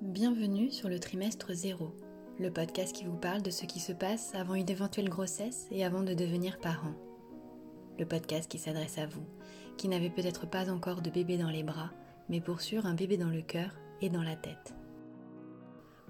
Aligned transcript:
Bienvenue 0.00 0.70
sur 0.70 0.88
le 0.88 0.98
trimestre 0.98 1.52
0, 1.52 1.94
le 2.40 2.50
podcast 2.50 2.94
qui 2.94 3.04
vous 3.04 3.16
parle 3.16 3.42
de 3.42 3.50
ce 3.50 3.66
qui 3.66 3.78
se 3.78 3.92
passe 3.92 4.34
avant 4.34 4.54
une 4.54 4.68
éventuelle 4.68 5.08
grossesse 5.08 5.68
et 5.70 5.84
avant 5.84 6.02
de 6.02 6.14
devenir 6.14 6.58
parent. 6.58 6.94
Le 7.98 8.06
podcast 8.06 8.50
qui 8.50 8.58
s'adresse 8.58 8.98
à 8.98 9.06
vous, 9.06 9.24
qui 9.76 9.88
n'avez 9.88 10.10
peut-être 10.10 10.48
pas 10.48 10.70
encore 10.70 11.02
de 11.02 11.10
bébé 11.10 11.36
dans 11.36 11.50
les 11.50 11.62
bras, 11.62 11.90
mais 12.28 12.40
pour 12.40 12.60
sûr 12.60 12.86
un 12.86 12.94
bébé 12.94 13.16
dans 13.16 13.28
le 13.28 13.42
cœur 13.42 13.76
et 14.00 14.08
dans 14.08 14.22
la 14.22 14.34
tête. 14.34 14.74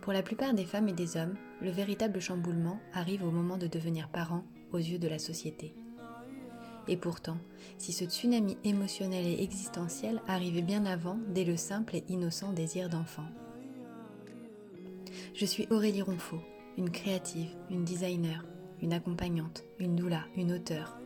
Pour 0.01 0.13
la 0.13 0.23
plupart 0.23 0.55
des 0.55 0.65
femmes 0.65 0.89
et 0.89 0.95
des 0.95 1.17
hommes, 1.17 1.35
le 1.61 1.71
véritable 1.71 2.21
chamboulement 2.21 2.79
arrive 2.95 3.25
au 3.25 3.31
moment 3.31 3.59
de 3.59 3.67
devenir 3.67 4.09
parent 4.09 4.45
aux 4.73 4.79
yeux 4.79 4.99
de 4.99 5.09
la 5.09 5.19
société. 5.19 5.75
Et 6.89 6.97
pourtant, 6.97 7.39
si 7.79 7.93
ce 7.93 8.05
tsunami 8.05 8.57
émotionnel 8.65 9.27
et 9.27 9.43
existentiel 9.43 10.21
arrivait 10.27 10.63
bien 10.63 10.85
avant, 10.87 11.19
dès 11.29 11.45
le 11.45 11.57
simple 11.57 11.97
et 11.97 12.05
innocent 12.09 12.53
désir 12.53 12.89
d'enfant. 12.89 13.27
Je 15.35 15.47
suis 15.47 15.67
Aurélie 15.71 16.03
Ronfaux, 16.03 16.43
une 16.77 16.91
créative, 16.91 17.57
une 17.71 17.85
designer, 17.85 18.45
une 18.83 18.93
accompagnante, 18.93 19.65
une 19.79 19.97
doula, 19.97 20.27
une 20.37 20.53
auteure. 20.53 20.99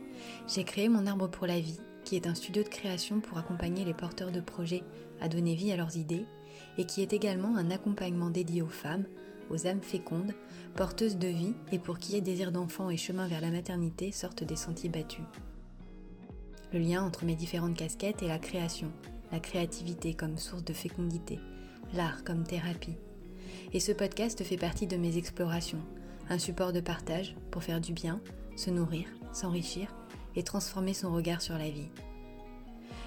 J'ai 0.49 0.65
créé 0.65 0.89
mon 0.89 1.07
arbre 1.07 1.29
pour 1.29 1.47
la 1.47 1.61
vie, 1.61 1.79
qui 2.05 2.17
est 2.17 2.27
un 2.27 2.35
studio 2.35 2.65
de 2.65 2.69
création 2.69 3.21
pour 3.21 3.39
accompagner 3.39 3.85
les 3.85 3.95
porteurs 3.95 4.33
de 4.33 4.41
projets 4.41 4.83
à 5.21 5.29
donner 5.29 5.55
vie 5.55 5.71
à 5.71 5.77
leurs 5.77 5.97
idées, 5.97 6.27
et 6.77 6.87
qui 6.87 7.03
est 7.03 7.13
également 7.13 7.57
un 7.57 7.71
accompagnement 7.71 8.31
dédié 8.31 8.63
aux 8.63 8.69
femmes, 8.69 9.05
aux 9.49 9.69
âmes 9.69 9.83
fécondes, 9.83 10.35
porteuses 10.75 11.19
de 11.19 11.29
vie 11.29 11.55
et 11.71 11.79
pour 11.79 12.01
qui 12.01 12.17
est 12.17 12.21
désir 12.21 12.51
d'enfant 12.51 12.91
et 12.91 12.97
chemin 12.97 13.29
vers 13.29 13.41
la 13.41 13.53
maternité 13.53 14.11
sortent 14.11 14.43
des 14.43 14.57
sentiers 14.57 14.91
battus. 14.91 15.25
Le 16.73 16.81
lien 16.81 17.05
entre 17.05 17.25
mes 17.25 17.37
différentes 17.37 17.77
casquettes 17.77 18.25
est 18.25 18.29
la 18.29 18.41
création, 18.41 18.91
la 19.31 19.39
créativité 19.39 20.15
comme 20.15 20.37
source 20.37 20.65
de 20.65 20.73
fécondité, 20.73 21.39
l'art 21.95 22.25
comme 22.25 22.43
thérapie. 22.43 22.97
Et 23.73 23.81
ce 23.81 23.93
podcast 23.93 24.43
fait 24.45 24.57
partie 24.57 24.87
de 24.87 24.97
mes 24.97 25.17
explorations, 25.17 25.83
un 26.31 26.39
support 26.39 26.73
de 26.73 26.81
partage 26.81 27.35
pour 27.51 27.63
faire 27.63 27.81
du 27.81 27.93
bien, 27.93 28.21
se 28.57 28.71
nourrir, 28.71 29.07
s'enrichir 29.33 29.95
et 30.37 30.43
transformer 30.43 30.95
son 30.95 31.13
regard 31.13 31.43
sur 31.43 31.59
la 31.59 31.69
vie. 31.69 31.89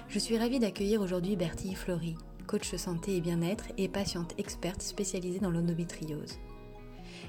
Je 0.08 0.18
suis 0.18 0.36
ravie 0.36 0.58
d'accueillir 0.58 1.00
aujourd'hui 1.00 1.36
Bertille 1.36 1.74
Flory, 1.74 2.14
coach 2.46 2.74
santé 2.76 3.16
et 3.16 3.20
bien-être 3.20 3.66
et 3.78 3.88
patiente 3.88 4.34
experte 4.38 4.82
spécialisée 4.82 5.38
dans 5.38 5.50
l'endométriose. 5.50 6.38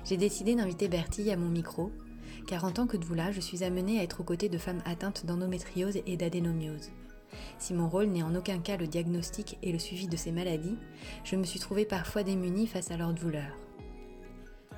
J'ai 0.04 0.18
décidé 0.18 0.56
d'inviter 0.56 0.88
Bertille 0.88 1.32
à 1.32 1.38
mon 1.38 1.50
micro 1.50 1.92
car 2.48 2.66
en 2.66 2.72
tant 2.72 2.88
que 2.88 2.98
doula, 2.98 3.32
je 3.32 3.40
suis 3.40 3.64
amenée 3.64 4.00
à 4.00 4.04
être 4.04 4.22
aux 4.22 4.26
côtés 4.26 4.50
de 4.50 4.58
femmes 4.58 4.82
atteintes 4.86 5.26
d'endométriose 5.26 6.00
et 6.06 6.18
d'adénomiose. 6.18 6.90
Si 7.58 7.74
mon 7.74 7.90
rôle 7.90 8.08
n'est 8.08 8.24
en 8.24 8.36
aucun 8.36 8.60
cas 8.60 8.78
le 8.78 8.88
diagnostic 8.88 9.58
et 9.62 9.72
le 9.72 9.80
suivi 9.80 10.08
de 10.08 10.18
ces 10.18 10.32
maladies, 10.32 10.78
je 11.24 11.36
me 11.36 11.44
suis 11.44 11.60
trouvée 11.60 11.86
parfois 11.86 12.24
démunie 12.24 12.68
face 12.68 12.92
à 12.92 12.98
leur 12.98 13.14
douleur. 13.14 13.58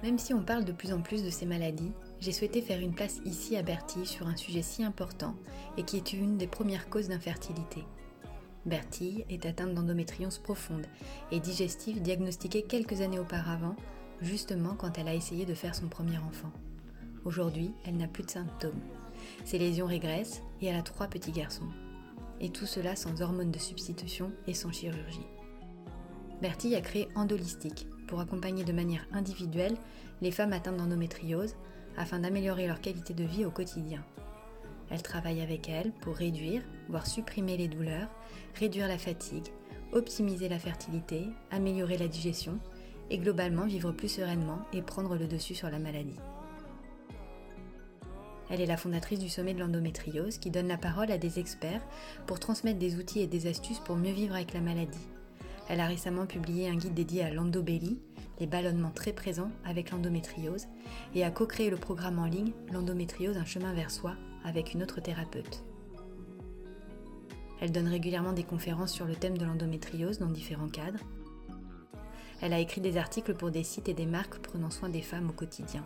Même 0.03 0.19
si 0.19 0.33
on 0.33 0.43
parle 0.43 0.65
de 0.65 0.73
plus 0.73 0.91
en 0.91 1.01
plus 1.01 1.23
de 1.23 1.29
ces 1.29 1.45
maladies, 1.45 1.93
j'ai 2.19 2.33
souhaité 2.33 2.61
faire 2.61 2.79
une 2.81 2.93
place 2.93 3.21
ici 3.23 3.55
à 3.55 3.61
Bertille 3.63 4.05
sur 4.05 4.27
un 4.27 4.35
sujet 4.35 4.61
si 4.61 4.83
important 4.83 5.35
et 5.77 5.83
qui 5.83 5.95
est 5.95 6.11
une 6.11 6.37
des 6.37 6.47
premières 6.47 6.89
causes 6.89 7.07
d'infertilité. 7.07 7.85
Bertille 8.65 9.25
est 9.29 9.45
atteinte 9.45 9.73
d'endométriose 9.73 10.39
profonde 10.39 10.85
et 11.31 11.39
digestive 11.39 12.01
diagnostiquée 12.01 12.63
quelques 12.63 13.01
années 13.01 13.19
auparavant, 13.19 13.75
justement 14.21 14.75
quand 14.75 14.97
elle 14.97 15.07
a 15.07 15.15
essayé 15.15 15.45
de 15.45 15.53
faire 15.53 15.73
son 15.75 15.87
premier 15.87 16.17
enfant. 16.17 16.51
Aujourd'hui, 17.23 17.73
elle 17.85 17.95
n'a 17.95 18.07
plus 18.07 18.23
de 18.23 18.31
symptômes. 18.31 18.81
Ses 19.45 19.57
lésions 19.57 19.85
régressent 19.85 20.41
et 20.61 20.67
elle 20.67 20.75
a 20.75 20.81
trois 20.81 21.07
petits 21.07 21.31
garçons. 21.31 21.69
Et 22.43 22.49
tout 22.49 22.67
cela 22.67 22.95
sans 22.95 23.21
hormones 23.21 23.51
de 23.51 23.57
substitution 23.57 24.31
et 24.45 24.53
sans 24.53 24.71
chirurgie. 24.71 25.25
Bertie 26.41 26.75
a 26.75 26.81
créé 26.81 27.07
Endolistique 27.15 27.87
pour 28.07 28.19
accompagner 28.19 28.65
de 28.65 28.73
manière 28.73 29.07
individuelle 29.13 29.77
les 30.21 30.31
femmes 30.31 30.53
atteintes 30.53 30.77
d'endométriose 30.77 31.55
afin 31.97 32.19
d'améliorer 32.19 32.67
leur 32.67 32.81
qualité 32.81 33.13
de 33.13 33.23
vie 33.23 33.45
au 33.45 33.49
quotidien. 33.49 34.03
Elle 34.89 35.01
travaille 35.01 35.41
avec 35.41 35.69
elles 35.69 35.93
pour 36.01 36.15
réduire, 36.15 36.61
voire 36.89 37.07
supprimer 37.07 37.55
les 37.55 37.69
douleurs, 37.69 38.09
réduire 38.55 38.89
la 38.89 38.97
fatigue, 38.97 39.47
optimiser 39.93 40.49
la 40.49 40.59
fertilité, 40.59 41.29
améliorer 41.49 41.97
la 41.97 42.07
digestion 42.09 42.59
et 43.09 43.17
globalement 43.17 43.65
vivre 43.65 43.91
plus 43.91 44.09
sereinement 44.09 44.59
et 44.73 44.81
prendre 44.81 45.15
le 45.15 45.27
dessus 45.27 45.55
sur 45.55 45.69
la 45.69 45.79
maladie. 45.79 46.19
Elle 48.49 48.61
est 48.61 48.65
la 48.65 48.77
fondatrice 48.77 49.19
du 49.19 49.29
sommet 49.29 49.53
de 49.53 49.59
l'endométriose 49.59 50.37
qui 50.37 50.51
donne 50.51 50.67
la 50.67 50.77
parole 50.77 51.11
à 51.11 51.17
des 51.17 51.39
experts 51.39 51.81
pour 52.27 52.39
transmettre 52.39 52.79
des 52.79 52.95
outils 52.95 53.21
et 53.21 53.27
des 53.27 53.47
astuces 53.47 53.79
pour 53.79 53.95
mieux 53.95 54.11
vivre 54.11 54.35
avec 54.35 54.53
la 54.53 54.61
maladie. 54.61 55.07
Elle 55.69 55.79
a 55.79 55.87
récemment 55.87 56.25
publié 56.25 56.67
un 56.69 56.75
guide 56.75 56.93
dédié 56.93 57.23
à 57.23 57.33
l'endobélie, 57.33 57.99
les 58.39 58.47
ballonnements 58.47 58.91
très 58.91 59.13
présents 59.13 59.51
avec 59.65 59.91
l'endométriose, 59.91 60.67
et 61.15 61.23
a 61.23 61.31
co-créé 61.31 61.69
le 61.69 61.77
programme 61.77 62.19
en 62.19 62.25
ligne 62.25 62.51
L'endométriose, 62.71 63.37
un 63.37 63.45
chemin 63.45 63.73
vers 63.73 63.91
soi 63.91 64.15
avec 64.43 64.73
une 64.73 64.83
autre 64.83 65.01
thérapeute. 65.01 65.63
Elle 67.61 67.71
donne 67.71 67.87
régulièrement 67.87 68.33
des 68.33 68.43
conférences 68.43 68.91
sur 68.91 69.05
le 69.05 69.15
thème 69.15 69.37
de 69.37 69.45
l'endométriose 69.45 70.19
dans 70.19 70.29
différents 70.29 70.67
cadres. 70.67 70.99
Elle 72.41 72.51
a 72.51 72.59
écrit 72.59 72.81
des 72.81 72.97
articles 72.97 73.35
pour 73.35 73.51
des 73.51 73.63
sites 73.63 73.87
et 73.87 73.93
des 73.93 74.05
marques 74.05 74.39
prenant 74.39 74.69
soin 74.69 74.89
des 74.89 75.01
femmes 75.01 75.29
au 75.29 75.33
quotidien. 75.33 75.85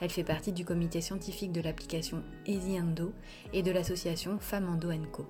Elle 0.00 0.10
fait 0.10 0.24
partie 0.24 0.52
du 0.52 0.64
comité 0.64 1.00
scientifique 1.00 1.52
de 1.52 1.60
l'application 1.60 2.22
Easy 2.46 2.80
Endo 2.80 3.12
et 3.52 3.62
de 3.62 3.70
l'association 3.70 4.38
Femmes 4.38 4.68
Endo 4.68 4.90
Co. 5.12 5.26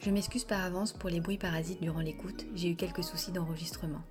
Je 0.00 0.10
m'excuse 0.10 0.44
par 0.44 0.62
avance 0.64 0.92
pour 0.92 1.10
les 1.10 1.20
bruits 1.20 1.38
parasites 1.38 1.80
durant 1.80 2.00
l'écoute, 2.00 2.44
j'ai 2.54 2.70
eu 2.70 2.74
quelques 2.74 3.04
soucis 3.04 3.30
d'enregistrement. 3.30 4.02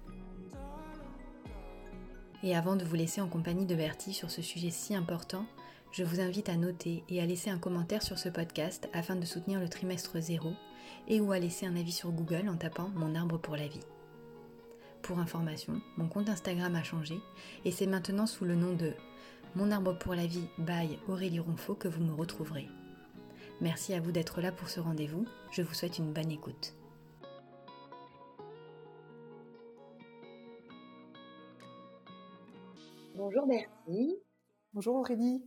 Et 2.44 2.56
avant 2.56 2.76
de 2.76 2.86
vous 2.86 2.96
laisser 2.96 3.22
en 3.22 3.28
compagnie 3.28 3.66
de 3.66 3.76
Bertie 3.76 4.14
sur 4.14 4.32
ce 4.32 4.42
sujet 4.42 4.72
si 4.72 4.96
important, 4.96 5.46
je 5.92 6.04
vous 6.04 6.22
invite 6.22 6.48
à 6.48 6.56
noter 6.56 7.04
et 7.10 7.22
à 7.22 7.26
laisser 7.26 7.50
un 7.50 7.60
commentaire 7.60 8.02
sur 8.02 8.18
ce 8.18 8.30
podcast 8.30 8.90
afin 8.94 9.18
de 9.18 9.26
soutenir 9.26 9.60
le 9.60 9.68
trimestre 9.68 10.20
zéro 10.20 10.54
et 11.10 11.20
ou 11.20 11.34
à 11.34 11.40
laisser 11.40 11.66
un 11.66 11.76
avis 11.76 11.92
sur 11.92 12.12
Google 12.12 12.48
en 12.48 12.56
tapant 12.56 12.90
Mon 12.96 13.14
arbre 13.14 13.38
pour 13.38 13.58
la 13.58 13.68
vie. 13.68 13.82
Pour 15.04 15.18
information, 15.20 15.82
mon 15.98 16.08
compte 16.08 16.30
Instagram 16.30 16.76
a 16.76 16.84
changé 16.84 17.16
et 17.66 17.72
c'est 17.72 17.88
maintenant 17.88 18.28
sous 18.28 18.46
le 18.46 18.56
nom 18.56 18.74
de 18.74 18.94
Mon 19.56 19.72
arbre 19.72 19.98
pour 19.98 20.14
la 20.14 20.28
vie 20.28 20.48
by 20.60 20.98
Aurélie 21.08 21.40
Ronfaux 21.40 21.76
que 21.76 21.88
vous 21.88 22.04
me 22.04 22.14
retrouverez. 22.14 22.70
Merci 23.62 23.94
à 23.94 24.00
vous 24.00 24.12
d'être 24.12 24.42
là 24.42 24.52
pour 24.52 24.70
ce 24.70 24.80
rendez-vous. 24.80 25.26
Je 25.52 25.64
vous 25.64 25.74
souhaite 25.74 25.98
une 25.98 26.14
bonne 26.14 26.32
écoute. 26.32 26.74
Bonjour 33.16 33.48
Bertie. 33.48 34.18
Bonjour 34.74 34.96
Aurélie. 34.96 35.44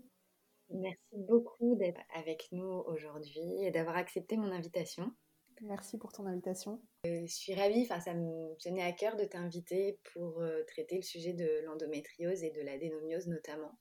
Merci 0.71 1.17
beaucoup 1.29 1.77
d'être 1.77 2.01
avec 2.15 2.49
nous 2.53 2.83
aujourd'hui 2.87 3.65
et 3.65 3.71
d'avoir 3.71 3.97
accepté 3.97 4.37
mon 4.37 4.51
invitation. 4.51 5.13
Merci 5.61 5.99
pour 5.99 6.13
ton 6.13 6.27
invitation. 6.27 6.81
Euh, 7.07 7.27
je 7.27 7.33
suis 7.33 7.55
ravie, 7.55 7.83
enfin, 7.83 8.01
ça 8.01 8.15
me 8.15 8.55
tenait 8.57 8.83
à 8.83 8.93
cœur 8.93 9.17
de 9.17 9.25
t'inviter 9.25 9.99
pour 10.13 10.41
euh, 10.41 10.63
traiter 10.65 10.97
le 10.97 11.03
sujet 11.03 11.33
de 11.33 11.63
l'endométriose 11.65 12.43
et 12.43 12.51
de 12.51 12.61
la 12.61 12.77
dénomiose 12.77 13.29
notamment, 13.29 13.79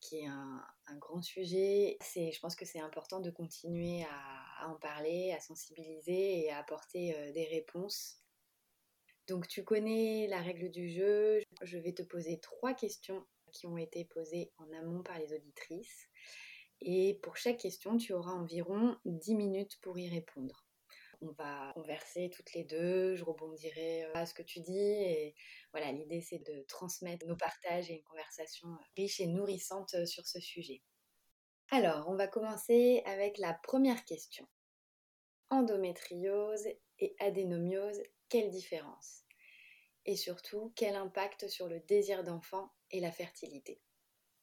qui 0.00 0.20
est 0.20 0.26
un, 0.26 0.62
grand 0.98 1.22
sujet. 1.22 1.96
Je 2.14 2.38
pense 2.40 2.56
que 2.56 2.64
c'est 2.64 2.80
important 2.80 3.20
de 3.20 3.30
continuer 3.30 4.04
à, 4.04 4.68
en 4.68 4.76
parler, 4.76 5.32
à 5.32 5.40
sensibiliser 5.40 6.44
et 6.44 6.50
à 6.50 6.58
apporter 6.58 7.16
euh, 7.16 7.32
des 7.32 7.44
réponses. 7.44 8.20
Donc 9.26 9.48
tu 9.48 9.64
connais 9.64 10.26
la 10.28 10.40
règle 10.40 10.70
du 10.70 10.88
jeu. 10.88 11.40
Je 11.62 11.78
vais 11.78 11.92
te 11.92 12.02
poser 12.02 12.40
trois 12.40 12.74
questions 12.74 13.24
qui 13.52 13.66
ont 13.66 13.78
été 13.78 14.04
posées 14.04 14.52
en 14.58 14.70
amont 14.72 15.02
par 15.02 15.18
les 15.18 15.32
auditrices. 15.32 16.08
Et 16.80 17.18
pour 17.22 17.36
chaque 17.36 17.58
question, 17.58 17.96
tu 17.96 18.12
auras 18.12 18.32
environ 18.32 18.96
10 19.06 19.36
minutes 19.36 19.78
pour 19.80 19.98
y 19.98 20.08
répondre 20.08 20.63
on 21.24 21.32
va 21.32 21.72
converser 21.74 22.30
toutes 22.30 22.52
les 22.52 22.64
deux, 22.64 23.14
je 23.14 23.24
rebondirai 23.24 24.04
euh, 24.04 24.12
à 24.14 24.26
ce 24.26 24.34
que 24.34 24.42
tu 24.42 24.60
dis 24.60 24.78
et 24.78 25.34
voilà, 25.72 25.92
l'idée 25.92 26.20
c'est 26.20 26.38
de 26.38 26.64
transmettre 26.68 27.26
nos 27.26 27.36
partages 27.36 27.90
et 27.90 27.94
une 27.94 28.02
conversation 28.02 28.68
euh, 28.68 28.84
riche 28.96 29.20
et 29.20 29.26
nourrissante 29.26 29.94
euh, 29.94 30.06
sur 30.06 30.26
ce 30.26 30.40
sujet. 30.40 30.82
Alors, 31.70 32.08
on 32.08 32.14
va 32.14 32.28
commencer 32.28 33.02
avec 33.06 33.38
la 33.38 33.54
première 33.54 34.04
question. 34.04 34.46
Endométriose 35.50 36.66
et 36.98 37.16
adénomiose, 37.18 38.02
quelle 38.28 38.50
différence? 38.50 39.24
Et 40.06 40.16
surtout, 40.16 40.72
quel 40.76 40.94
impact 40.94 41.48
sur 41.48 41.66
le 41.68 41.80
désir 41.80 42.22
d'enfant 42.22 42.70
et 42.90 43.00
la 43.00 43.10
fertilité? 43.10 43.80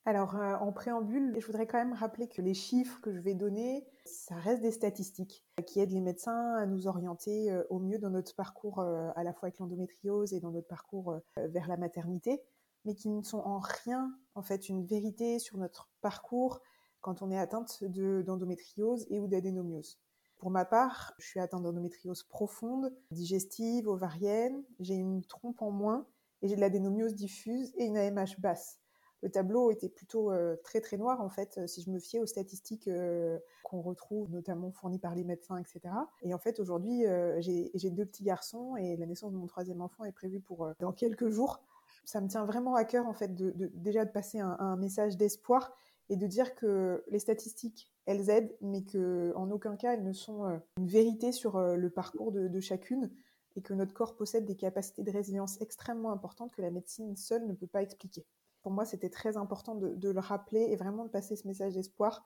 Alors, 0.03 0.35
euh, 0.35 0.55
en 0.55 0.71
préambule, 0.71 1.35
je 1.39 1.45
voudrais 1.45 1.67
quand 1.67 1.77
même 1.77 1.93
rappeler 1.93 2.27
que 2.27 2.41
les 2.41 2.55
chiffres 2.55 2.99
que 3.01 3.13
je 3.13 3.19
vais 3.19 3.35
donner, 3.35 3.85
ça 4.05 4.33
reste 4.35 4.63
des 4.63 4.71
statistiques 4.71 5.45
qui 5.67 5.79
aident 5.79 5.91
les 5.91 6.01
médecins 6.01 6.55
à 6.55 6.65
nous 6.65 6.87
orienter 6.87 7.51
euh, 7.51 7.63
au 7.69 7.77
mieux 7.77 7.99
dans 7.99 8.09
notre 8.09 8.35
parcours 8.35 8.79
euh, 8.79 9.11
à 9.15 9.23
la 9.23 9.31
fois 9.31 9.47
avec 9.47 9.59
l'endométriose 9.59 10.33
et 10.33 10.39
dans 10.39 10.49
notre 10.49 10.67
parcours 10.67 11.19
vers 11.37 11.67
la 11.67 11.77
maternité, 11.77 12.41
mais 12.83 12.95
qui 12.95 13.09
ne 13.09 13.21
sont 13.21 13.41
en 13.41 13.59
rien, 13.59 14.17
en 14.33 14.41
fait, 14.41 14.69
une 14.69 14.85
vérité 14.87 15.37
sur 15.37 15.57
notre 15.59 15.87
parcours 16.01 16.61
quand 17.01 17.21
on 17.21 17.29
est 17.29 17.37
atteinte 17.37 17.83
d'endométriose 17.83 19.05
et 19.11 19.19
ou 19.19 19.27
d'adénomiose. 19.27 19.99
Pour 20.39 20.49
ma 20.49 20.65
part, 20.65 21.13
je 21.19 21.27
suis 21.27 21.39
atteinte 21.39 21.61
d'endométriose 21.61 22.23
profonde, 22.23 22.91
digestive, 23.11 23.87
ovarienne, 23.87 24.63
j'ai 24.79 24.95
une 24.95 25.23
trompe 25.23 25.61
en 25.61 25.69
moins 25.69 26.07
et 26.41 26.47
j'ai 26.47 26.55
de 26.55 26.61
l'adénomiose 26.61 27.13
diffuse 27.13 27.71
et 27.77 27.85
une 27.85 27.97
AMH 27.97 28.39
basse. 28.39 28.80
Le 29.21 29.29
tableau 29.29 29.71
était 29.71 29.89
plutôt 29.89 30.31
euh, 30.31 30.55
très 30.63 30.81
très 30.81 30.97
noir 30.97 31.21
en 31.21 31.29
fait, 31.29 31.57
euh, 31.57 31.67
si 31.67 31.81
je 31.81 31.89
me 31.89 31.99
fiais 31.99 32.19
aux 32.19 32.25
statistiques 32.25 32.87
euh, 32.87 33.37
qu'on 33.63 33.81
retrouve 33.81 34.31
notamment 34.31 34.71
fournies 34.71 34.99
par 34.99 35.13
les 35.13 35.23
médecins, 35.23 35.57
etc. 35.57 35.81
Et 36.23 36.33
en 36.33 36.39
fait 36.39 36.59
aujourd'hui 36.59 37.03
j'ai 37.39 37.89
deux 37.89 38.05
petits 38.05 38.23
garçons 38.23 38.75
et 38.75 38.97
la 38.97 39.05
naissance 39.05 39.31
de 39.31 39.37
mon 39.37 39.47
troisième 39.47 39.81
enfant 39.81 40.03
est 40.05 40.11
prévue 40.11 40.39
pour 40.39 40.69
dans 40.79 40.91
quelques 40.91 41.29
jours. 41.29 41.61
Ça 42.03 42.19
me 42.21 42.27
tient 42.27 42.45
vraiment 42.45 42.75
à 42.75 42.83
cœur 42.83 43.07
en 43.07 43.13
fait 43.13 43.35
de, 43.35 43.53
déjà 43.75 44.05
de 44.05 44.11
passer 44.11 44.39
un, 44.39 44.75
message 44.75 45.17
d'espoir 45.17 45.75
et 46.11 46.17
de 46.17 46.27
dire 46.27 46.55
que 46.55 47.03
les 47.07 47.19
statistiques, 47.19 47.89
elles 48.05 48.29
aident, 48.29 48.53
mais 48.59 48.83
qu'en 48.83 49.49
aucun 49.49 49.77
cas 49.77 49.93
elles 49.93 50.03
ne 50.03 50.11
sont 50.11 50.45
euh, 50.45 50.57
une 50.77 50.87
vérité 50.87 51.31
sur 51.31 51.55
euh, 51.55 51.77
le 51.77 51.89
parcours 51.89 52.33
de, 52.33 52.59
chacune, 52.59 53.09
et 53.55 53.61
que 53.61 53.73
notre 53.73 53.93
corps 53.93 54.17
possède 54.17 54.45
des 54.45 54.57
capacités 54.57 55.03
de 55.03 55.11
résilience 55.11 55.59
extrêmement 55.61 56.11
importantes 56.11 56.53
que 56.53 56.61
la 56.61 56.69
médecine 56.69 57.15
seule 57.15 57.47
ne 57.47 57.53
peut 57.53 57.67
pas 57.67 57.81
expliquer. 57.81 58.25
Pour 58.61 58.71
moi, 58.71 58.85
c'était 58.85 59.09
très 59.09 59.37
important 59.37 59.75
de, 59.75 60.11
le 60.11 60.19
rappeler 60.19 60.61
et 60.61 60.75
vraiment 60.75 61.05
de 61.05 61.09
passer 61.09 61.35
ce 61.35 61.47
message 61.47 61.73
d'espoir, 61.73 62.23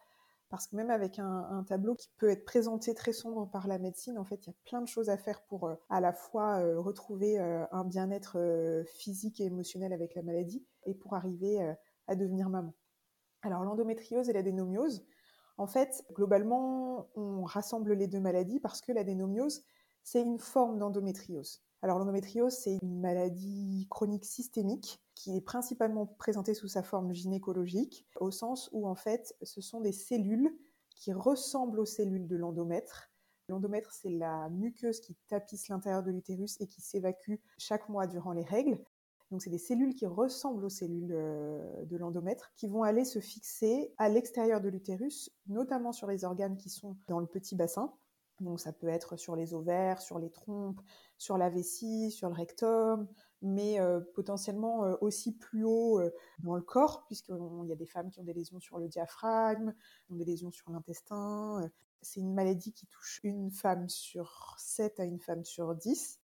parce 0.50 0.68
que 0.68 0.76
même 0.76 0.92
avec 0.92 1.18
un, 1.18 1.64
tableau 1.68 1.96
qui 1.96 2.10
peut 2.18 2.30
être 2.30 2.46
présenté 2.46 2.94
très 2.94 3.14
sombre 3.14 3.50
par 3.50 3.68
la 3.68 3.80
médecine, 3.80 4.18
en 4.18 4.26
fait, 4.26 4.46
il 4.46 4.50
y 4.50 4.54
a 4.54 4.56
plein 4.66 4.82
de 4.82 4.88
choses 4.88 5.10
à 5.10 5.18
faire 5.18 5.42
pour 5.44 5.68
euh, 5.68 5.76
à 5.90 6.02
la 6.02 6.14
fois 6.14 6.60
retrouver 6.78 7.40
un 7.40 7.84
bien-être 7.86 8.84
physique 8.86 9.40
et 9.40 9.46
émotionnel 9.46 9.94
avec 9.94 10.16
la 10.16 10.22
maladie, 10.22 10.66
et 10.86 10.94
pour 10.94 11.16
arriver 11.16 11.76
à 12.08 12.16
devenir 12.16 12.50
maman. 12.50 12.74
Alors 13.42 13.64
l'endométriose 13.64 14.30
et 14.30 14.34
l'adénomiose, 14.34 15.06
en 15.58 15.68
fait, 15.68 16.06
globalement, 16.12 17.08
on 17.16 17.44
rassemble 17.44 17.94
les 17.94 18.08
deux 18.08 18.20
maladies 18.20 18.60
parce 18.60 18.82
que 18.82 18.92
l'adénomiose, 18.92 19.64
c'est 20.04 20.22
une 20.22 20.40
forme 20.40 20.78
d'endométriose. 20.78 21.64
Alors 21.86 22.00
l'endométriose, 22.00 22.56
c'est 22.56 22.80
une 22.82 23.00
maladie 23.00 23.86
chronique 23.92 24.26
systémique 24.26 25.00
qui 25.14 25.38
est 25.38 25.42
principalement 25.42 26.08
présentée 26.08 26.56
sous 26.56 26.68
sa 26.68 26.82
forme 26.82 27.14
gynécologique, 27.14 28.08
au 28.20 28.32
sens 28.32 28.72
où 28.74 28.88
en 28.88 28.96
fait, 28.96 29.36
ce 29.44 29.62
sont 29.62 29.82
des 29.82 29.92
cellules 29.92 30.58
qui 30.96 31.14
ressemblent 31.14 31.80
aux 31.80 31.86
cellules 31.86 32.26
de 32.26 32.38
l'endomètre. 32.38 33.12
L'endomètre, 33.50 33.92
c'est 33.94 34.10
la 34.10 34.50
muqueuse 34.50 35.00
qui 35.00 35.16
tapisse 35.28 35.68
l'intérieur 35.68 36.02
de 36.02 36.10
l'utérus 36.10 36.60
et 36.60 36.66
qui 36.66 36.82
s'évacue 36.82 37.36
chaque 37.60 37.88
mois 37.88 38.08
durant 38.08 38.32
les 38.32 38.42
règles. 38.44 38.80
Donc, 39.30 39.44
c'est 39.44 39.52
des 39.52 39.60
cellules 39.60 39.94
qui 39.94 40.08
ressemblent 40.08 40.66
aux 40.66 40.70
cellules 40.70 41.14
euh, 41.14 41.86
de 41.86 41.98
l'endomètre, 41.98 42.52
qui 42.56 42.68
vont 42.68 42.82
aller 42.82 43.06
se 43.06 43.20
fixer 43.20 43.94
à 44.00 44.10
l'extérieur 44.10 44.60
de 44.60 44.70
l'utérus, 44.70 45.30
notamment 45.46 45.92
sur 45.92 46.08
les 46.08 46.26
organes 46.26 46.58
qui 46.58 46.70
sont 46.70 46.98
dans 47.08 47.20
le 47.20 47.28
petit 47.28 47.56
bassin. 47.56 47.94
Donc, 48.42 48.60
ça 48.60 48.74
peut 48.74 48.88
être 48.88 49.18
sur 49.18 49.36
les 49.36 49.54
ovaires, 49.54 50.02
sur 50.02 50.20
les 50.20 50.30
trompes, 50.30 50.82
sur 51.18 51.38
la 51.38 51.50
vessie, 51.50 52.12
sur 52.12 52.28
le 52.28 52.36
rectum, 52.36 53.08
mais 53.42 53.80
euh, 53.80 54.02
potentiellement 54.14 54.84
euh, 54.84 54.96
aussi 55.02 55.38
plus 55.38 55.64
haut 55.64 56.02
dans 56.40 56.56
le 56.56 56.62
corps, 56.62 57.06
puisqu'il 57.06 57.68
y 57.68 57.72
a 57.72 57.76
des 57.76 57.86
femmes 57.86 58.10
qui 58.10 58.20
ont 58.20 58.24
des 58.24 58.34
lésions 58.34 58.60
sur 58.60 58.78
le 58.78 58.88
diaphragme, 58.88 59.74
ont 60.10 60.16
des 60.16 60.26
lésions 60.26 60.52
sur 60.52 60.70
l'intestin. 60.72 61.70
C'est 62.02 62.20
une 62.20 62.34
maladie 62.34 62.74
qui 62.74 62.88
touche 62.88 63.20
une 63.24 63.52
femme 63.52 63.90
sur 63.90 64.56
7 64.60 65.00
à 65.00 65.06
une 65.06 65.20
femme 65.20 65.44
sur 65.44 65.74
10. 65.74 66.20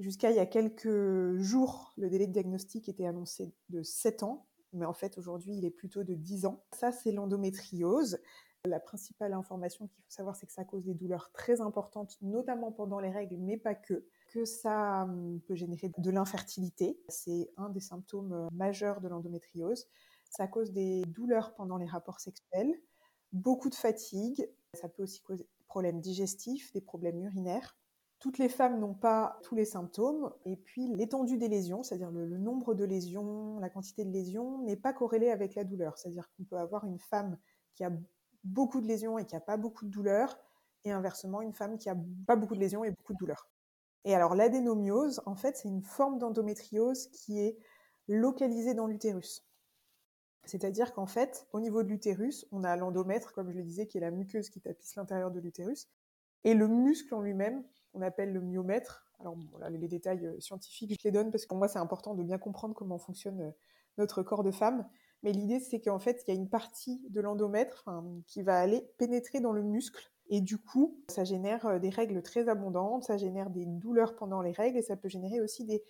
Jusqu'à 0.00 0.30
il 0.30 0.36
y 0.36 0.40
a 0.40 0.46
quelques 0.46 1.36
jours, 1.36 1.92
le 1.98 2.08
délai 2.08 2.26
de 2.26 2.32
diagnostic 2.32 2.88
était 2.88 3.04
annoncé 3.04 3.52
de 3.68 3.82
7 3.82 4.22
ans, 4.22 4.46
mais 4.72 4.86
en 4.86 4.94
fait 4.94 5.18
aujourd'hui 5.18 5.56
il 5.56 5.64
est 5.66 5.70
plutôt 5.70 6.04
de 6.04 6.14
10 6.14 6.46
ans. 6.46 6.64
Ça 6.72 6.90
c'est 6.90 7.12
l'endométriose. 7.12 8.18
La 8.66 8.78
principale 8.78 9.32
information 9.32 9.86
qu'il 9.86 10.02
faut 10.02 10.10
savoir, 10.10 10.36
c'est 10.36 10.44
que 10.44 10.52
ça 10.52 10.64
cause 10.64 10.84
des 10.84 10.92
douleurs 10.92 11.32
très 11.32 11.62
importantes, 11.62 12.18
notamment 12.20 12.70
pendant 12.70 13.00
les 13.00 13.10
règles, 13.10 13.36
mais 13.38 13.56
pas 13.56 13.74
que. 13.74 14.04
Que 14.28 14.44
ça 14.44 15.04
hum, 15.04 15.40
peut 15.48 15.54
générer 15.54 15.90
de 15.96 16.10
l'infertilité. 16.10 17.00
C'est 17.08 17.50
un 17.56 17.70
des 17.70 17.80
symptômes 17.80 18.32
euh, 18.32 18.48
majeurs 18.52 19.00
de 19.00 19.08
l'endométriose. 19.08 19.88
Ça 20.30 20.46
cause 20.46 20.72
des 20.72 21.02
douleurs 21.06 21.54
pendant 21.54 21.78
les 21.78 21.86
rapports 21.86 22.20
sexuels, 22.20 22.80
beaucoup 23.32 23.70
de 23.70 23.74
fatigue. 23.74 24.48
Ça 24.74 24.88
peut 24.88 25.02
aussi 25.02 25.22
causer 25.22 25.44
des 25.44 25.64
problèmes 25.66 26.00
digestifs, 26.00 26.72
des 26.72 26.80
problèmes 26.80 27.20
urinaires. 27.20 27.76
Toutes 28.20 28.36
les 28.36 28.50
femmes 28.50 28.78
n'ont 28.78 28.94
pas 28.94 29.38
tous 29.42 29.54
les 29.54 29.64
symptômes, 29.64 30.30
et 30.44 30.56
puis 30.56 30.88
l'étendue 30.88 31.38
des 31.38 31.48
lésions, 31.48 31.82
c'est-à-dire 31.82 32.10
le, 32.10 32.36
nombre 32.36 32.74
de 32.74 32.84
lésions, 32.84 33.58
la 33.58 33.70
quantité 33.70 34.04
de 34.04 34.10
lésions, 34.10 34.58
n'est 34.62 34.76
pas 34.76 34.92
corrélée 34.92 35.30
avec 35.30 35.54
la 35.54 35.64
douleur. 35.64 35.96
C'est-à-dire 35.96 36.30
qu'on 36.36 36.44
peut 36.44 36.58
avoir 36.58 36.84
une 36.84 36.98
femme 36.98 37.38
qui 37.74 37.82
a 37.82 37.90
beaucoup 38.44 38.80
de 38.80 38.86
lésions 38.86 39.18
et 39.18 39.26
qui 39.26 39.34
n'a 39.34 39.40
pas 39.40 39.56
beaucoup 39.56 39.84
de 39.84 39.90
douleur, 39.90 40.38
et 40.84 40.92
inversement 40.92 41.42
une 41.42 41.52
femme 41.52 41.76
qui 41.76 41.88
a 41.90 41.96
pas 42.26 42.36
beaucoup 42.36 42.54
de 42.54 42.60
lésions 42.60 42.84
et 42.84 42.90
beaucoup 42.90 43.12
de 43.12 43.18
douleur. 43.18 43.48
Et 44.04 44.14
alors 44.14 44.34
l'adénomiose, 44.34 45.20
en 45.26 45.34
fait, 45.34 45.56
c'est 45.56 45.68
une 45.68 45.82
forme 45.82 46.18
d'endométriose 46.18 47.08
qui 47.08 47.38
est 47.38 47.58
localisée 48.08 48.74
dans 48.74 48.86
l'utérus. 48.86 49.46
C'est-à-dire 50.46 50.94
qu'en 50.94 51.06
fait, 51.06 51.46
au 51.52 51.60
niveau 51.60 51.82
de 51.82 51.88
l'utérus, 51.88 52.46
on 52.50 52.64
a 52.64 52.74
l'endomètre, 52.76 53.32
comme 53.34 53.50
je 53.50 53.56
le 53.56 53.62
disais, 53.62 53.86
qui 53.86 53.98
est 53.98 54.00
la 54.00 54.10
muqueuse 54.10 54.48
qui 54.48 54.60
tapisse 54.60 54.96
l'intérieur 54.96 55.30
de 55.30 55.38
l'utérus, 55.38 55.88
et 56.44 56.54
le 56.54 56.66
muscle 56.66 57.14
en 57.14 57.20
lui-même, 57.20 57.62
qu'on 57.92 58.02
appelle 58.02 58.32
le 58.32 58.40
myomètre. 58.40 59.06
Alors 59.18 59.36
les 59.68 59.88
détails 59.88 60.26
euh, 60.26 60.40
scientifiques, 60.40 60.96
je 60.98 61.08
les 61.08 61.12
donne 61.12 61.30
parce 61.30 61.44
que 61.44 61.48
pour 61.48 61.58
moi 61.58 61.68
c'est 61.68 61.78
important 61.78 62.14
de 62.14 62.22
bien 62.22 62.38
comprendre 62.38 62.74
comment 62.74 62.98
fonctionne 62.98 63.40
euh, 63.42 63.50
notre 63.98 64.22
corps 64.22 64.42
de 64.42 64.50
femme. 64.50 64.88
Mais 65.22 65.32
l'idée 65.32 65.60
c'est 65.60 65.80
qu'en 65.80 65.98
fait 65.98 66.22
il 66.26 66.34
y 66.34 66.36
a 66.36 66.40
une 66.40 66.48
partie 66.48 67.02
de 67.10 67.20
l'endomètre 67.20 67.88
qui 68.26 68.42
va 68.42 68.58
aller 68.58 68.88
pénétrer 68.98 69.40
dans 69.40 69.52
le 69.52 69.62
muscle 69.62 70.10
et 70.30 70.40
du 70.40 70.56
coup 70.56 70.96
ça 71.08 71.24
génère 71.24 71.66
euh, 71.66 71.78
des 71.78 71.90
règles 71.90 72.22
très 72.22 72.48
abondantes, 72.48 73.04
ça 73.04 73.18
génère 73.18 73.50
des 73.50 73.66
douleurs 73.66 74.16
pendant 74.16 74.40
les 74.40 74.52
règles 74.52 74.78
et 74.78 74.82
ça 74.82 74.96
peut 74.96 75.08
générer 75.08 75.40
aussi 75.40 75.64
des, 75.64 75.82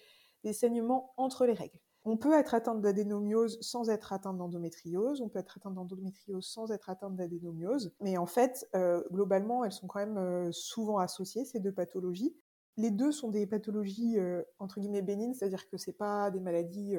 saignements 0.52 1.12
entre 1.18 1.44
les 1.44 1.52
règles. 1.52 1.78
On 2.06 2.16
peut 2.16 2.32
être 2.32 2.54
atteinte 2.54 2.80
d'adénomiose 2.80 3.58
sans 3.60 3.90
être 3.90 4.14
atteinte 4.14 4.38
d'endométriose, 4.38 5.20
on 5.20 5.28
peut 5.28 5.38
être 5.38 5.58
atteinte 5.58 5.74
d'endométriose 5.74 6.46
sans 6.46 6.72
être 6.72 6.88
atteinte 6.88 7.14
d'adénomiose, 7.14 7.92
mais 8.00 8.16
en 8.16 8.24
fait, 8.24 8.66
euh, 8.74 9.02
globalement, 9.12 9.64
elles 9.66 9.72
sont 9.72 9.86
quand 9.86 9.98
même 9.98 10.16
euh, 10.16 10.50
souvent 10.50 10.96
associées, 10.96 11.44
ces 11.44 11.60
deux 11.60 11.72
pathologies. 11.72 12.34
Les 12.78 12.90
deux 12.90 13.12
sont 13.12 13.28
des 13.28 13.46
pathologies 13.46 14.16
entre 14.58 14.80
guillemets 14.80 15.02
bénignes, 15.02 15.34
c'est-à-dire 15.34 15.68
que 15.68 15.76
c'est 15.76 15.92
pas 15.92 16.30
des 16.30 16.40
maladies 16.40 16.96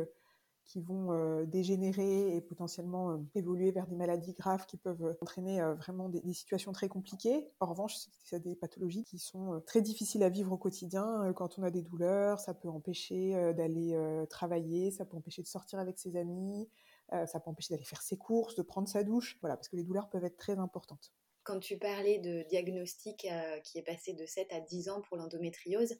qui 0.65 0.81
vont 0.81 1.11
euh, 1.11 1.45
dégénérer 1.45 2.35
et 2.35 2.41
potentiellement 2.41 3.11
euh, 3.11 3.17
évoluer 3.35 3.71
vers 3.71 3.87
des 3.87 3.95
maladies 3.95 4.33
graves 4.33 4.65
qui 4.65 4.77
peuvent 4.77 5.03
euh, 5.03 5.17
entraîner 5.21 5.61
vraiment 5.77 6.09
des, 6.09 6.21
situations 6.33 6.71
très 6.71 6.87
compliquées. 6.87 7.49
En 7.59 7.67
revanche, 7.67 7.95
c'est 8.23 8.39
des 8.41 8.55
pathologies 8.55 9.03
qui 9.03 9.19
sont 9.19 9.61
très 9.65 9.81
difficiles 9.81 10.23
à 10.23 10.29
vivre 10.29 10.51
au 10.51 10.57
quotidien. 10.57 11.33
Quand 11.35 11.59
on 11.59 11.63
a 11.63 11.71
des 11.71 11.81
douleurs, 11.81 12.39
ça 12.39 12.53
peut 12.53 12.69
empêcher 12.69 13.53
d'aller 13.53 13.97
travailler, 14.29 14.91
ça 14.91 15.05
peut 15.05 15.17
empêcher 15.17 15.41
de 15.41 15.47
sortir 15.47 15.79
avec 15.79 15.99
ses 15.99 16.15
amis, 16.15 16.69
ça 17.11 17.39
peut 17.39 17.49
empêcher 17.49 17.73
d'aller 17.73 17.83
faire 17.83 18.01
ses 18.01 18.17
courses, 18.17 18.55
de 18.55 18.61
prendre 18.61 18.87
sa 18.87 19.03
douche. 19.03 19.37
Voilà, 19.41 19.57
parce 19.57 19.67
que 19.67 19.75
les 19.75 19.83
douleurs 19.83 20.09
peuvent 20.09 20.23
être 20.23 20.37
très 20.37 20.57
importantes. 20.57 21.11
Quand 21.43 21.59
tu 21.59 21.77
parlais 21.77 22.19
de 22.19 22.43
diagnostic 22.47 23.27
qui 23.63 23.77
est 23.77 23.85
passé 23.85 24.13
de 24.13 24.25
7 24.25 24.47
à 24.53 24.61
10 24.61 24.89
ans 24.89 25.01
pour 25.01 25.17
l'endométriose, 25.17 25.95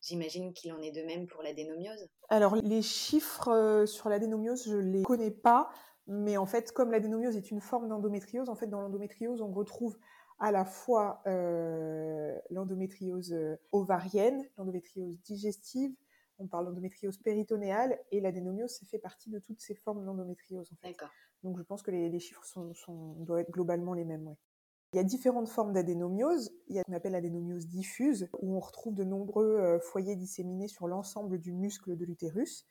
J'imagine 0.00 0.52
qu'il 0.52 0.72
en 0.72 0.80
est 0.80 0.92
de 0.92 1.02
même 1.02 1.26
pour 1.26 1.42
l'adénomiose. 1.42 2.08
Alors 2.28 2.56
les 2.56 2.82
chiffres 2.82 3.48
euh, 3.48 3.86
sur 3.86 4.08
l'adénomiose, 4.08 4.68
je 4.68 4.76
ne 4.76 4.92
les 4.92 5.02
connais 5.02 5.30
pas, 5.30 5.70
mais 6.06 6.36
en 6.36 6.46
fait, 6.46 6.72
comme 6.72 6.92
l'adénomiose 6.92 7.36
est 7.36 7.50
une 7.50 7.60
forme 7.60 7.88
d'endométriose, 7.88 8.48
en 8.48 8.54
fait, 8.54 8.68
dans 8.68 8.80
l'endométriose, 8.80 9.42
on 9.42 9.52
retrouve 9.52 9.98
à 10.38 10.52
la 10.52 10.64
fois 10.64 11.22
euh, 11.26 12.38
l'endométriose 12.50 13.32
euh, 13.32 13.56
ovarienne, 13.72 14.46
l'endométriose 14.58 15.18
digestive, 15.22 15.94
on 16.38 16.46
parle 16.46 16.66
d'endométriose 16.66 17.16
péritonéale, 17.16 17.98
et 18.12 18.20
l'adénomiose, 18.20 18.70
ça 18.70 18.86
fait 18.86 18.98
partie 18.98 19.30
de 19.30 19.38
toutes 19.38 19.60
ces 19.60 19.74
formes 19.74 20.04
d'endométriose. 20.04 20.70
En 20.72 20.76
fait. 20.76 20.96
Donc 21.42 21.58
je 21.58 21.62
pense 21.62 21.82
que 21.82 21.90
les, 21.90 22.20
chiffres 22.20 22.44
sont, 22.44 22.74
doivent 23.20 23.40
être 23.40 23.50
globalement 23.50 23.94
les 23.94 24.04
mêmes. 24.04 24.36
Il 24.96 25.00
y 25.00 25.00
a 25.00 25.04
différentes 25.04 25.50
formes 25.50 25.74
d'adénomiose. 25.74 26.54
Il 26.68 26.76
y 26.76 26.78
a 26.78 26.80
ce 26.80 26.86
qu'on 26.86 26.96
appelle 26.96 27.12
l'adénomiose 27.12 27.66
diffuse, 27.66 28.30
où 28.40 28.56
on 28.56 28.60
retrouve 28.60 28.94
de 28.94 29.04
nombreux 29.04 29.58
euh, 29.58 29.78
foyers 29.78 30.16
disséminés 30.16 30.68
sur 30.68 30.88
l'ensemble 30.88 31.38
du 31.38 31.52
muscle 31.52 31.98
de 31.98 32.04
l'utérus. 32.06 32.64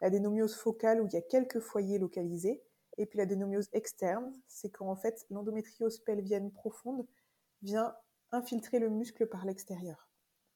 L'adénomiose 0.00 0.54
focale, 0.54 1.02
où 1.02 1.08
il 1.08 1.12
y 1.12 1.16
a 1.16 1.22
quelques 1.22 1.58
foyers 1.58 1.98
localisés. 1.98 2.62
Et 2.98 3.06
puis 3.06 3.18
l'adénomiose 3.18 3.68
externe, 3.72 4.32
c'est 4.46 4.70
quand 4.70 4.88
en 4.88 4.94
fait 4.94 5.26
l'endométriose 5.28 5.98
pelvienne 5.98 6.52
profonde 6.52 7.04
vient 7.62 7.96
infiltrer 8.30 8.78
le 8.78 8.88
muscle 8.88 9.26
par 9.26 9.44
l'extérieur. 9.44 10.08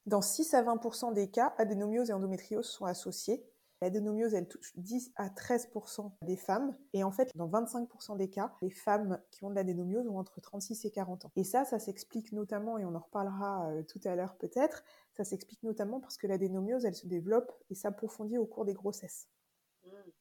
Dans 0.06 0.22
6 0.22 0.54
à 0.54 0.62
20% 0.62 1.12
des 1.12 1.28
cas, 1.28 1.56
adénomiose 1.58 2.10
et 2.10 2.12
endométriose 2.12 2.68
sont 2.68 2.84
associés. 2.84 3.44
L'adénomiose, 3.82 4.34
elle 4.34 4.48
touche 4.48 4.72
10 4.76 5.12
à 5.16 5.28
13% 5.28 6.12
des 6.22 6.36
femmes. 6.36 6.76
Et 6.92 7.02
en 7.02 7.10
fait, 7.10 7.30
dans 7.34 7.48
25% 7.48 8.16
des 8.16 8.28
cas, 8.28 8.52
les 8.60 8.70
femmes 8.70 9.20
qui 9.30 9.44
ont 9.44 9.50
de 9.50 9.54
l'adénomiose 9.54 10.06
ont 10.08 10.18
entre 10.18 10.40
36 10.40 10.84
et 10.84 10.90
40 10.90 11.24
ans. 11.24 11.32
Et 11.36 11.44
ça, 11.44 11.64
ça 11.64 11.78
s'explique 11.78 12.32
notamment, 12.32 12.78
et 12.78 12.84
on 12.84 12.94
en 12.94 13.00
reparlera 13.00 13.70
euh, 13.70 13.82
tout 13.82 14.00
à 14.04 14.14
l'heure 14.14 14.36
peut-être, 14.36 14.84
ça 15.16 15.24
s'explique 15.24 15.62
notamment 15.62 16.00
parce 16.00 16.16
que 16.16 16.26
l'adénomiose, 16.26 16.84
elle 16.84 16.94
se 16.94 17.06
développe 17.06 17.52
et 17.70 17.74
s'approfondit 17.74 18.38
au 18.38 18.46
cours 18.46 18.64
des 18.64 18.74
grossesses. 18.74 19.28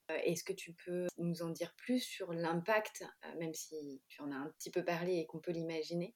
Mmh. 0.09 0.13
Est-ce 0.25 0.43
que 0.43 0.53
tu 0.53 0.73
peux 0.85 1.07
nous 1.17 1.41
en 1.41 1.49
dire 1.49 1.73
plus 1.77 1.99
sur 1.99 2.33
l'impact, 2.33 3.03
même 3.39 3.53
si 3.53 4.01
tu 4.07 4.21
en 4.21 4.31
as 4.31 4.35
un 4.35 4.51
petit 4.57 4.71
peu 4.71 4.83
parlé 4.83 5.17
et 5.17 5.25
qu'on 5.25 5.39
peut 5.39 5.51
l'imaginer, 5.51 6.15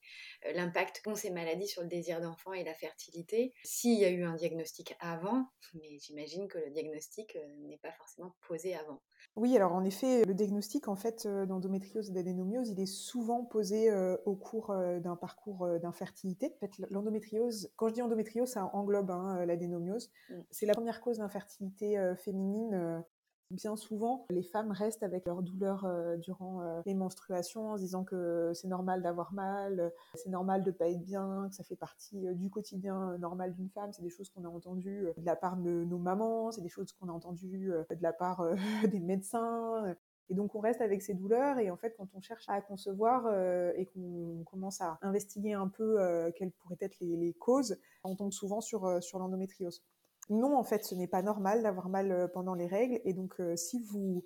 l'impact 0.54 1.02
qu'ont 1.04 1.16
ces 1.16 1.30
maladies 1.32 1.68
sur 1.68 1.82
le 1.82 1.88
désir 1.88 2.22
d'enfant 2.22 2.54
et 2.54 2.64
la 2.64 2.74
fertilité? 2.74 3.54
S'il 3.64 4.00
y 4.00 4.06
a 4.06 4.10
eu 4.10 4.24
un 4.24 4.36
diagnostic 4.36 4.96
avant, 5.00 5.48
mais 5.76 6.00
j'imagine 6.00 6.48
que 6.48 6.58
le 6.58 6.72
diagnostic 6.72 7.38
n'est 7.68 7.78
pas 7.78 7.92
forcément 7.92 8.36
posé 8.48 8.76
avant. 8.76 9.02
Oui, 9.36 9.56
alors 9.56 9.74
en 9.74 9.84
effet, 9.84 10.26
le 10.26 10.34
diagnostic 10.34 10.88
en 10.88 10.96
fait 10.96 11.28
d'endométriose 11.28 12.10
et 12.10 12.14
d'adénomiose, 12.14 12.70
il 12.70 12.80
est 12.80 12.86
souvent 12.86 13.46
posé 13.46 13.92
au 14.26 14.36
cours 14.36 14.76
d'un 15.02 15.16
parcours 15.16 15.68
d'infertilité. 15.80 16.54
En 16.56 16.60
fait, 16.60 16.72
l'endométriose, 16.90 17.72
quand 17.76 17.90
je 17.90 17.94
dis 17.94 18.02
endométriose, 18.02 18.50
ça 18.50 18.70
englobe 18.74 19.12
hein, 19.12 19.46
l'adénomiose. 19.46 20.12
Mmh. 20.30 20.42
C'est 20.52 20.66
la 20.66 20.74
première 20.74 21.02
cause 21.02 21.18
d'infertilité 21.18 22.14
féminine 22.18 23.04
Bien 23.54 23.76
souvent, 23.76 24.26
les 24.32 24.42
femmes 24.42 24.72
restent 24.72 25.04
avec 25.04 25.28
leur 25.28 25.44
douleur 25.44 25.86
euh, 25.86 26.18
durant 26.18 26.64
euh, 26.64 26.82
les 26.88 26.96
menstruations 26.96 27.70
en 27.70 27.78
se 27.78 27.84
disant 27.84 28.04
que 28.04 28.52
c'est 28.56 28.68
normal 28.68 29.04
d'avoir 29.04 29.32
mal, 29.32 29.94
c'est 30.16 30.32
normal 30.32 30.64
de 30.64 30.72
pas 30.72 30.90
être 30.90 31.04
bien, 31.04 31.46
que 31.50 31.56
ça 31.56 31.64
fait 31.64 31.76
partie 31.76 32.28
euh, 32.28 32.34
du 32.34 32.50
quotidien 32.50 33.16
normal 33.20 33.54
d'une 33.54 33.70
femme. 33.70 33.94
C'est 33.94 34.02
des 34.02 34.10
choses 34.10 34.32
qu'on 34.32 34.44
a 34.46 34.48
entendues 34.48 35.06
de 35.16 35.26
la 35.26 35.36
part 35.36 35.58
de 35.58 35.84
nos 35.84 36.00
mamans, 36.00 36.52
c'est 36.52 36.62
des 36.62 36.70
choses 36.70 36.92
qu'on 36.94 37.10
a 37.10 37.12
entendues 37.12 37.68
de 37.68 38.02
la 38.02 38.12
part 38.12 38.44
des 38.92 39.00
médecins. 39.00 39.96
Et 40.30 40.34
donc 40.34 40.56
on 40.56 40.60
reste 40.60 40.82
avec 40.82 41.04
ces 41.04 41.14
douleurs 41.14 41.60
et 41.60 41.70
en 41.70 41.78
fait 41.78 41.94
quand 41.96 42.08
on 42.16 42.22
cherche 42.22 42.50
à 42.50 42.60
concevoir 42.60 43.32
et 43.76 43.86
qu'on 43.86 44.44
commence 44.46 44.82
à 44.82 44.98
investiguer 45.04 45.54
un 45.54 45.68
peu 45.68 46.00
quelles 46.36 46.52
pourraient 46.52 46.78
être 46.80 47.00
les, 47.02 47.18
les, 47.18 47.34
causes, 47.34 47.78
on 48.04 48.16
tombe 48.16 48.32
souvent 48.32 48.62
sur, 48.62 49.04
sur 49.04 49.20
l'endométriose 49.20 49.84
non, 50.30 50.58
en 50.58 50.64
fait, 50.64 50.86
ce 50.86 50.96
n'est 50.96 51.08
pas 51.08 51.22
normal 51.22 51.64
d'avoir 51.64 51.90
mal 51.90 52.12
euh, 52.12 52.28
pendant 52.28 52.56
les 52.56 52.68
règles. 52.68 53.00
Et 53.04 53.14
donc, 53.14 53.36
euh, 53.40 53.56
si 53.56 53.80
vous 53.80 54.26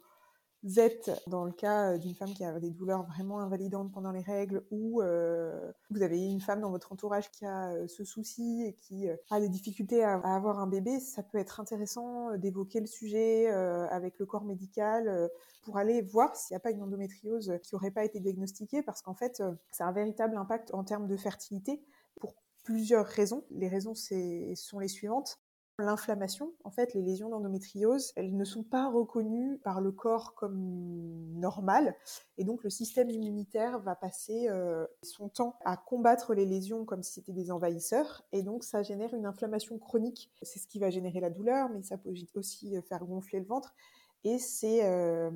êtes 0.76 1.12
dans 1.28 1.46
le 1.46 1.52
cas 1.52 1.94
euh, 1.94 1.98
d'une 1.98 2.14
femme 2.14 2.34
qui 2.34 2.44
a 2.44 2.60
des 2.60 2.70
douleurs 2.72 3.04
vraiment 3.04 3.40
invalidantes 3.40 3.92
pendant 3.92 4.12
les 4.12 4.22
règles 4.22 4.64
ou 4.70 5.02
vous 5.90 6.02
avez 6.02 6.20
une 6.20 6.42
femme 6.42 6.62
dans 6.62 6.72
votre 6.72 6.92
entourage 6.92 7.32
qui 7.32 7.46
a 7.46 7.88
ce 7.88 8.04
souci 8.04 8.64
et 8.66 8.74
qui 8.74 9.08
a 9.30 9.40
des 9.40 9.50
difficultés 9.50 10.04
à, 10.04 10.16
avoir 10.18 10.60
un 10.60 10.68
bébé, 10.68 11.00
ça 11.00 11.24
peut 11.24 11.38
être 11.38 11.60
intéressant 11.60 12.36
d'évoquer 12.38 12.80
le 12.80 12.86
sujet 12.86 13.48
avec 13.48 14.20
le 14.20 14.26
corps 14.26 14.44
médical 14.44 15.30
pour 15.64 15.78
aller 15.78 16.02
voir 16.02 16.36
s'il 16.36 16.54
n'y 16.54 16.58
a 16.58 16.60
pas 16.60 16.72
une 16.72 16.82
endométriose 16.82 17.54
qui 17.64 17.76
n'aurait 17.76 17.92
pas 17.92 18.04
été 18.04 18.20
diagnostiquée 18.20 18.82
parce 18.82 19.02
qu'en 19.02 19.14
fait, 19.14 19.42
ça 19.72 19.86
a 19.86 19.90
un 19.90 19.94
véritable 19.94 20.36
impact 20.38 20.74
en 20.74 20.84
termes 20.84 21.08
de 21.08 21.16
fertilité 21.16 21.82
pour 22.20 22.34
plusieurs 22.64 23.06
raisons. 23.06 23.46
Les 23.52 23.70
raisons 23.70 23.94
sont 23.96 24.80
les 24.80 24.88
suivantes. 24.88 25.40
L'inflammation, 25.80 26.54
en 26.64 26.72
fait, 26.72 26.96
les 26.96 27.04
lésions 27.04 27.30
d'endométriose, 27.30 28.12
elles 28.16 28.36
ne 28.36 28.46
sont 28.46 28.64
pas 28.64 28.90
reconnues 28.90 29.60
par 29.60 29.80
le 29.80 29.92
corps 29.92 30.34
comme 30.34 30.58
normales. 31.36 31.96
Et 32.40 32.44
donc, 32.44 32.64
le 32.64 32.72
système 32.72 33.12
immunitaire 33.12 33.78
va 33.80 33.96
passer 33.96 34.48
euh, 34.50 34.88
son 35.04 35.30
temps 35.30 35.60
à 35.64 35.78
combattre 35.78 36.34
les 36.34 36.46
lésions 36.46 36.84
comme 36.84 37.04
si 37.04 37.14
c'était 37.14 37.32
des 37.32 37.52
envahisseurs. 37.52 38.24
Et 38.32 38.42
donc, 38.42 38.64
ça 38.64 38.82
génère 38.82 39.14
une 39.14 39.28
inflammation 39.28 39.78
chronique. 39.78 40.32
C'est 40.42 40.58
ce 40.58 40.68
qui 40.68 40.80
va 40.80 40.90
générer 40.90 41.20
la 41.20 41.30
douleur, 41.30 41.70
mais 41.70 41.84
ça 41.84 42.00
peut 42.00 42.14
aussi 42.34 42.76
faire 42.82 43.06
gonfler 43.06 43.40
le 43.40 43.46
ventre. 43.46 43.76
Et 44.24 44.40
c'est 44.40 44.84
euh, 44.84 45.30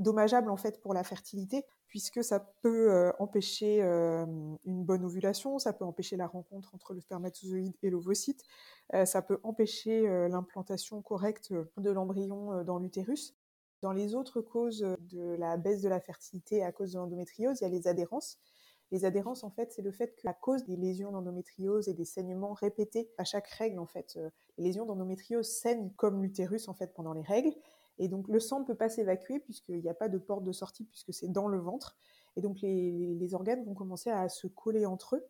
dommageable, 0.00 0.50
en 0.50 0.56
fait, 0.56 0.80
pour 0.80 0.94
la 0.94 1.04
fertilité 1.04 1.64
puisque 1.90 2.22
ça 2.22 2.38
peut 2.62 2.92
euh, 2.92 3.12
empêcher 3.18 3.82
euh, 3.82 4.24
une 4.64 4.84
bonne 4.84 5.04
ovulation, 5.04 5.58
ça 5.58 5.72
peut 5.72 5.84
empêcher 5.84 6.16
la 6.16 6.28
rencontre 6.28 6.72
entre 6.72 6.94
le 6.94 7.00
spermatozoïde 7.00 7.74
et 7.82 7.90
l'ovocyte, 7.90 8.44
euh, 8.94 9.04
ça 9.04 9.22
peut 9.22 9.40
empêcher 9.42 10.02
l'implantation 10.28 11.02
correcte 11.02 11.52
de 11.52 11.90
l'embryon 11.90 12.62
dans 12.62 12.78
l'utérus. 12.78 13.34
Dans 13.82 13.92
les 13.92 14.14
autres 14.14 14.40
causes 14.40 14.86
de 15.00 15.34
la 15.38 15.56
baisse 15.56 15.82
de 15.82 15.88
la 15.88 16.00
fertilité 16.00 16.62
à 16.62 16.70
cause 16.70 16.92
de 16.92 16.98
l'endométriose, 16.98 17.60
il 17.60 17.64
y 17.64 17.66
a 17.66 17.70
les 17.70 17.88
adhérences. 17.88 18.38
Les 18.92 19.04
adhérences, 19.04 19.42
en 19.42 19.50
fait, 19.50 19.72
c'est 19.72 19.82
le 19.82 19.90
fait 19.90 20.14
qu'à 20.16 20.32
cause 20.32 20.64
des 20.64 20.76
lésions 20.76 21.10
d'endométriose 21.10 21.88
et 21.88 21.94
des 21.94 22.04
saignements 22.04 22.52
répétés 22.52 23.10
à 23.18 23.24
chaque 23.24 23.48
règle, 23.48 23.78
en 23.78 23.86
fait, 23.86 24.18
les 24.58 24.64
lésions 24.64 24.84
d'endométriose 24.84 25.48
saignent 25.48 25.90
comme 25.96 26.22
l'utérus, 26.22 26.68
en 26.68 26.74
fait, 26.74 26.92
pendant 26.94 27.14
les 27.14 27.22
règles. 27.22 27.52
Et 28.00 28.08
donc 28.08 28.28
le 28.28 28.40
sang 28.40 28.60
ne 28.60 28.64
peut 28.64 28.74
pas 28.74 28.88
s'évacuer 28.88 29.40
puisqu'il 29.40 29.80
n'y 29.80 29.90
a 29.90 29.94
pas 29.94 30.08
de 30.08 30.16
porte 30.16 30.42
de 30.42 30.52
sortie 30.52 30.84
puisque 30.84 31.12
c'est 31.12 31.28
dans 31.28 31.48
le 31.48 31.58
ventre. 31.58 31.98
Et 32.34 32.40
donc 32.40 32.62
les, 32.62 33.34
organes 33.34 33.62
vont 33.64 33.74
commencer 33.74 34.10
à 34.10 34.28
se 34.30 34.46
coller 34.46 34.86
entre 34.86 35.16
eux. 35.16 35.26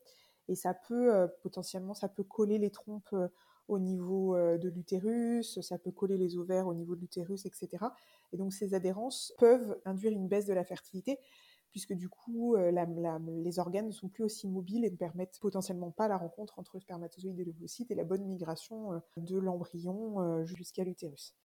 Et 0.49 0.55
ça 0.55 0.73
peut 0.73 1.13
euh, 1.13 1.27
potentiellement, 1.43 1.95
ça 1.95 2.09
peut 2.09 2.23
coller 2.23 2.59
les 2.59 2.71
trompes 2.71 3.13
euh, 3.13 3.27
au 3.67 3.81
niveau 3.81 4.37
euh, 4.37 4.57
de 4.57 4.69
l'utérus, 4.69 5.61
ça 5.61 5.79
peut 5.79 5.91
coller 5.91 6.17
les 6.17 6.37
ovaires 6.37 6.69
au 6.69 6.75
niveau 6.75 6.95
de 6.95 7.01
l'utérus, 7.01 7.45
etc. 7.45 7.87
Et 8.33 8.37
donc 8.37 8.53
ces 8.53 8.73
adhérences 8.73 9.35
peuvent 9.39 9.77
induire 9.85 10.13
une 10.13 10.29
baisse 10.29 10.47
de 10.47 10.55
la 10.55 10.65
fertilité 10.65 11.19
puisque 11.73 11.93
du 11.93 12.09
coup, 12.09 12.57
les 12.57 13.59
organes 13.61 13.87
ne 13.87 13.93
sont 13.93 14.09
plus 14.09 14.25
aussi 14.25 14.49
mobiles 14.49 14.85
et 14.85 14.91
ne 14.91 14.97
permettent 14.97 15.39
potentiellement 15.41 15.93
pas 15.93 16.09
la 16.09 16.17
rencontre 16.17 16.59
entre 16.59 16.73
le 16.75 16.81
spermatozoïde 16.81 17.39
et 17.39 17.45
l'ovocyte 17.45 17.93
et 17.93 17.95
la 17.95 18.03
bonne 18.03 18.25
migration 18.25 19.01
de 19.17 19.39
l'embryon 19.39 20.45
jusqu'à 20.45 20.83
l'utérus. 20.83 21.37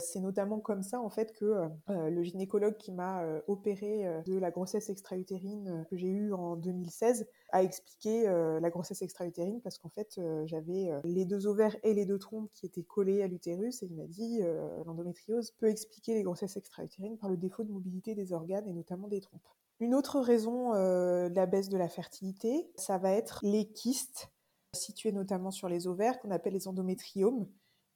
C'est 0.00 0.18
notamment 0.18 0.58
comme 0.58 0.82
ça 0.82 1.00
en 1.00 1.08
fait 1.08 1.32
que 1.32 1.44
euh, 1.88 2.10
le 2.10 2.22
gynécologue 2.24 2.76
qui 2.76 2.90
m'a 2.90 3.22
euh, 3.22 3.40
opéré 3.46 4.04
euh, 4.06 4.22
de 4.22 4.36
la 4.36 4.50
grossesse 4.50 4.90
extra-utérine 4.90 5.86
que 5.88 5.96
j'ai 5.96 6.08
eue 6.08 6.32
en 6.32 6.56
2016 6.56 7.28
a 7.52 7.62
expliqué 7.62 8.24
la 8.24 8.70
grossesse 8.70 9.02
extra-utérine 9.02 9.60
parce 9.62 9.78
qu'en 9.78 9.88
fait 9.88 10.20
j'avais 10.46 10.90
les 11.04 11.24
deux 11.24 11.46
ovaires 11.46 11.76
et 11.84 11.94
les 11.94 12.04
deux 12.04 12.18
trompes 12.18 12.50
qui 12.52 12.66
étaient 12.66 12.82
collés 12.82 13.22
à 13.22 13.28
l'utérus 13.28 13.82
et 13.82 13.86
il 13.86 13.94
m'a 13.94 14.06
dit 14.06 14.40
l'endométriose 14.84 15.52
peut 15.52 15.68
expliquer 15.68 16.14
les 16.14 16.24
grossesses 16.24 16.56
extra-utérines 16.56 17.16
par 17.16 17.30
le 17.30 17.36
défaut 17.36 17.62
de 17.62 17.70
mobilité 17.70 18.16
des 18.16 18.32
organes 18.32 18.66
et 18.66 18.72
notamment 18.72 19.06
des 19.06 19.20
trompes. 19.20 19.46
Une 19.78 19.94
autre 19.94 20.18
raison 20.18 20.72
de 20.72 21.34
la 21.34 21.46
baisse 21.46 21.68
de 21.68 21.78
la 21.78 21.88
fertilité, 21.88 22.68
ça 22.74 22.98
va 22.98 23.12
être 23.12 23.38
les 23.42 23.66
kystes 23.66 24.32
situés 24.72 25.12
notamment 25.12 25.52
sur 25.52 25.68
les 25.68 25.86
ovaires 25.86 26.18
qu'on 26.18 26.32
appelle 26.32 26.54
les 26.54 26.66
endométriomes 26.66 27.46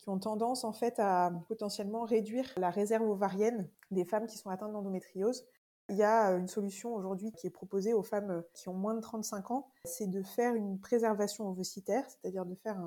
ont 0.07 0.19
tendance 0.19 0.65
en 0.65 0.73
fait 0.73 0.99
à 0.99 1.33
potentiellement 1.49 2.05
réduire 2.05 2.47
la 2.57 2.71
réserve 2.71 3.09
ovarienne 3.09 3.69
des 3.91 4.05
femmes 4.05 4.27
qui 4.27 4.39
sont 4.39 4.51
atteintes 4.51 4.73
d'endométriose. 4.73 5.45
Il 5.89 5.97
y 5.97 6.03
a 6.03 6.33
une 6.33 6.49
solution 6.49 6.95
aujourd'hui 6.95 7.33
qui 7.33 7.47
est 7.47 7.51
proposée 7.51 7.95
aux 7.95 8.03
femmes 8.03 8.43
qui 8.53 8.69
ont 8.69 8.75
moins 8.75 8.95
de 8.95 9.01
35 9.01 9.51
ans, 9.51 9.69
c'est 9.85 10.07
de 10.07 10.23
faire 10.23 10.55
une 10.55 10.79
préservation 10.79 11.49
ovocytaire, 11.49 12.05
c'est-à-dire 12.09 12.45
de 12.45 12.55
faire 12.55 12.79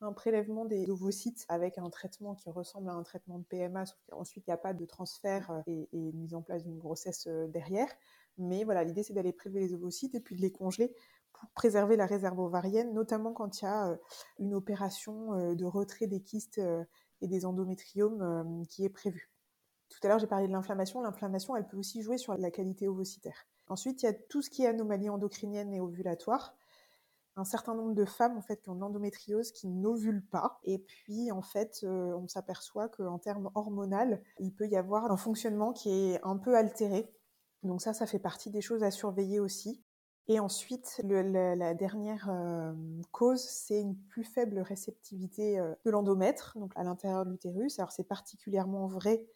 un, 0.00 0.12
prélèvement 0.12 0.64
des 0.64 0.90
ovocytes 0.90 1.46
avec 1.48 1.78
un 1.78 1.88
traitement 1.88 2.34
qui 2.34 2.50
ressemble 2.50 2.90
à 2.90 2.92
un 2.92 3.04
traitement 3.04 3.38
de 3.38 3.44
PMA, 3.44 3.86
sauf 3.86 3.98
qu'ensuite 4.10 4.44
il 4.46 4.50
n'y 4.50 4.54
a 4.54 4.58
pas 4.58 4.74
de 4.74 4.84
transfert 4.84 5.62
et, 5.66 5.88
et 5.92 6.12
mise 6.12 6.34
en 6.34 6.42
place 6.42 6.64
d'une 6.64 6.78
grossesse 6.78 7.26
euh, 7.28 7.46
derrière. 7.46 7.88
Mais 8.36 8.64
voilà, 8.64 8.82
l'idée 8.84 9.02
c'est 9.02 9.14
d'aller 9.14 9.32
prélever 9.32 9.60
les 9.60 9.74
ovocytes 9.74 10.14
et 10.14 10.20
puis 10.20 10.34
de 10.34 10.40
les 10.40 10.50
congeler 10.50 10.94
préserver 11.54 11.96
la 11.96 12.06
réserve 12.06 12.38
ovarienne, 12.38 12.92
notamment 12.94 13.32
quand 13.32 13.60
il 13.60 13.64
y 13.64 13.68
a 13.68 13.88
euh, 13.88 13.96
une 14.38 14.54
opération 14.54 15.34
euh, 15.34 15.54
de 15.54 15.64
retrait 15.64 16.06
des 16.06 16.20
kystes 16.20 16.58
euh, 16.58 16.84
et 17.20 17.28
des 17.28 17.44
endométriomes 17.44 18.66
qui 18.68 18.84
est 18.84 18.88
prévue. 18.88 19.30
Tout 19.88 19.98
à 20.02 20.08
l'heure, 20.08 20.18
j'ai 20.18 20.26
parlé 20.26 20.48
de 20.48 20.52
l'inflammation. 20.52 21.00
L'inflammation, 21.02 21.54
elle 21.54 21.68
peut 21.68 21.76
aussi 21.76 22.02
jouer 22.02 22.18
sur 22.18 22.34
la 22.36 22.50
qualité 22.50 22.88
ovocytaire. 22.88 23.46
Ensuite, 23.68 24.02
il 24.02 24.06
y 24.06 24.08
a 24.08 24.12
tout 24.12 24.42
ce 24.42 24.50
qui 24.50 24.64
est 24.64 24.66
anomalie 24.66 25.08
endocrinienne 25.08 25.72
et 25.72 25.80
ovulatoire. 25.80 26.56
Un 27.36 27.44
certain 27.44 27.76
nombre 27.76 27.94
de 27.94 28.04
femmes 28.04 28.36
en 28.36 28.42
fait 28.42 28.60
qui 28.60 28.70
ont 28.70 28.74
de 28.74 28.80
l'endométriose 28.80 29.52
qui 29.52 29.68
n'ovulent 29.68 30.26
pas. 30.26 30.58
Et 30.64 30.78
puis 30.78 31.30
en 31.30 31.42
fait, 31.42 31.84
on 31.84 32.26
s'aperçoit 32.26 32.88
qu'en 32.88 33.20
termes 33.20 33.50
hormonal, 33.54 34.20
il 34.40 34.52
peut 34.52 34.66
y 34.66 34.76
avoir 34.76 35.10
un 35.10 35.16
fonctionnement 35.16 35.72
qui 35.72 35.90
est 35.90 36.20
un 36.24 36.36
peu 36.38 36.56
altéré. 36.56 37.14
Donc 37.62 37.80
ça, 37.80 37.92
ça 37.92 38.06
fait 38.06 38.18
partie 38.18 38.50
des 38.50 38.60
choses 38.60 38.82
à 38.82 38.90
surveiller 38.90 39.38
aussi. 39.38 39.80
Et 40.28 40.38
ensuite, 40.38 41.00
la, 41.04 41.74
dernière 41.74 42.28
euh, 42.30 42.72
cause, 43.10 43.42
c'est 43.42 43.80
une 43.80 43.96
plus 43.96 44.24
faible 44.24 44.60
réceptivité 44.60 45.58
euh, 45.58 45.74
de 45.84 45.90
l'endomètre, 45.90 46.56
donc 46.58 46.72
à 46.76 46.84
l'intérieur 46.84 47.24
de 47.24 47.30
l'utérus. 47.30 47.78
Alors 47.78 47.90
c'est 47.90 48.06
particulièrement 48.06 48.86
vrai 48.86 49.26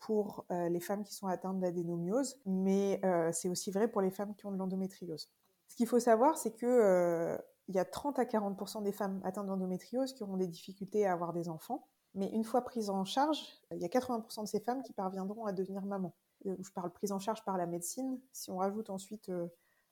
pour 0.00 0.44
euh, 0.50 0.68
les 0.68 0.80
femmes 0.80 1.04
qui 1.04 1.14
sont 1.14 1.28
atteintes 1.28 1.60
d'adénomiose, 1.60 2.36
mais 2.46 3.00
c'est 3.32 3.48
aussi 3.48 3.70
vrai 3.70 3.88
pour 3.88 4.02
les 4.02 4.10
femmes 4.10 4.34
qui 4.34 4.46
ont 4.46 4.52
de 4.52 4.58
l'endométriose. 4.58 5.30
Ce 5.68 5.76
qu'il 5.76 5.86
faut 5.86 6.00
savoir, 6.00 6.36
c'est 6.36 6.52
que 6.52 7.38
il 7.68 7.74
y 7.74 7.78
a 7.78 7.84
30 7.86 8.18
à 8.18 8.24
40% 8.24 8.82
des 8.82 8.92
femmes 8.92 9.22
atteintes 9.24 9.46
d'endométriose 9.46 10.12
qui 10.12 10.22
auront 10.22 10.36
des 10.36 10.48
difficultés 10.48 11.06
à 11.06 11.12
avoir 11.12 11.32
des 11.32 11.48
enfants, 11.48 11.88
mais 12.14 12.28
une 12.28 12.44
fois 12.44 12.62
prises 12.62 12.90
en 12.90 13.06
charge, 13.06 13.40
il 13.70 13.80
y 13.80 13.84
a 13.86 13.88
80% 13.88 14.42
de 14.42 14.48
ces 14.48 14.60
femmes 14.60 14.82
qui 14.82 14.92
parviendront 14.92 15.46
à 15.46 15.52
devenir 15.52 15.86
maman. 15.86 16.14
Je 16.44 16.70
parle 16.72 16.92
prise 16.92 17.12
en 17.12 17.18
charge 17.18 17.42
par 17.44 17.56
la 17.56 17.64
médecine. 17.64 18.20
Si 18.32 18.50
on 18.50 18.58
rajoute 18.58 18.90
ensuite 18.90 19.30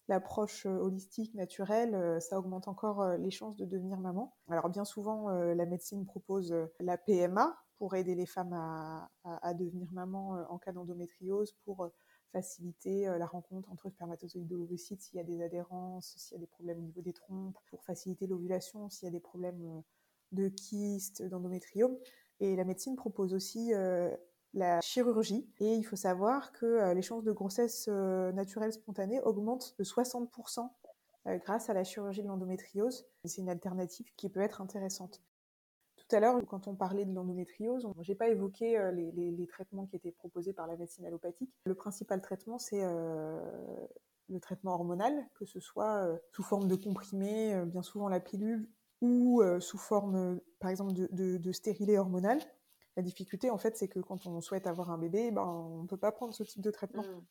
l'approche 0.09 0.67
euh, 0.67 0.79
holistique, 0.79 1.35
naturelle, 1.35 1.95
euh, 1.95 2.21
ça 2.21 2.39
augmente 2.39 2.69
encore 2.69 3.03
euh, 3.03 3.17
les 3.17 3.31
chances 3.31 3.57
de 3.57 3.65
devenir 3.65 3.99
maman. 3.99 4.37
Alors 4.49 4.69
bien 4.69 4.85
souvent, 4.85 5.29
la 5.31 5.67
médecine 5.67 6.05
propose 6.05 6.55
la 6.81 6.99
PMA 6.99 7.57
pour 7.79 7.95
aider 7.95 8.15
les 8.15 8.27
femmes 8.27 8.53
à, 8.53 9.55
devenir 9.55 9.93
maman 9.93 10.45
en 10.49 10.59
cas 10.59 10.73
d'endométriose, 10.73 11.53
pour 11.65 11.91
faciliter 12.33 13.07
la 13.07 13.27
rencontre 13.27 13.71
entre 13.71 13.91
spermatozoïdes 13.91 14.53
et 14.53 14.57
l'ovocyte 14.57 15.03
s'il 15.03 15.17
y 15.17 15.21
a 15.21 15.25
des 15.25 15.43
adhérences, 15.43 16.15
s'il 16.17 16.37
y 16.37 16.39
a 16.39 16.41
des 16.41 16.47
problèmes 16.47 16.79
au 16.79 16.83
niveau 16.83 17.03
des 17.03 17.13
trompes, 17.13 17.57
pour 17.69 17.83
faciliter 17.85 18.27
l'ovulation 18.27 18.89
s'il 18.89 19.07
y 19.07 19.09
a 19.09 19.13
des 19.13 19.21
problèmes 19.21 19.83
de 20.31 20.49
kyste, 20.49 21.23
d'endométriome. 21.23 21.97
Et 22.41 22.55
la 22.57 22.65
médecine 22.65 22.95
propose 22.95 23.35
aussi 23.35 23.73
la 24.55 24.81
chirurgie. 24.81 25.49
Et 25.61 25.75
il 25.75 25.85
faut 25.85 25.97
savoir 25.97 26.53
que 26.53 26.93
les 26.93 27.03
chances 27.03 27.25
de 27.25 27.33
grossesse 27.33 27.89
naturelle 27.89 28.73
spontanée 28.73 29.21
augmentent 29.23 29.75
de 29.79 29.85
60% 29.85 30.69
grâce 31.27 31.71
à 31.71 31.75
la 31.75 31.85
chirurgie 31.85 32.23
de 32.23 32.29
l'endométriose. 32.29 33.07
C'est 33.25 33.41
une 33.41 33.49
alternative 33.49 34.07
qui 34.17 34.29
peut 34.29 34.41
être 34.41 34.61
intéressante. 34.61 35.23
Tout 35.97 36.17
à 36.17 36.21
l'heure, 36.21 36.41
quand 36.47 36.69
on 36.69 36.75
parlait 36.75 37.05
de 37.05 37.15
l'endométriose, 37.15 37.89
je 38.01 38.13
n'ai 38.13 38.17
pas 38.17 38.29
évoqué 38.29 38.91
les, 38.93 39.47
traitements 39.47 39.87
qui 39.87 39.97
étaient 39.97 40.13
proposés 40.13 40.53
par 40.53 40.67
la 40.67 40.77
médecine 40.77 41.07
allopathique. 41.07 41.51
Le 41.65 41.75
principal 41.75 42.21
traitement, 42.21 42.59
c'est 42.59 42.83
le 42.83 44.41
traitement 44.41 44.75
hormonal, 44.75 45.27
que 45.35 45.45
ce 45.45 45.61
soit 45.61 46.09
sous 46.33 46.43
forme 46.43 46.69
de 46.69 46.75
comprimé, 46.75 47.63
bien 47.67 47.83
souvent 47.83 48.09
la 48.09 48.21
pilule, 48.21 48.69
ou 49.01 49.43
sous 49.61 49.79
forme, 49.79 50.41
par 50.59 50.71
exemple, 50.71 50.93
de, 50.93 51.37
de, 51.37 51.53
stérilet 51.53 51.99
hormonal. 51.99 52.41
La 52.97 53.03
difficulté, 53.03 53.51
en 53.51 53.59
fait, 53.59 53.77
c'est 53.77 53.89
que 53.89 54.01
quand 54.01 54.27
on 54.27 54.41
souhaite 54.41 54.67
avoir 54.67 54.91
un 54.91 54.99
bébé, 54.99 55.31
ben, 55.31 55.45
on 55.45 55.83
ne 55.83 55.87
peut 55.87 55.97
pas 55.97 56.13
prendre 56.13 56.35
ce 56.35 56.43
type 56.43 56.61
de 56.61 56.71
traitement. 56.71 57.03
Mmh. 57.03 57.25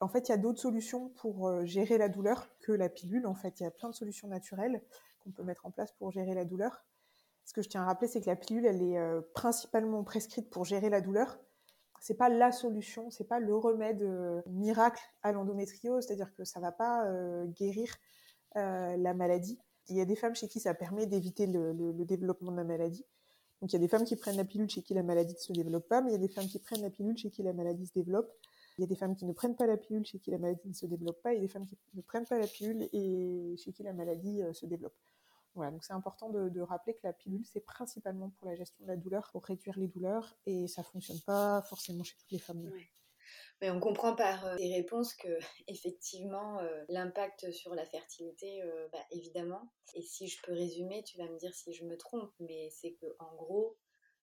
En 0.00 0.08
fait, 0.08 0.28
il 0.28 0.32
y 0.32 0.34
a 0.34 0.38
d'autres 0.38 0.60
solutions 0.60 1.10
pour 1.10 1.64
gérer 1.66 1.98
la 1.98 2.08
douleur 2.08 2.48
que 2.60 2.72
la 2.72 2.88
pilule. 2.88 3.26
En 3.26 3.34
fait, 3.34 3.60
il 3.60 3.64
y 3.64 3.66
a 3.66 3.70
plein 3.70 3.90
de 3.90 3.94
solutions 3.94 4.28
naturelles 4.28 4.82
qu'on 5.20 5.30
peut 5.30 5.42
mettre 5.42 5.66
en 5.66 5.70
place 5.70 5.92
pour 5.92 6.10
gérer 6.10 6.34
la 6.34 6.44
douleur. 6.44 6.84
Ce 7.44 7.52
que 7.52 7.62
je 7.62 7.68
tiens 7.68 7.82
à 7.82 7.86
rappeler, 7.86 8.08
c'est 8.08 8.20
que 8.20 8.26
la 8.26 8.36
pilule, 8.36 8.66
elle 8.66 8.82
est 8.82 9.20
principalement 9.34 10.02
prescrite 10.02 10.50
pour 10.50 10.64
gérer 10.64 10.88
la 10.88 11.00
douleur. 11.00 11.38
C'est 12.00 12.16
pas 12.16 12.28
la 12.28 12.50
solution, 12.50 13.10
c'est 13.10 13.28
pas 13.28 13.38
le 13.38 13.54
remède 13.54 14.02
miracle 14.46 15.02
à 15.22 15.32
l'endométriose, 15.32 16.06
c'est-à-dire 16.06 16.34
que 16.34 16.44
ça 16.44 16.58
va 16.58 16.72
pas 16.72 17.06
guérir 17.46 17.94
la 18.54 19.14
maladie. 19.14 19.60
Il 19.88 19.96
y 19.96 20.00
a 20.00 20.04
des 20.04 20.16
femmes 20.16 20.34
chez 20.34 20.48
qui 20.48 20.60
ça 20.60 20.74
permet 20.74 21.06
d'éviter 21.06 21.46
le, 21.46 21.92
développement 22.04 22.52
de 22.52 22.56
la 22.56 22.64
maladie. 22.64 23.04
Donc 23.62 23.72
il 23.72 23.74
y 23.74 23.76
a 23.76 23.78
des 23.78 23.86
femmes 23.86 24.04
qui 24.04 24.16
prennent 24.16 24.36
la 24.36 24.44
pilule 24.44 24.68
chez 24.68 24.82
qui 24.82 24.92
la 24.92 25.04
maladie 25.04 25.34
ne 25.34 25.38
se 25.38 25.52
développe 25.52 25.86
pas, 25.86 26.00
mais 26.02 26.10
il 26.10 26.12
y 26.14 26.16
a 26.16 26.18
des 26.18 26.26
femmes 26.26 26.48
qui 26.48 26.58
prennent 26.58 26.82
la 26.82 26.90
pilule 26.90 27.16
chez 27.16 27.30
qui 27.30 27.44
la 27.44 27.52
maladie 27.52 27.86
se 27.86 27.92
développe. 27.94 28.28
Il 28.76 28.80
y 28.80 28.84
a 28.84 28.88
des 28.88 28.96
femmes 28.96 29.14
qui 29.14 29.24
ne 29.24 29.32
prennent 29.32 29.54
pas 29.54 29.68
la 29.68 29.76
pilule 29.76 30.04
chez 30.04 30.18
qui 30.18 30.32
la 30.32 30.38
maladie 30.38 30.66
ne 30.68 30.72
se 30.74 30.84
développe 30.84 31.22
pas, 31.22 31.32
et 31.32 31.38
des 31.38 31.46
femmes 31.46 31.64
qui 31.64 31.78
ne 31.94 32.02
prennent 32.02 32.26
pas 32.26 32.40
la 32.40 32.48
pilule 32.48 32.88
et 32.92 33.54
chez 33.56 33.72
qui 33.72 33.84
la 33.84 33.92
maladie 33.92 34.42
euh, 34.42 34.52
se 34.52 34.66
développe. 34.66 34.96
Voilà, 35.54 35.70
donc 35.70 35.84
c'est 35.84 35.92
important 35.92 36.28
de, 36.30 36.60
rappeler 36.60 36.94
que 36.94 37.02
la 37.04 37.12
pilule, 37.12 37.44
c'est 37.44 37.60
principalement 37.60 38.30
pour 38.30 38.48
la 38.48 38.56
gestion 38.56 38.82
de 38.84 38.88
la 38.88 38.96
douleur, 38.96 39.30
pour 39.30 39.44
réduire 39.44 39.78
les 39.78 39.86
douleurs, 39.86 40.34
et 40.44 40.66
ça 40.66 40.82
fonctionne 40.82 41.20
pas 41.20 41.62
forcément 41.62 42.02
chez 42.02 42.16
toutes 42.16 42.32
les 42.32 42.40
femmes. 42.40 42.68
Mais 43.60 43.70
on 43.70 43.80
comprend 43.80 44.14
par 44.14 44.44
euh, 44.46 44.56
tes 44.56 44.74
réponses 44.74 45.14
que 45.14 45.38
effectivement 45.68 46.58
euh, 46.60 46.84
l'impact 46.88 47.50
sur 47.52 47.74
la 47.74 47.84
fertilité, 47.84 48.62
euh, 48.62 48.88
bah, 48.92 49.04
évidemment. 49.10 49.72
Et 49.94 50.02
si 50.02 50.28
je 50.28 50.40
peux 50.42 50.52
résumer, 50.52 51.02
tu 51.04 51.18
vas 51.18 51.28
me 51.28 51.38
dire 51.38 51.54
si 51.54 51.72
je 51.72 51.84
me 51.84 51.96
trompe, 51.96 52.32
mais 52.40 52.68
c'est 52.70 52.92
que 52.94 53.06
en 53.18 53.34
gros, 53.36 53.76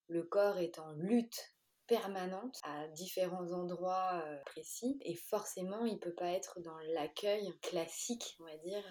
le 0.07 0.23
corps 0.23 0.57
est 0.57 0.79
en 0.79 0.91
lutte 0.93 1.55
permanente 1.87 2.59
à 2.63 2.87
différents 2.89 3.51
endroits 3.51 4.23
précis 4.45 4.99
et 5.01 5.15
forcément 5.15 5.85
il 5.85 5.97
peut 5.97 6.13
pas 6.13 6.31
être 6.33 6.59
dans 6.59 6.77
l'accueil 6.93 7.51
classique 7.63 8.37
on 8.39 8.43
va 8.43 8.55
dire 8.57 8.83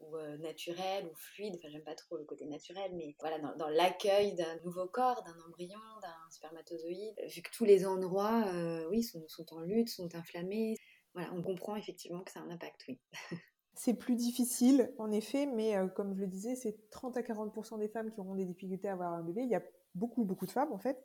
ou 0.00 0.16
euh, 0.16 0.36
naturel 0.38 1.06
ou 1.06 1.14
fluide, 1.14 1.54
enfin 1.56 1.68
j'aime 1.70 1.84
pas 1.84 1.94
trop 1.94 2.16
le 2.16 2.24
côté 2.24 2.46
naturel, 2.46 2.92
mais 2.94 3.16
voilà, 3.20 3.38
dans, 3.38 3.68
l'accueil 3.68 4.34
d'un 4.34 4.60
nouveau 4.64 4.86
corps, 4.86 5.22
d'un 5.24 5.36
embryon, 5.46 5.78
d'un 6.02 6.30
spermatozoïde, 6.30 7.14
vu 7.28 7.42
que 7.42 7.50
tous 7.50 7.64
les 7.64 7.86
endroits, 7.86 8.44
euh, 8.52 8.86
oui, 8.90 9.02
sont, 9.02 9.26
en 9.52 9.60
lutte, 9.60 9.88
sont 9.88 10.14
inflammés, 10.14 10.76
voilà, 11.14 11.32
on 11.32 11.42
comprend 11.42 11.76
effectivement 11.76 12.22
que 12.22 12.30
ça 12.30 12.40
a 12.40 12.42
un 12.42 12.50
impact, 12.50 12.84
oui. 12.88 13.00
C'est 13.78 13.94
plus 13.94 14.16
difficile, 14.16 14.90
en 14.96 15.12
effet, 15.12 15.44
mais 15.44 15.76
euh, 15.76 15.86
comme 15.86 16.14
je 16.14 16.20
le 16.20 16.26
disais, 16.26 16.54
c'est 16.54 16.88
30 16.88 17.18
à 17.18 17.20
40% 17.20 17.78
des 17.78 17.88
femmes 17.88 18.10
qui 18.10 18.20
auront 18.20 18.34
des 18.34 18.46
difficultés 18.46 18.88
à 18.88 18.94
avoir 18.94 19.12
un 19.12 19.22
bébé. 19.22 19.42
Il 19.42 19.50
y 19.50 19.54
a 19.54 19.62
beaucoup, 19.94 20.24
beaucoup 20.24 20.46
de 20.46 20.50
femmes, 20.50 20.72
en 20.72 20.78
fait. 20.78 20.98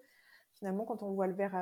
Finalement, 0.61 0.85
quand 0.85 1.01
on 1.01 1.11
voit 1.13 1.25
le 1.25 1.33
verre 1.33 1.55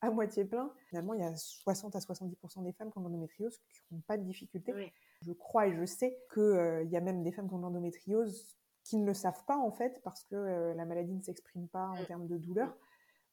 à, 0.00 0.10
moitié 0.10 0.46
plein, 0.46 0.72
finalement, 0.88 1.12
il 1.12 1.20
y 1.20 1.22
a 1.22 1.36
60 1.36 1.94
à 1.94 1.98
70% 1.98 2.64
des 2.64 2.72
femmes 2.72 2.90
qui 2.90 2.96
ont 2.96 3.02
l'endométriose 3.02 3.58
qui 3.58 3.94
n'ont 3.94 4.00
pas 4.00 4.16
de 4.16 4.22
difficultés. 4.22 4.72
Oui. 4.74 4.90
Je 5.20 5.32
crois 5.32 5.66
et 5.66 5.76
je 5.76 5.84
sais 5.84 6.18
qu'il 6.32 6.42
euh, 6.42 6.82
y 6.84 6.96
a 6.96 7.02
même 7.02 7.22
des 7.22 7.30
femmes 7.30 7.46
qui 7.46 7.52
ont 7.52 7.58
l'endométriose 7.58 8.56
qui 8.84 8.96
ne 8.96 9.04
le 9.04 9.12
savent 9.12 9.44
pas 9.44 9.58
en 9.58 9.70
fait 9.70 10.00
parce 10.02 10.24
que 10.24 10.34
euh, 10.34 10.72
la 10.72 10.86
maladie 10.86 11.12
ne 11.12 11.20
s'exprime 11.20 11.68
pas 11.68 11.88
en 11.88 12.00
mm. 12.00 12.06
termes 12.06 12.26
de 12.26 12.38
douleur, 12.38 12.74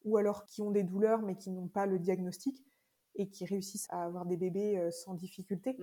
ou 0.04 0.18
alors 0.18 0.44
qui 0.44 0.60
ont 0.60 0.70
des 0.70 0.82
douleurs 0.82 1.22
mais 1.22 1.34
qui 1.34 1.50
n'ont 1.50 1.68
pas 1.68 1.86
le 1.86 1.98
diagnostic 1.98 2.62
et 3.16 3.28
qui 3.28 3.44
réussissent 3.44 3.86
à 3.90 4.04
avoir 4.04 4.26
des 4.26 4.36
bébés 4.36 4.90
sans 4.90 5.14
difficulté. 5.14 5.76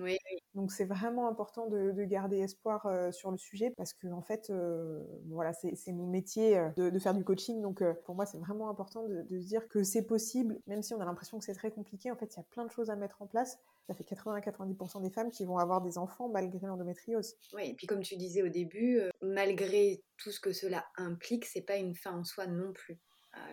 Donc 0.54 0.70
c'est 0.70 0.84
vraiment 0.84 1.28
important 1.28 1.66
de, 1.68 2.04
garder 2.04 2.38
espoir 2.38 2.86
sur 3.12 3.30
le 3.30 3.38
sujet 3.38 3.72
parce 3.76 3.92
que 3.92 4.06
en 4.08 4.22
fait, 4.22 4.50
euh, 4.50 5.02
voilà, 5.26 5.52
c'est 5.52 5.92
mon 5.92 6.06
métier 6.06 6.60
de, 6.76 6.98
faire 6.98 7.14
du 7.14 7.24
coaching. 7.24 7.60
Donc 7.60 7.82
pour 8.04 8.14
moi, 8.14 8.26
c'est 8.26 8.38
vraiment 8.38 8.68
important 8.68 9.06
de, 9.08 9.24
se 9.40 9.46
dire 9.46 9.68
que 9.68 9.82
c'est 9.82 10.06
possible, 10.06 10.60
même 10.66 10.82
si 10.82 10.94
on 10.94 11.00
a 11.00 11.04
l'impression 11.04 11.38
que 11.38 11.44
c'est 11.44 11.54
très 11.54 11.70
compliqué. 11.70 12.10
En 12.10 12.16
fait, 12.16 12.34
il 12.34 12.36
y 12.36 12.40
a 12.40 12.44
plein 12.44 12.64
de 12.64 12.70
choses 12.70 12.90
à 12.90 12.96
mettre 12.96 13.22
en 13.22 13.26
place. 13.26 13.58
Ça 13.86 13.94
fait 13.94 14.04
80 14.04 14.40
90% 14.40 15.02
des 15.02 15.10
femmes 15.10 15.30
qui 15.30 15.44
vont 15.44 15.58
avoir 15.58 15.82
des 15.82 15.98
enfants 15.98 16.28
malgré 16.28 16.66
l'endométriose. 16.66 17.34
Oui, 17.52 17.70
et 17.70 17.74
puis 17.74 17.86
comme 17.86 18.00
tu 18.00 18.16
disais 18.16 18.42
au 18.42 18.48
début, 18.48 19.00
malgré 19.20 20.02
tout 20.16 20.30
ce 20.30 20.40
que 20.40 20.52
cela 20.52 20.84
implique, 20.96 21.44
c'est 21.44 21.62
pas 21.62 21.76
une 21.76 21.94
fin 21.94 22.12
en 22.12 22.24
soi 22.24 22.46
non 22.46 22.72
plus 22.72 22.98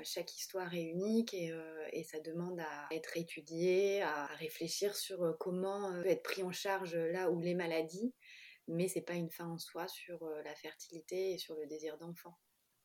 chaque 0.04 0.36
histoire 0.36 0.74
est 0.74 0.84
unique 0.84 1.34
euh, 1.34 1.88
et, 1.92 2.04
ça 2.04 2.20
demande 2.20 2.60
à 2.60 2.88
être 2.92 3.18
étudié, 3.18 4.02
à 4.02 4.26
réfléchir 4.28 4.96
sur 4.96 5.24
euh, 5.24 5.34
comment 5.40 5.94
euh, 5.94 6.04
être 6.04 6.24
pris 6.24 6.44
en 6.44 6.52
charge 6.52 6.96
là 6.96 7.30
où 7.30 7.40
les 7.40 7.56
maladies, 7.56 8.14
mais 8.68 8.88
c'est 8.88 9.02
pas 9.02 9.14
une 9.14 9.30
fin 9.30 9.48
en 9.48 9.58
soi 9.58 9.88
sur 9.88 10.24
la 10.44 10.56
fertilité 10.56 11.34
et 11.34 11.38
sur 11.38 11.56
le 11.56 11.66
désir 11.68 11.98
d'enfant. 11.98 12.38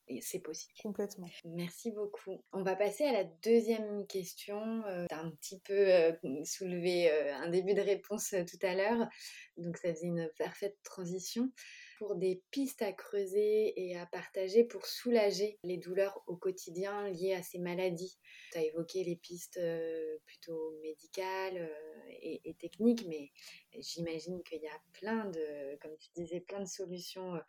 Et 0.08 0.20
c'est 0.20 0.38
possible. 0.38 0.72
Complètement. 0.80 1.26
Merci 1.44 1.90
beaucoup. 1.90 2.44
On 2.52 2.62
va 2.62 2.76
passer 2.76 3.04
à 3.04 3.12
la 3.12 3.24
deuxième 3.24 4.06
question. 4.06 4.82
tu 5.08 5.14
as 5.14 5.18
un 5.18 5.30
petit 5.32 5.60
peu 5.60 6.16
soulevé 6.44 7.10
un 7.10 7.48
début 7.48 7.74
de 7.74 7.80
réponse 7.80 8.30
tout 8.30 8.66
à 8.66 8.74
l'heure, 8.74 9.08
donc 9.56 9.76
ça 9.78 9.92
faisait 9.92 10.06
une 10.06 10.30
parfaite 10.38 10.76
transition 10.84 11.50
pour 11.98 12.16
des 12.16 12.42
pistes 12.50 12.82
à 12.82 12.92
creuser 12.92 13.72
et 13.80 13.96
à 13.96 14.06
partager 14.06 14.64
pour 14.64 14.86
soulager 14.86 15.58
les 15.62 15.76
douleurs 15.76 16.22
au 16.26 16.36
quotidien 16.36 17.08
liées 17.10 17.34
à 17.34 17.42
ces 17.42 17.58
maladies. 17.58 18.18
Tu 18.52 18.58
as 18.58 18.64
évoqué 18.64 19.04
les 19.04 19.16
pistes 19.16 19.58
euh, 19.58 20.18
plutôt 20.26 20.72
médicales 20.82 21.56
euh, 21.58 22.12
et, 22.20 22.54
techniques, 22.58 23.06
mais 23.08 23.30
j'imagine 23.78 24.42
qu'il 24.42 24.62
y 24.62 24.68
a 24.68 24.80
plein 24.92 25.26
de, 25.26 25.76
comme 25.80 25.96
tu 25.98 26.10
disais, 26.14 26.40
plein 26.40 26.60
de 26.60 26.68
solutions 26.68 27.34
euh, 27.34 27.40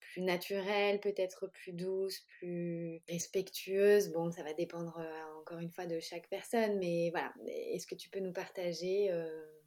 plus 0.00 0.22
naturelles, 0.22 1.00
peut-être 1.00 1.46
plus 1.48 1.72
douces, 1.72 2.20
plus 2.38 3.00
respectueuses. 3.08 4.10
Bon, 4.12 4.30
ça 4.30 4.42
va 4.42 4.52
dépendre 4.52 5.00
encore 5.40 5.58
une 5.58 5.70
fois 5.70 5.86
de 5.86 5.98
chaque 5.98 6.28
personne, 6.28 6.78
mais 6.78 7.10
voilà, 7.10 7.32
est-ce 7.46 7.86
que 7.86 7.94
tu 7.94 8.10
peux 8.10 8.20
nous 8.20 8.32
partager 8.32 9.10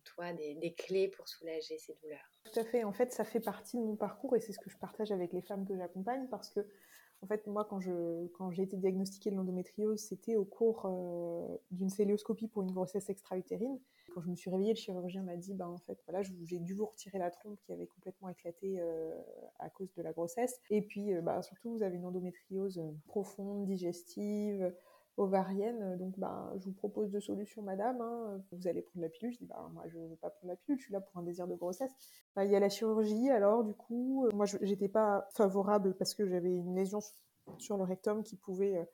toi, 0.08 0.34
des, 0.34 0.74
clés 0.78 1.08
pour 1.08 1.28
soulager 1.28 1.78
ces 1.78 1.94
douleurs 2.02 2.32
Tout 2.46 2.60
à 2.60 2.64
fait. 2.64 2.84
En 2.84 2.94
fait, 2.94 3.12
ça 3.12 3.24
fait 3.24 3.40
partie 3.40 3.78
de 3.78 3.84
mon 3.84 3.96
parcours 3.96 4.36
et 4.36 4.40
c'est 4.40 4.54
ce 4.54 4.60
que 4.60 4.70
je 4.70 4.78
partage 4.78 5.12
avec 5.12 5.34
les 5.34 5.42
femmes 5.42 5.66
que 5.66 5.76
j'accompagne 5.76 6.28
parce 6.30 6.50
que, 6.50 6.62
en 7.22 7.28
fait, 7.28 7.46
moi, 7.48 7.66
quand, 7.70 7.80
je, 7.80 8.28
quand 8.38 8.52
j'ai 8.52 8.64
été 8.64 8.78
diagnostiquée 8.78 9.32
de 9.32 9.36
l'endométriose, 9.36 10.00
c'était 10.00 10.36
au 10.36 10.46
cours 10.46 10.86
euh, 10.86 11.58
d'une 11.72 11.90
célioscopie 11.90 12.48
pour 12.48 12.64
une 12.64 12.72
grossesse 12.72 13.10
extra-utérine. 13.10 13.80
Quand 14.14 14.22
je 14.22 14.30
me 14.30 14.36
suis 14.36 14.50
réveillée, 14.50 14.74
le 14.74 14.80
chirurgien 14.80 15.24
m'a 15.24 15.36
dit, 15.36 15.54
ben, 15.54 15.68
en 15.68 15.78
fait, 15.78 16.00
voilà, 16.08 16.22
j'ai 16.24 16.60
dû 16.60 16.74
vous 16.74 16.86
retirer 16.86 17.20
la 17.20 17.30
trompe 17.30 17.60
qui 17.66 17.74
avait 17.74 17.88
complètement 17.88 18.30
éclaté 18.30 18.80
euh, 18.80 19.12
à 19.60 19.70
cause 19.70 19.94
de 19.94 20.02
la 20.02 20.12
grossesse. 20.12 20.60
Et 20.70 20.82
puis, 20.82 21.14
euh, 21.14 21.22
bah, 21.22 21.42
surtout, 21.42 21.72
vous 21.72 21.84
avez 21.84 21.98
une 21.98 22.06
endométriose 22.06 22.82
profonde, 23.08 23.66
digestive, 23.66 24.74
ovarienne. 25.18 25.82
Euh, 25.82 25.98
donc, 25.98 26.18
bah, 26.18 26.52
je 26.58 26.66
vous 26.66 26.74
propose 26.74 27.10
deux 27.10 27.20
solutions, 27.20 27.62
madame. 27.62 28.00
Hein. 28.02 28.42
Vous 28.52 28.68
allez 28.68 28.82
prendre 28.82 29.04
la 29.04 29.10
pilule. 29.10 29.34
Je 29.34 29.40
dis, 29.40 29.46
bah, 29.46 29.70
moi, 29.74 29.84
je 29.88 29.98
ne 29.98 30.08
veux 30.08 30.16
pas 30.16 30.30
prendre 30.30 30.52
la 30.52 30.56
pilule. 30.56 30.80
Je 30.80 30.86
suis 30.86 30.94
là 30.94 31.02
pour 31.02 31.18
un 31.18 31.24
désir 31.24 31.48
de 31.48 31.56
grossesse. 31.56 31.92
Bah, 32.36 32.46
il 32.46 32.52
y 32.52 32.56
a 32.56 32.60
la 32.60 32.70
chirurgie. 32.70 33.30
Alors, 33.30 33.64
du 33.64 33.74
coup, 33.74 34.26
euh, 34.26 34.30
moi, 34.34 34.46
je 34.46 34.58
n'étais 34.58 34.88
pas 34.88 35.28
favorable 35.34 35.96
parce 35.96 36.14
que 36.14 36.26
j'avais 36.28 36.56
une 36.56 36.76
lésion 36.76 37.00
sur 37.58 37.78
le 37.78 37.84
rectum 37.84 38.24
qui 38.24 38.36
pouvait 38.36 38.78
euh, 38.78 38.86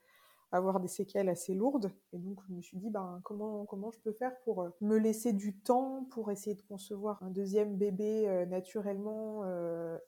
avoir 0.51 0.79
des 0.79 0.87
séquelles 0.87 1.29
assez 1.29 1.53
lourdes. 1.53 1.91
Et 2.13 2.17
donc, 2.17 2.39
je 2.47 2.53
me 2.53 2.61
suis 2.61 2.77
dit, 2.77 2.89
bah, 2.89 3.19
comment, 3.23 3.65
comment 3.65 3.91
je 3.91 3.99
peux 3.99 4.13
faire 4.13 4.35
pour 4.41 4.69
me 4.81 4.97
laisser 4.97 5.33
du 5.33 5.57
temps 5.57 6.05
pour 6.11 6.31
essayer 6.31 6.55
de 6.55 6.61
concevoir 6.61 7.21
un 7.23 7.31
deuxième 7.31 7.75
bébé 7.75 8.45
naturellement 8.47 9.43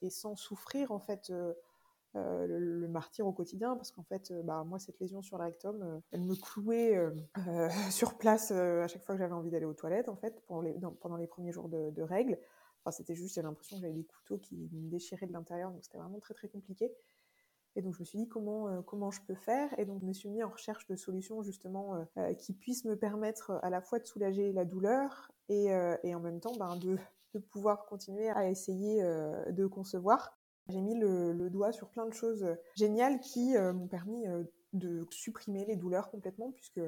et 0.03 0.11
sans 0.11 0.35
souffrir, 0.35 0.91
en 0.91 0.99
fait 0.99 1.31
le, 2.15 2.87
martyr 2.87 3.27
au 3.27 3.33
quotidien 3.33 3.75
parce 3.75 3.91
qu'en 3.91 4.03
fait, 4.03 4.31
euh, 4.31 4.41
bah, 4.41 4.63
moi, 4.65 4.79
cette 4.79 4.99
lésion 4.99 5.21
sur 5.21 5.37
le 5.37 5.43
rectum, 5.43 5.81
euh, 5.81 5.99
elle 6.11 6.21
me 6.21 6.35
clouait 6.35 6.97
sur 7.91 8.17
place 8.17 8.51
à 8.51 8.87
chaque 8.87 9.03
fois 9.03 9.15
que 9.15 9.19
j'avais 9.19 9.33
envie 9.33 9.49
d'aller 9.49 9.65
aux 9.65 9.73
toilettes, 9.73 10.09
en 10.09 10.15
fait, 10.15 10.41
pendant 10.47 11.17
les, 11.17 11.27
premiers 11.27 11.51
jours 11.51 11.69
de, 11.69 12.01
règles. 12.01 12.39
Enfin, 12.81 12.91
c'était 12.91 13.15
juste, 13.15 13.35
j'avais 13.35 13.47
l'impression 13.47 13.77
que 13.77 13.81
j'avais 13.81 13.93
des 13.93 14.03
couteaux 14.05 14.37
qui 14.37 14.69
me 14.71 14.89
déchiraient 14.89 15.25
de 15.25 15.33
l'intérieur, 15.33 15.71
donc 15.71 15.83
c'était 15.83 15.97
vraiment 15.97 16.19
très 16.19 16.33
très 16.33 16.47
compliqué. 16.47 16.93
Et 17.77 17.81
donc 17.81 17.93
je 17.93 17.99
me 17.99 18.05
suis 18.05 18.17
dit 18.17 18.29
comment, 18.29 18.81
comment 18.83 19.11
je 19.11 19.21
peux 19.27 19.35
faire. 19.35 19.77
Et 19.77 19.83
donc 19.83 19.99
je 19.99 20.05
me 20.05 20.13
suis 20.13 20.29
mis 20.29 20.41
en 20.43 20.49
recherche 20.49 20.87
de 20.87 20.95
solutions 20.95 21.41
justement 21.41 22.05
qui 22.37 22.53
puissent 22.53 22.85
me 22.85 22.95
permettre 22.95 23.59
à 23.63 23.69
la 23.69 23.81
fois 23.81 23.99
de 23.99 24.05
soulager 24.05 24.53
la 24.53 24.63
douleur 24.63 25.29
et, 25.49 25.73
en 25.73 26.19
même 26.21 26.39
temps 26.39 26.55
ben, 26.57 26.77
de, 26.77 26.97
pouvoir 27.49 27.85
continuer 27.85 28.29
à 28.29 28.49
essayer 28.49 29.03
de 29.03 29.65
concevoir. 29.65 30.37
J'ai 30.67 30.81
mis 30.81 30.97
le, 30.97 31.49
doigt 31.49 31.71
sur 31.71 31.89
plein 31.89 32.05
de 32.05 32.13
choses 32.13 32.45
géniales 32.75 33.19
qui 33.19 33.55
euh, 33.55 33.73
m'ont 33.73 33.87
permis 33.87 34.27
euh, 34.27 34.43
de 34.73 35.05
supprimer 35.11 35.65
les 35.65 35.75
douleurs 35.75 36.09
complètement, 36.09 36.51
puisque 36.51 36.81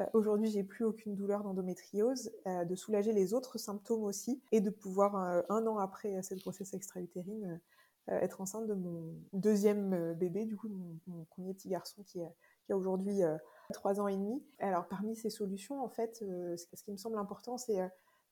Euh, 0.00 0.06
Aujourd'hui, 0.14 0.48
j'ai 0.50 0.64
plus 0.64 0.84
aucune 0.84 1.14
douleur 1.14 1.42
d'endométriose, 1.42 2.30
euh, 2.46 2.64
de 2.64 2.74
soulager 2.74 3.12
les 3.12 3.34
autres 3.34 3.58
symptômes 3.58 4.04
aussi, 4.04 4.40
et 4.50 4.60
de 4.60 4.70
pouvoir, 4.70 5.16
euh, 5.16 5.42
un 5.50 5.66
an 5.66 5.78
après 5.78 6.22
cette 6.22 6.40
grossesse 6.40 6.72
extra-utérine, 6.74 7.60
euh, 8.08 8.18
être 8.20 8.40
enceinte 8.40 8.66
de 8.66 8.74
mon 8.74 9.14
deuxième 9.34 9.92
euh, 9.92 10.14
bébé, 10.14 10.46
du 10.46 10.56
coup, 10.56 10.68
mon, 11.06 11.24
premier 11.26 11.52
petit 11.54 11.68
garçon 11.68 12.02
qui, 12.04 12.22
a- 12.22 12.32
aujourd'hui 12.74 13.22
euh, 13.22 13.36
trois 13.74 14.00
ans 14.00 14.08
et 14.08 14.16
demi. 14.16 14.42
Alors, 14.60 14.88
parmi 14.88 15.14
ces 15.14 15.28
solutions, 15.28 15.82
en 15.84 15.90
fait, 15.90 16.22
euh, 16.22 16.56
ce 16.56 16.82
qui 16.84 16.90
me 16.90 16.96
semble 16.96 17.18
important, 17.18 17.58
c'est 17.58 17.80
euh, 17.82 17.88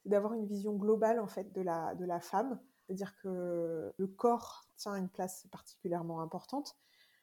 d'avoir 0.07 0.33
une 0.33 0.47
vision 0.47 0.75
globale, 0.75 1.21
en 1.21 1.29
fait, 1.29 1.53
de 1.53 1.61
la 1.61 2.21
femme. 2.21 2.59
C'est-à-dire 2.91 3.15
que 3.23 3.93
le 3.97 4.07
corps 4.09 4.65
tient 4.77 4.97
une 4.97 5.09
place 5.09 5.47
particulièrement 5.53 6.23
importante, 6.23 6.77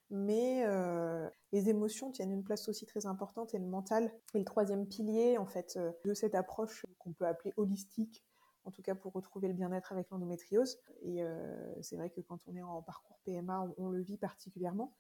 mais 0.10 0.64
euh, 0.66 1.30
les 1.52 1.68
émotions 1.68 2.10
tiennent 2.10 2.32
une 2.32 2.46
place 2.46 2.70
aussi 2.70 2.86
très 2.86 3.06
importante 3.06 3.54
et 3.54 3.60
le 3.60 3.66
mental 3.66 4.10
est 4.34 4.40
le 4.40 4.46
troisième 4.46 4.88
pilier 4.88 5.38
en 5.38 5.46
fait 5.46 5.76
euh, 5.76 5.92
de 6.06 6.14
cette 6.14 6.36
approche 6.36 6.86
qu'on 7.00 7.12
peut 7.12 7.28
appeler 7.28 7.54
holistique, 7.58 8.24
en 8.64 8.72
tout 8.72 8.82
cas 8.82 8.96
pour 8.96 9.12
retrouver 9.12 9.50
le 9.50 9.54
bien-être 9.54 9.92
avec 9.92 10.10
l'endométriose. 10.10 10.80
Et 11.02 11.22
euh, 11.22 11.82
c'est 11.82 11.98
vrai 11.98 12.12
que 12.12 12.22
quand 12.22 12.40
on 12.48 12.56
est 12.56 12.62
en 12.62 12.82
parcours 12.82 13.20
PMA, 13.26 13.70
on, 13.78 13.90
le 13.90 14.00
vit 14.02 14.18
particulièrement. 14.18 14.96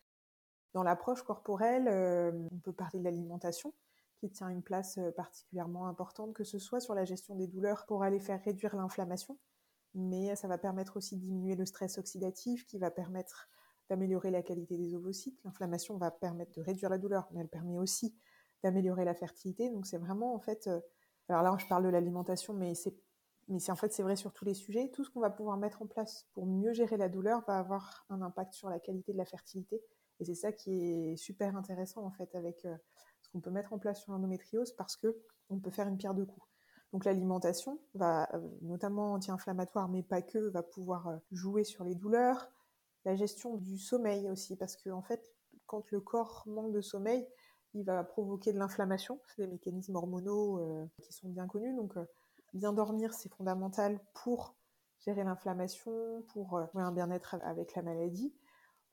Dans 0.73 0.83
l'approche 0.83 1.23
corporelle, 1.23 1.87
on 2.51 2.59
peut 2.59 2.73
parler 2.73 2.99
de 2.99 3.05
l'alimentation 3.05 3.73
qui 4.17 4.29
tient 4.29 4.49
une 4.49 4.63
place 4.63 4.99
particulièrement 5.15 5.87
importante, 5.87 6.33
que 6.33 6.43
ce 6.43 6.59
soit 6.59 6.81
sur 6.81 6.93
la 6.93 7.05
gestion 7.05 7.35
des 7.35 7.47
douleurs 7.47 7.85
pour 7.85 8.03
aller 8.03 8.19
faire 8.19 8.43
réduire 8.43 8.75
l'inflammation, 8.75 9.37
mais 9.97 10.35
ça 10.35 10.47
va 10.47 10.57
permettre 10.57 10.97
aussi 10.97 11.17
de 11.17 11.21
diminuer 11.21 11.55
le 11.55 11.65
stress 11.65 11.97
oxydatif 11.97 12.65
qui 12.65 12.77
va 12.77 12.91
permettre 12.91 13.49
d'améliorer 13.89 14.31
la 14.31 14.43
qualité 14.43 14.77
des 14.77 14.93
ovocytes. 14.93 15.39
L'inflammation 15.43 15.97
va 15.97 16.11
permettre 16.11 16.51
de 16.53 16.61
réduire 16.61 16.89
la 16.89 16.97
douleur, 16.97 17.27
mais 17.31 17.41
elle 17.41 17.49
permet 17.49 17.77
aussi 17.77 18.15
d'améliorer 18.63 19.05
la 19.05 19.13
fertilité. 19.13 19.69
Donc 19.69 19.87
c'est 19.87 19.97
vraiment 19.97 20.35
en 20.35 20.39
fait, 20.39 20.67
euh, 20.67 20.79
alors 21.29 21.41
là 21.41 21.55
je 21.57 21.65
parle 21.67 21.83
de 21.83 21.89
l'alimentation, 21.89 22.53
mais 22.53 22.75
c'est 22.75 22.95
mais 23.49 23.69
en 23.69 23.75
fait 23.75 23.93
c'est 23.93 24.03
vrai 24.03 24.15
sur 24.15 24.33
tous 24.33 24.45
les 24.45 24.53
sujets. 24.53 24.91
Tout 24.91 25.03
ce 25.03 25.09
qu'on 25.09 25.21
va 25.21 25.29
pouvoir 25.29 25.57
mettre 25.57 25.81
en 25.81 25.87
place 25.87 26.27
pour 26.33 26.45
mieux 26.45 26.73
gérer 26.73 26.97
la 26.97 27.09
douleur 27.09 27.43
va 27.47 27.57
avoir 27.57 28.05
un 28.09 28.21
impact 28.21 28.53
sur 28.53 28.69
la 28.69 28.79
qualité 28.79 29.13
de 29.13 29.17
la 29.17 29.25
fertilité. 29.25 29.81
Et 30.19 30.25
c'est 30.25 30.35
ça 30.35 30.51
qui 30.51 31.11
est 31.11 31.15
super 31.15 31.55
intéressant 31.55 32.03
en 32.05 32.11
fait 32.11 32.35
avec 32.35 32.65
euh, 32.65 32.75
ce 33.21 33.29
qu'on 33.29 33.39
peut 33.39 33.51
mettre 33.51 33.73
en 33.73 33.79
place 33.79 34.01
sur 34.01 34.11
l'endométriose 34.11 34.73
parce 34.73 34.95
que 34.95 35.17
on 35.49 35.59
peut 35.59 35.71
faire 35.71 35.87
une 35.87 35.97
pierre 35.97 36.13
deux 36.13 36.25
coups. 36.25 36.46
Donc 36.93 37.05
l'alimentation 37.05 37.79
va, 37.95 38.29
euh, 38.33 38.39
notamment 38.61 39.13
anti-inflammatoire, 39.13 39.89
mais 39.89 40.03
pas 40.03 40.21
que, 40.21 40.39
va 40.49 40.63
pouvoir 40.63 41.07
euh, 41.07 41.17
jouer 41.31 41.63
sur 41.63 41.83
les 41.83 41.95
douleurs. 41.95 42.49
La 43.05 43.15
gestion 43.15 43.57
du 43.57 43.77
sommeil 43.77 44.29
aussi, 44.29 44.55
parce 44.55 44.75
que 44.75 44.89
en 44.89 45.01
fait, 45.01 45.33
quand 45.65 45.91
le 45.91 45.99
corps 45.99 46.43
manque 46.47 46.71
de 46.71 46.81
sommeil, 46.81 47.27
il 47.73 47.83
va 47.83 48.03
provoquer 48.03 48.53
de 48.53 48.59
l'inflammation. 48.59 49.19
C'est 49.27 49.43
des 49.43 49.47
mécanismes 49.47 49.95
hormonaux 49.95 50.59
euh, 50.59 50.85
qui 51.01 51.13
sont 51.13 51.29
bien 51.29 51.47
connus. 51.47 51.75
Donc 51.75 51.95
bien 52.53 52.73
dormir, 52.73 53.13
c'est 53.13 53.29
fondamental 53.29 53.99
pour 54.13 54.55
gérer 54.99 55.23
l'inflammation, 55.23 56.23
pour 56.33 56.57
euh, 56.57 56.65
un 56.75 56.91
bien-être 56.91 57.35
avec 57.43 57.75
la 57.75 57.81
maladie. 57.81 58.33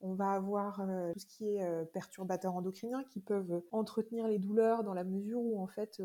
On 0.01 0.13
va 0.13 0.31
avoir 0.31 0.85
tout 1.13 1.19
ce 1.19 1.25
qui 1.25 1.55
est 1.55 1.63
euh, 1.63 1.85
perturbateurs 1.85 2.53
endocriniens 2.53 3.03
qui 3.05 3.21
peuvent 3.21 3.63
entretenir 3.71 4.27
les 4.27 4.39
douleurs 4.39 4.83
dans 4.83 4.93
la 4.93 5.03
mesure 5.03 5.39
où 5.39 5.61
en 5.61 5.67
fait 5.67 6.01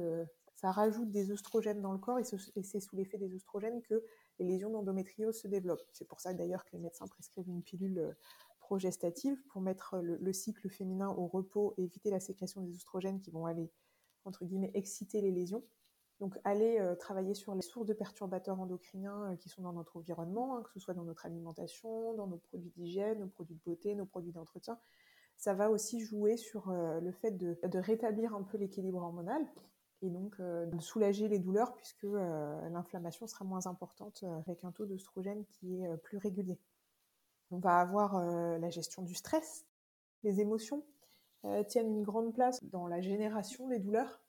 ça 0.61 0.73
rajoute 0.73 1.11
des 1.11 1.31
œstrogènes 1.31 1.81
dans 1.81 1.92
le 1.92 1.99
corps 1.99 2.18
et, 2.18 2.25
ce, 2.25 2.37
et 2.55 2.62
c'est 2.62 2.81
sous 2.81 2.94
l'effet 2.94 3.16
des 3.16 3.35
œstrogènes 3.35 3.81
que 3.81 4.05
les 4.38 4.44
lésions 4.44 4.68
d'endométriose 4.68 5.40
se 5.40 5.49
développent. 5.49 5.88
C'est 5.90 6.07
pour 6.07 6.20
ça 6.20 6.35
d'ailleurs 6.35 6.66
que 6.66 6.73
les 6.75 6.81
médecins 6.81 7.07
prescrivent 7.07 7.49
une 7.49 7.62
pilule 7.62 7.99
euh, 7.99 8.12
progestative 8.59 9.42
pour 9.46 9.62
mettre 9.62 9.96
le, 10.01 10.18
le, 10.18 10.33
cycle 10.35 10.68
féminin 10.68 11.09
au 11.09 11.27
repos 11.29 11.73
et 11.79 11.85
éviter 11.85 12.11
la 12.11 12.20
sécrétion 12.20 12.61
des 12.61 12.75
œstrogènes 12.77 13.20
qui 13.23 13.31
vont 13.31 13.46
aller 13.46 13.73
entre 14.27 14.44
guillemets 14.44 14.70
exciter 14.75 15.23
les 15.23 15.31
lésions. 15.31 15.64
Donc 16.20 16.38
aller 16.44 16.79
euh, 16.79 16.94
travailler 16.94 17.33
sur 17.33 17.55
les 17.55 17.62
sources 17.62 17.87
de 17.87 17.94
perturbateurs 17.94 18.61
endocriniens 18.61 19.33
euh, 19.33 19.37
qui 19.37 19.49
sont 19.49 19.62
dans 19.62 19.73
notre 19.73 19.96
environnement, 19.96 20.59
hein, 20.59 20.62
que 20.62 20.73
ce 20.75 20.79
soit 20.81 20.92
dans 20.92 21.05
notre 21.05 21.25
alimentation, 21.25 22.12
dans 22.12 22.27
nos 22.27 22.37
produits 22.37 22.70
d'hygiène, 22.77 23.20
nos 23.20 23.29
produits 23.29 23.55
de 23.55 23.62
beauté, 23.64 23.94
nos 23.94 24.05
produits 24.05 24.33
d'entretien. 24.33 24.79
Ça 25.38 25.55
va 25.55 25.70
aussi 25.70 26.01
jouer 26.01 26.37
sur 26.37 26.70
le 26.70 27.12
fait 27.12 27.31
de, 27.31 27.57
rétablir 27.79 28.35
un 28.35 28.42
peu 28.42 28.59
l'équilibre 28.59 29.01
hormonal 29.01 29.42
et 30.02 30.10
donc 30.10 30.34
euh, 30.40 30.66
de 30.66 30.80
soulager 30.80 31.28
les 31.28 31.38
douleurs 31.38 31.74
puisque 31.74 32.04
euh, 32.04 32.68
l'inflammation 32.70 33.26
sera 33.26 33.44
moins 33.44 33.66
importante 33.66 34.22
euh, 34.24 34.38
avec 34.46 34.64
un 34.64 34.72
taux 34.72 34.86
d'œstrogène 34.86 35.44
qui 35.52 35.82
est 35.82 35.96
plus 35.98 36.18
régulier. 36.18 36.58
On 37.50 37.58
va 37.58 37.78
avoir 37.80 38.20
la 38.60 38.70
gestion 38.70 39.02
du 39.02 39.12
stress, 39.12 39.66
les 40.22 40.40
émotions 40.40 40.84
tiennent 41.66 41.88
une 41.88 42.04
grande 42.04 42.32
place 42.32 42.62
dans 42.62 42.86
la 42.86 43.00
génération 43.00 43.66
des 43.66 43.80
douleurs. 43.80 44.20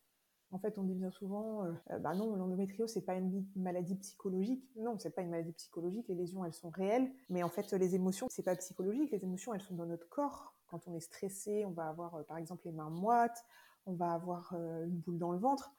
En 0.49 0.57
fait, 0.57 0.79
on 0.79 0.83
dit 0.83 0.95
bien 0.95 1.11
souvent, 1.11 1.67
bah 1.99 2.15
non, 2.15 2.35
l'endométriose 2.35 2.91
c'est 2.91 3.05
pas 3.05 3.13
une 3.13 3.45
maladie 3.55 3.93
psychologique. 3.93 4.67
Non, 4.75 4.97
c'est 4.97 5.11
pas 5.11 5.21
une 5.21 5.29
maladie 5.29 5.51
psychologique. 5.51 6.07
Les 6.07 6.15
lésions, 6.15 6.43
elles 6.45 6.53
sont 6.53 6.71
réelles, 6.71 7.11
mais 7.29 7.43
en 7.43 7.49
fait, 7.49 7.71
les 7.73 7.93
émotions, 7.93 8.25
c'est 8.31 8.41
pas 8.41 8.55
psychologique. 8.55 9.11
Les 9.11 9.23
émotions, 9.23 9.53
elles 9.53 9.61
sont 9.61 9.75
dans 9.75 9.85
notre 9.85 10.09
corps. 10.09 10.55
Quand 10.65 10.87
on 10.87 10.95
est 10.95 10.99
stressé, 10.99 11.63
on 11.63 11.71
va 11.71 11.89
avoir, 11.89 12.25
par 12.25 12.37
exemple, 12.37 12.63
les 12.65 12.71
mains 12.71 12.89
moites, 12.89 13.45
on 13.85 13.93
va 13.93 14.13
avoir 14.13 14.53
euh, 14.53 14.85
une 14.85 14.97
boule 14.97 15.17
dans 15.17 15.31
le 15.31 15.39
ventre, 15.39 15.71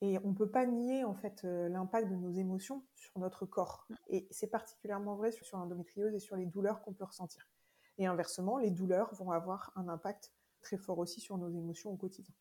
et 0.00 0.18
on 0.24 0.34
peut 0.34 0.50
pas 0.50 0.66
nier 0.66 1.04
en 1.04 1.14
fait 1.14 1.44
euh, 1.44 1.68
l'impact 1.68 2.10
de 2.10 2.16
nos 2.16 2.30
émotions 2.30 2.84
sur 2.94 3.18
notre 3.18 3.46
corps. 3.46 3.86
Et 4.08 4.26
c'est 4.30 4.48
particulièrement 4.48 5.16
vrai 5.16 5.32
sur, 5.32 5.46
sur 5.46 5.56
l'endométriose 5.56 6.14
et 6.14 6.18
sur 6.18 6.36
les 6.36 6.46
douleurs 6.46 6.82
qu'on 6.82 6.92
peut 6.92 7.04
ressentir. 7.04 7.48
Et 7.98 8.06
inversement, 8.06 8.58
les 8.58 8.70
douleurs 8.70 9.14
vont 9.14 9.30
avoir 9.30 9.72
un 9.76 9.88
impact 9.88 10.32
très 10.60 10.76
fort 10.76 10.98
aussi 10.98 11.20
sur 11.20 11.38
nos 11.38 11.48
émotions 11.48 11.90
au 11.90 11.96
quotidien. 11.96 12.34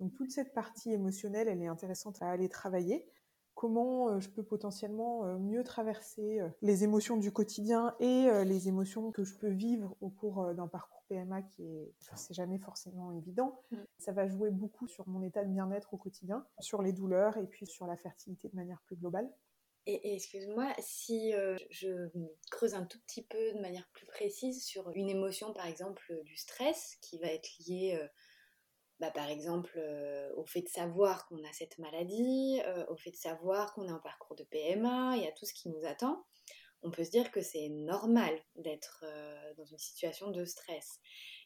Donc 0.00 0.14
toute 0.14 0.30
cette 0.30 0.54
partie 0.54 0.92
émotionnelle, 0.92 1.48
elle 1.48 1.62
est 1.62 1.66
intéressante 1.66 2.22
à 2.22 2.30
aller 2.30 2.48
travailler. 2.48 3.06
Comment 3.58 4.08
euh, 4.08 4.20
je 4.20 4.28
peux 4.28 4.44
potentiellement 4.44 5.24
euh, 5.24 5.36
mieux 5.36 5.64
traverser 5.64 6.38
euh, 6.38 6.48
les 6.62 6.84
émotions 6.84 7.16
du 7.16 7.32
quotidien 7.32 7.96
et 7.98 8.28
les 8.44 8.68
émotions 8.68 9.10
que 9.10 9.24
je 9.24 9.34
peux 9.34 9.50
vivre 9.50 9.96
au 10.00 10.10
cours 10.10 10.54
d'un 10.54 10.68
parcours 10.68 11.02
PMA 11.08 11.42
qui 11.42 11.64
est, 11.64 11.92
c'est 12.14 12.34
jamais 12.34 12.60
forcément 12.60 13.10
évident. 13.10 13.60
Mm. 13.72 13.76
Ça 13.98 14.12
va 14.12 14.28
jouer 14.28 14.52
beaucoup 14.52 14.86
sur 14.86 15.08
mon 15.08 15.24
état 15.24 15.44
de 15.44 15.50
bien-être 15.50 15.92
au 15.92 15.96
quotidien, 15.96 16.46
sur 16.60 16.82
les 16.82 16.92
douleurs 16.92 17.36
et 17.36 17.48
puis 17.48 17.66
sur 17.66 17.88
la 17.88 17.96
fertilité 17.96 18.48
de 18.48 18.54
manière 18.54 18.80
plus 18.82 18.94
globale. 18.94 19.28
Et, 19.88 20.10
et 20.10 20.14
excuse-moi, 20.14 20.70
si 20.80 21.32
euh, 21.32 21.56
je 21.70 22.10
creuse 22.50 22.74
un 22.74 22.84
tout 22.84 22.98
petit 23.06 23.22
peu 23.22 23.54
de 23.54 23.60
manière 23.60 23.88
plus 23.94 24.04
précise 24.04 24.62
sur 24.62 24.90
une 24.94 25.08
émotion, 25.08 25.54
par 25.54 25.66
exemple 25.66 26.20
du 26.24 26.36
stress, 26.36 26.98
qui 27.00 27.16
va 27.18 27.28
être 27.28 27.48
liée, 27.60 27.98
euh, 27.98 28.06
bah, 29.00 29.12
par 29.12 29.30
exemple, 29.30 29.72
euh, 29.76 30.32
au 30.36 30.44
fait 30.44 30.62
de 30.62 30.68
savoir 30.68 31.26
qu'on 31.28 31.44
a 31.44 31.52
cette 31.52 31.78
maladie, 31.78 32.60
euh, 32.64 32.84
au 32.88 32.96
fait 32.96 33.12
de 33.12 33.16
savoir 33.16 33.72
qu'on 33.74 33.86
est 33.86 33.92
en 33.92 34.00
parcours 34.00 34.34
de 34.34 34.42
PMA 34.44 35.16
et 35.18 35.28
à 35.28 35.32
tout 35.32 35.46
ce 35.46 35.54
qui 35.54 35.68
nous 35.68 35.84
attend, 35.84 36.24
on 36.82 36.90
peut 36.90 37.04
se 37.04 37.10
dire 37.10 37.30
que 37.30 37.40
c'est 37.40 37.68
normal 37.68 38.36
d'être 38.56 39.04
euh, 39.06 39.54
dans 39.54 39.64
une 39.64 39.78
situation 39.78 40.30
de 40.32 40.44
stress. 40.44 40.98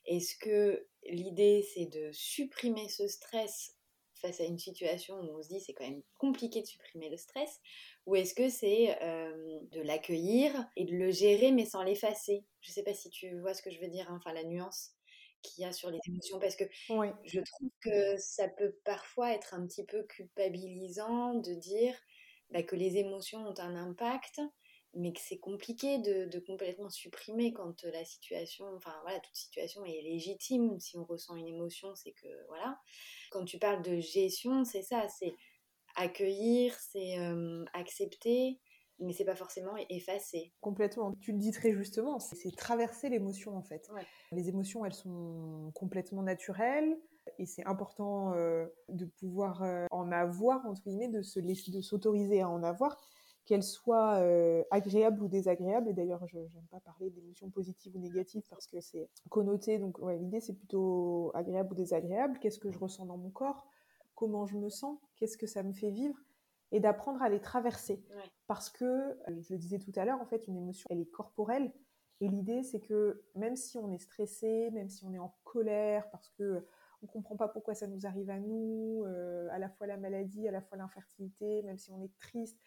Est-ce 0.07 0.35
que 0.37 0.87
l'idée 1.05 1.67
c'est 1.75 1.87
de 1.87 2.11
supprimer 2.12 2.88
ce 2.88 3.07
stress 3.07 3.77
face 4.15 4.41
à 4.41 4.45
une 4.45 4.59
situation 4.59 5.17
où 5.17 5.38
on 5.38 5.43
se 5.43 5.49
dit 5.49 5.61
c'est 5.61 5.75
quand 5.75 5.88
même 5.88 6.03
compliqué 6.17 6.62
de 6.62 6.67
supprimer 6.67 7.11
le 7.11 7.17
stress 7.17 7.61
ou 8.07 8.15
est-ce 8.15 8.35
que 8.35 8.49
c'est 8.49 8.97
de 9.01 9.81
l'accueillir 9.81 10.53
et 10.77 10.85
de 10.85 10.95
le 10.95 11.11
gérer 11.11 11.51
mais 11.51 11.67
sans 11.67 11.83
l'effacer? 11.83 12.45
Je 12.61 12.71
sais 12.71 12.83
pas 12.83 12.95
si 12.95 13.11
tu 13.11 13.38
vois 13.41 13.55
ce 13.55 13.62
que 13.62 13.71
je 13.71 13.81
veux 13.81 13.88
dire, 13.88 14.09
hein, 14.11 14.17
enfin 14.21 14.33
la 14.33 14.45
nuance 14.45 14.93
qu'il 15.43 15.63
y 15.63 15.67
a 15.67 15.73
sur 15.73 15.91
les 15.91 15.99
émotions 16.07 16.39
parce 16.39 16.57
que 16.57 16.65
oui. 16.91 17.09
je 17.25 17.41
trouve 17.41 17.71
que 17.81 18.17
ça 18.19 18.49
peut 18.49 18.77
parfois 18.85 19.33
être 19.33 19.55
un 19.55 19.67
petit 19.67 19.85
peu 19.85 20.05
culpabilisant 20.05 21.35
de 21.35 21.55
dire 21.55 21.95
bah, 22.51 22.63
que 22.63 22.77
les 22.77 22.97
émotions 22.97 23.47
ont 23.47 23.59
un 23.59 23.77
impact 23.77 24.41
mais 24.95 25.13
que 25.13 25.21
c'est 25.21 25.39
compliqué 25.39 25.99
de, 25.99 26.27
de, 26.27 26.39
complètement 26.39 26.91
supprimer 26.91 27.53
quand 27.53 27.83
la 27.85 28.05
situation, 28.05 28.67
enfin 28.77 28.95
voilà, 29.03 29.21
toute 29.21 29.35
situation 29.35 29.85
est 29.85 30.03
légitime. 30.03 30.79
Si 30.81 30.99
on 30.99 31.05
ressent 31.05 31.37
une 31.37 31.49
émotion, 31.49 31.95
c'est 31.95 32.13
que 32.13 32.29
voilà. 32.49 32.79
Quand 33.31 33.45
tu 33.45 33.59
parles 33.59 33.83
de 33.83 34.01
gestion, 34.01 34.65
c'est 34.65 34.83
ça, 34.83 35.09
c'est 35.09 35.35
accueillir, 35.97 36.75
c'est 36.79 37.19
euh, 37.19 37.65
accepter, 37.73 38.61
mais 39.03 39.12
c'est 39.12 39.25
pas 39.25 39.37
forcément 39.37 39.73
effacer. 39.88 40.53
Complètement. 40.61 41.12
Tu 41.21 41.33
le 41.33 41.38
dis 41.38 41.51
très 41.51 41.73
justement, 41.73 42.19
c'est 42.19 42.55
traverser 42.57 43.09
l'émotion 43.09 43.57
en 43.57 43.62
fait. 43.62 43.88
Ouais. 43.95 44.07
Les 44.33 44.49
émotions, 44.49 44.85
elles 44.85 44.95
sont 44.95 45.71
complètement 45.75 46.23
naturelles 46.23 46.97
et 47.38 47.47
c'est 47.47 47.67
important 47.67 48.35
euh, 48.35 48.67
de 48.88 49.07
pouvoir 49.07 49.62
euh, 49.62 49.87
en 49.91 50.11
avoir 50.12 50.67
entre 50.67 50.83
guillemets, 50.83 51.09
de 51.09 51.23
se 51.23 51.41
laisser, 51.41 51.71
de 51.71 51.81
s'autoriser 51.81 52.41
à 52.41 52.49
en 52.49 52.62
avoir 52.62 52.99
qu'elles 53.45 53.62
soient 53.62 54.19
euh, 54.21 54.62
agréables 54.71 55.23
ou 55.23 55.29
désagréables. 55.29 55.88
Et 55.88 55.93
d'ailleurs, 55.93 56.27
je 56.29 56.38
n'aime 56.38 56.67
pas 56.71 56.81
parler 56.81 57.11
d'émotions 57.11 57.51
positives 57.51 57.95
ou 57.97 57.99
négatives 57.99 58.45
parce 58.49 58.67
que 58.67 58.81
c'est 58.81 59.09
connoté. 59.31 59.79
Donc, 59.79 59.99
ouais, 59.99 60.19
l'idée, 60.19 60.41
c'est 60.41 60.55
plutôt 60.55 61.33
agréable 61.35 61.73
ou 61.73 61.75
désagréable. 61.75 62.38
Qu'est-ce 62.41 62.59
que 62.59 62.71
je 62.71 62.79
ressens 62.79 63.07
dans 63.07 63.17
mon 63.17 63.31
corps? 63.31 63.67
Comment 64.15 64.47
je 64.47 64.57
me 64.57 64.69
sens? 64.69 64.99
Qu'est-ce 65.17 65.37
que 65.37 65.47
ça 65.47 65.62
me 65.62 65.73
fait 65.73 65.91
vivre? 65.91 66.17
Et 66.73 66.81
d'apprendre 66.81 67.23
à 67.23 67.29
les 67.29 67.41
traverser. 67.41 68.05
Ouais. 68.17 68.31
Parce 68.47 68.69
que, 68.71 69.17
je 69.29 69.53
le 69.53 69.59
disais 69.59 69.79
tout 69.79 69.93
à 69.95 70.05
l'heure, 70.05 70.21
en 70.21 70.27
fait, 70.27 70.49
une 70.49 70.57
émotion, 70.57 70.87
elle 70.91 71.01
est 71.01 71.11
corporelle. 71.11 71.73
Et 72.21 72.29
l'idée, 72.29 72.63
c'est 72.63 72.81
que 72.81 73.23
même 73.35 73.57
si 73.57 73.79
on 73.79 73.91
est 73.91 73.99
stressé, 73.99 74.71
même 74.73 74.89
si 74.89 75.05
on 75.05 75.13
est 75.13 75.19
en 75.19 75.35
colère, 75.45 76.11
parce 76.11 76.29
que 76.31 76.67
on 77.03 77.07
comprend 77.07 77.37
pas 77.37 77.49
pourquoi 77.49 77.75
ça 77.75 77.87
nous 77.87 78.07
arrive 78.07 78.31
à 78.31 78.39
nous, 78.39 79.05
à 79.51 79.59
la 79.59 79.69
fois 79.69 79.87
la 79.87 79.97
maladie, 79.97 80.47
à 80.47 80.53
la 80.53 80.63
fois 80.63 80.79
l'infertilité, 80.79 81.63
même 81.63 81.79
si 81.79 81.91
on 81.91 82.01
est 82.01 82.17
triste. 82.21 82.59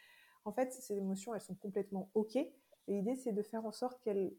En 0.44 0.52
fait, 0.52 0.74
ces 0.74 0.98
émotions, 0.98 1.34
elles 1.34 1.42
sont 1.42 1.56
complètement 1.56 2.12
OK. 2.14 2.36
Et 2.36 2.52
l'idée, 2.88 3.16
c'est 3.16 3.32
de 3.32 3.42
faire 3.42 3.66
en 3.66 3.72
sorte 3.72 4.02
qu'elles 4.02 4.36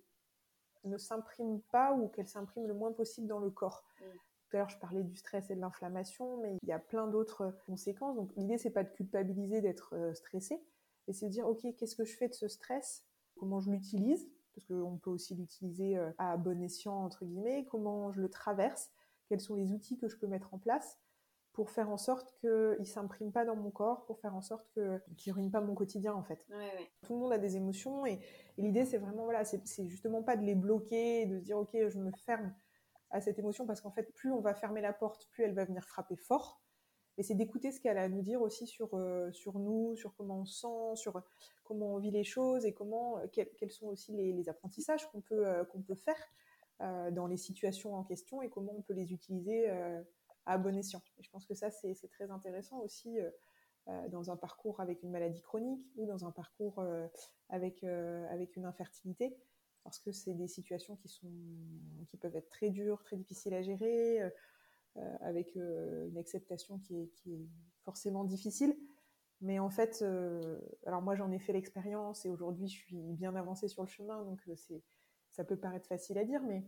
ne 0.84 0.98
s'impriment 0.98 1.60
pas 1.72 1.94
ou 1.94 2.08
qu'elles 2.08 2.28
s'impriment 2.28 2.66
le 2.66 2.74
moins 2.74 2.92
possible 2.92 3.26
dans 3.26 3.40
le 3.40 3.50
corps. 3.50 3.84
Mm. 4.00 4.04
Tout 4.48 4.56
à 4.56 4.60
l'heure, 4.60 4.68
je 4.68 4.78
parlais 4.78 5.02
du 5.02 5.16
stress 5.16 5.50
et 5.50 5.56
de 5.56 5.60
l'inflammation, 5.60 6.36
mais 6.38 6.56
il 6.62 6.68
y 6.68 6.72
a 6.72 6.78
plein 6.78 7.08
d'autres 7.08 7.56
conséquences. 7.66 8.14
Donc, 8.14 8.30
l'idée, 8.36 8.58
c'est 8.58 8.70
pas 8.70 8.84
de 8.84 8.90
culpabiliser 8.90 9.60
d'être 9.60 9.94
euh, 9.94 10.14
stressé, 10.14 10.62
mais 11.06 11.14
c'est 11.14 11.26
de 11.26 11.32
dire, 11.32 11.48
OK, 11.48 11.66
qu'est-ce 11.76 11.96
que 11.96 12.04
je 12.04 12.16
fais 12.16 12.28
de 12.28 12.34
ce 12.34 12.46
stress? 12.46 13.04
Comment 13.36 13.58
je 13.58 13.70
l'utilise? 13.70 14.28
Parce 14.54 14.66
qu'on 14.66 14.98
peut 14.98 15.10
aussi 15.10 15.34
l'utiliser 15.34 15.98
euh, 15.98 16.10
à 16.18 16.36
bon 16.36 16.62
escient, 16.62 17.04
entre 17.04 17.24
guillemets. 17.24 17.66
Comment 17.70 18.12
je 18.12 18.20
le 18.20 18.28
traverse? 18.28 18.90
Quels 19.28 19.40
sont 19.40 19.56
les 19.56 19.72
outils 19.72 19.98
que 19.98 20.08
je 20.08 20.16
peux 20.16 20.28
mettre 20.28 20.54
en 20.54 20.58
place 20.58 20.98
pour 21.52 21.70
faire 21.70 21.90
en 21.90 21.96
sorte 21.96 22.32
qu'il 22.38 22.76
ne 22.78 22.84
s'imprime 22.84 23.32
pas 23.32 23.44
dans 23.44 23.56
mon 23.56 23.70
corps, 23.70 24.04
pour 24.04 24.20
faire 24.20 24.36
en 24.36 24.42
sorte 24.42 24.68
qu'il 24.72 24.82
ne 24.84 25.32
ruine 25.32 25.50
pas 25.50 25.60
mon 25.60 25.74
quotidien 25.74 26.14
en 26.14 26.22
fait? 26.22 26.46
Tout 27.02 27.14
le 27.14 27.18
monde 27.18 27.32
a 27.32 27.38
des 27.38 27.56
émotions 27.56 28.06
et, 28.06 28.20
l'idée 28.58 28.84
c'est 28.84 28.98
vraiment, 28.98 29.24
voilà, 29.24 29.44
c'est 29.44 29.88
justement 29.88 30.22
pas 30.22 30.36
de 30.36 30.44
les 30.44 30.54
bloquer, 30.54 31.26
de 31.26 31.38
se 31.38 31.44
dire 31.44 31.58
ok 31.58 31.74
je 31.88 31.98
me 31.98 32.12
ferme 32.12 32.54
à 33.10 33.20
cette 33.20 33.38
émotion 33.38 33.66
parce 33.66 33.80
qu'en 33.80 33.90
fait 33.90 34.12
plus 34.14 34.32
on 34.32 34.40
va 34.40 34.54
fermer 34.54 34.80
la 34.80 34.92
porte, 34.92 35.28
plus 35.30 35.44
elle 35.44 35.54
va 35.54 35.64
venir 35.64 35.84
frapper 35.84 36.16
fort. 36.16 36.60
Et 37.18 37.22
c'est 37.22 37.34
d'écouter 37.34 37.72
ce 37.72 37.80
qu'elle 37.80 37.96
a 37.96 38.02
à 38.02 38.08
nous 38.08 38.20
dire 38.20 38.42
aussi 38.42 38.66
sur, 38.66 38.94
euh, 38.94 39.32
sur 39.32 39.58
nous, 39.58 39.96
sur 39.96 40.14
comment 40.14 40.40
on 40.40 40.44
se 40.44 40.60
sent, 40.60 40.96
sur 40.96 41.22
comment 41.64 41.94
on 41.94 41.98
vit 41.98 42.10
les 42.10 42.24
choses 42.24 42.66
et 42.66 42.74
comment, 42.74 43.18
euh, 43.18 43.26
quels, 43.32 43.70
sont 43.70 43.86
aussi 43.86 44.12
les, 44.12 44.48
apprentissages 44.50 45.10
qu'on 45.10 45.22
peut, 45.22 45.46
euh, 45.46 45.64
qu'on 45.64 45.80
peut 45.80 45.94
faire 45.94 46.18
dans 47.12 47.26
les 47.26 47.38
situations 47.38 47.94
en 47.94 48.04
question 48.04 48.42
et 48.42 48.50
comment 48.50 48.74
on 48.76 48.82
peut 48.82 48.92
les 48.92 49.14
utiliser 49.14 49.66
à 50.46 50.58
bon 50.58 50.76
escient. 50.76 51.02
Et 51.18 51.22
je 51.22 51.30
pense 51.30 51.44
que 51.44 51.54
ça, 51.54 51.70
c'est 51.70 52.08
très 52.08 52.30
intéressant 52.30 52.78
aussi 52.78 53.18
euh, 53.18 53.30
euh, 53.88 54.08
dans 54.08 54.30
un 54.30 54.36
parcours 54.36 54.80
avec 54.80 55.02
une 55.02 55.10
maladie 55.10 55.42
chronique 55.42 55.84
ou 55.96 56.06
dans 56.06 56.24
un 56.24 56.30
parcours 56.30 56.78
euh, 56.78 57.06
avec, 57.50 57.84
avec 57.84 58.56
une 58.56 58.64
infertilité, 58.64 59.36
parce 59.86 60.00
que 60.00 60.10
c'est 60.12 60.34
des 60.34 60.48
situations 60.48 60.96
qui, 60.96 61.08
sont, 61.08 61.30
qui 62.08 62.16
peuvent 62.16 62.34
être 62.34 62.50
très 62.50 62.70
dures, 62.70 63.02
très 63.04 63.16
difficiles 63.16 63.54
à 63.54 63.62
gérer, 63.62 64.20
avec 65.20 65.54
une 65.54 66.16
acceptation 66.18 66.78
qui 66.78 66.96
est, 66.96 67.48
forcément 67.84 68.24
difficile. 68.24 68.76
Mais 69.40 69.60
en 69.60 69.70
fait, 69.70 70.04
alors 70.86 71.02
moi 71.02 71.14
j'en 71.14 71.30
ai 71.30 71.38
fait 71.38 71.52
l'expérience 71.52 72.24
et 72.24 72.28
aujourd'hui 72.28 72.66
je 72.66 72.74
suis 72.74 72.96
bien 73.12 73.36
avancée 73.36 73.68
sur 73.68 73.82
le 73.82 73.88
chemin, 73.88 74.24
donc 74.24 74.40
c'est 74.56 74.82
ça 75.30 75.44
peut 75.44 75.56
paraître 75.56 75.86
facile 75.86 76.18
à 76.18 76.24
dire, 76.24 76.42
mais 76.42 76.64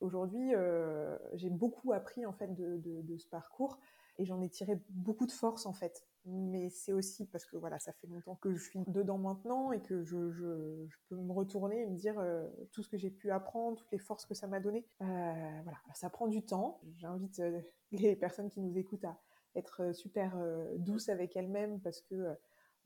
Aujourd'hui, 0.00 0.54
euh, 0.54 1.18
j'ai 1.34 1.50
beaucoup 1.50 1.92
appris 1.92 2.24
en 2.24 2.32
fait 2.32 2.54
de, 2.54 3.16
ce 3.16 3.26
parcours 3.26 3.80
et 4.18 4.24
j'en 4.24 4.40
ai 4.40 4.48
tiré 4.48 4.80
beaucoup 4.90 5.26
de 5.26 5.32
force 5.32 5.66
en 5.66 5.72
fait. 5.72 6.06
Mais 6.24 6.68
c'est 6.68 6.92
aussi 6.92 7.26
parce 7.26 7.46
que 7.46 7.56
voilà, 7.56 7.78
ça 7.78 7.92
fait 7.92 8.06
longtemps 8.06 8.36
que 8.36 8.54
je 8.54 8.62
suis 8.62 8.80
dedans 8.86 9.18
maintenant 9.18 9.72
et 9.72 9.80
que 9.80 10.02
je, 10.04 10.86
peux 11.08 11.16
me 11.16 11.32
retourner 11.32 11.82
et 11.82 11.86
me 11.86 11.96
dire 11.96 12.18
euh, 12.18 12.46
tout 12.72 12.82
ce 12.82 12.88
que 12.88 12.98
j'ai 12.98 13.10
pu 13.10 13.30
apprendre, 13.30 13.78
toutes 13.78 13.92
les 13.92 13.98
forces 13.98 14.26
que 14.26 14.34
ça 14.34 14.46
m'a 14.46 14.60
donné. 14.60 14.86
Euh, 15.00 15.04
voilà, 15.62 15.78
ça 15.94 16.10
prend 16.10 16.26
du 16.26 16.42
temps. 16.42 16.80
J'invite 16.96 17.40
les 17.92 18.16
personnes 18.16 18.50
qui 18.50 18.60
nous 18.60 18.76
écoutent 18.76 19.04
à 19.04 19.18
être 19.54 19.94
super 19.94 20.36
douces 20.76 21.08
avec 21.08 21.34
elles-mêmes 21.36 21.80
parce 21.80 22.02
que 22.02 22.36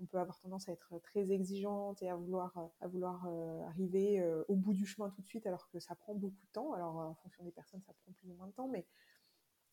on 0.03 0.07
peut 0.07 0.19
avoir 0.19 0.39
tendance 0.39 0.69
à 0.69 0.73
être 0.73 0.99
très 1.03 1.31
exigeante 1.31 2.03
et 2.03 2.09
à 2.09 2.17
vouloir, 2.17 2.53
euh, 2.57 3.63
arriver 3.67 4.21
euh, 4.21 4.43
au 4.49 4.57
bout 4.57 4.73
du 4.73 4.85
chemin 4.85 5.11
tout 5.11 5.23
de 5.23 5.27
suite, 5.27 5.47
alors 5.47 5.69
que 5.71 5.79
ça 5.79 5.95
prend 5.95 6.15
beaucoup 6.15 6.45
de 6.45 6.53
temps. 6.53 6.73
Alors, 6.73 6.97
en 6.97 7.15
fonction 7.15 7.45
des 7.45 7.53
personnes, 7.53 7.83
ça 7.83 7.93
prend 7.93 8.13
plus 8.13 8.31
ou 8.31 8.35
moins 8.35 8.49
de 8.49 8.53
temps, 8.53 8.69
mais 8.69 8.87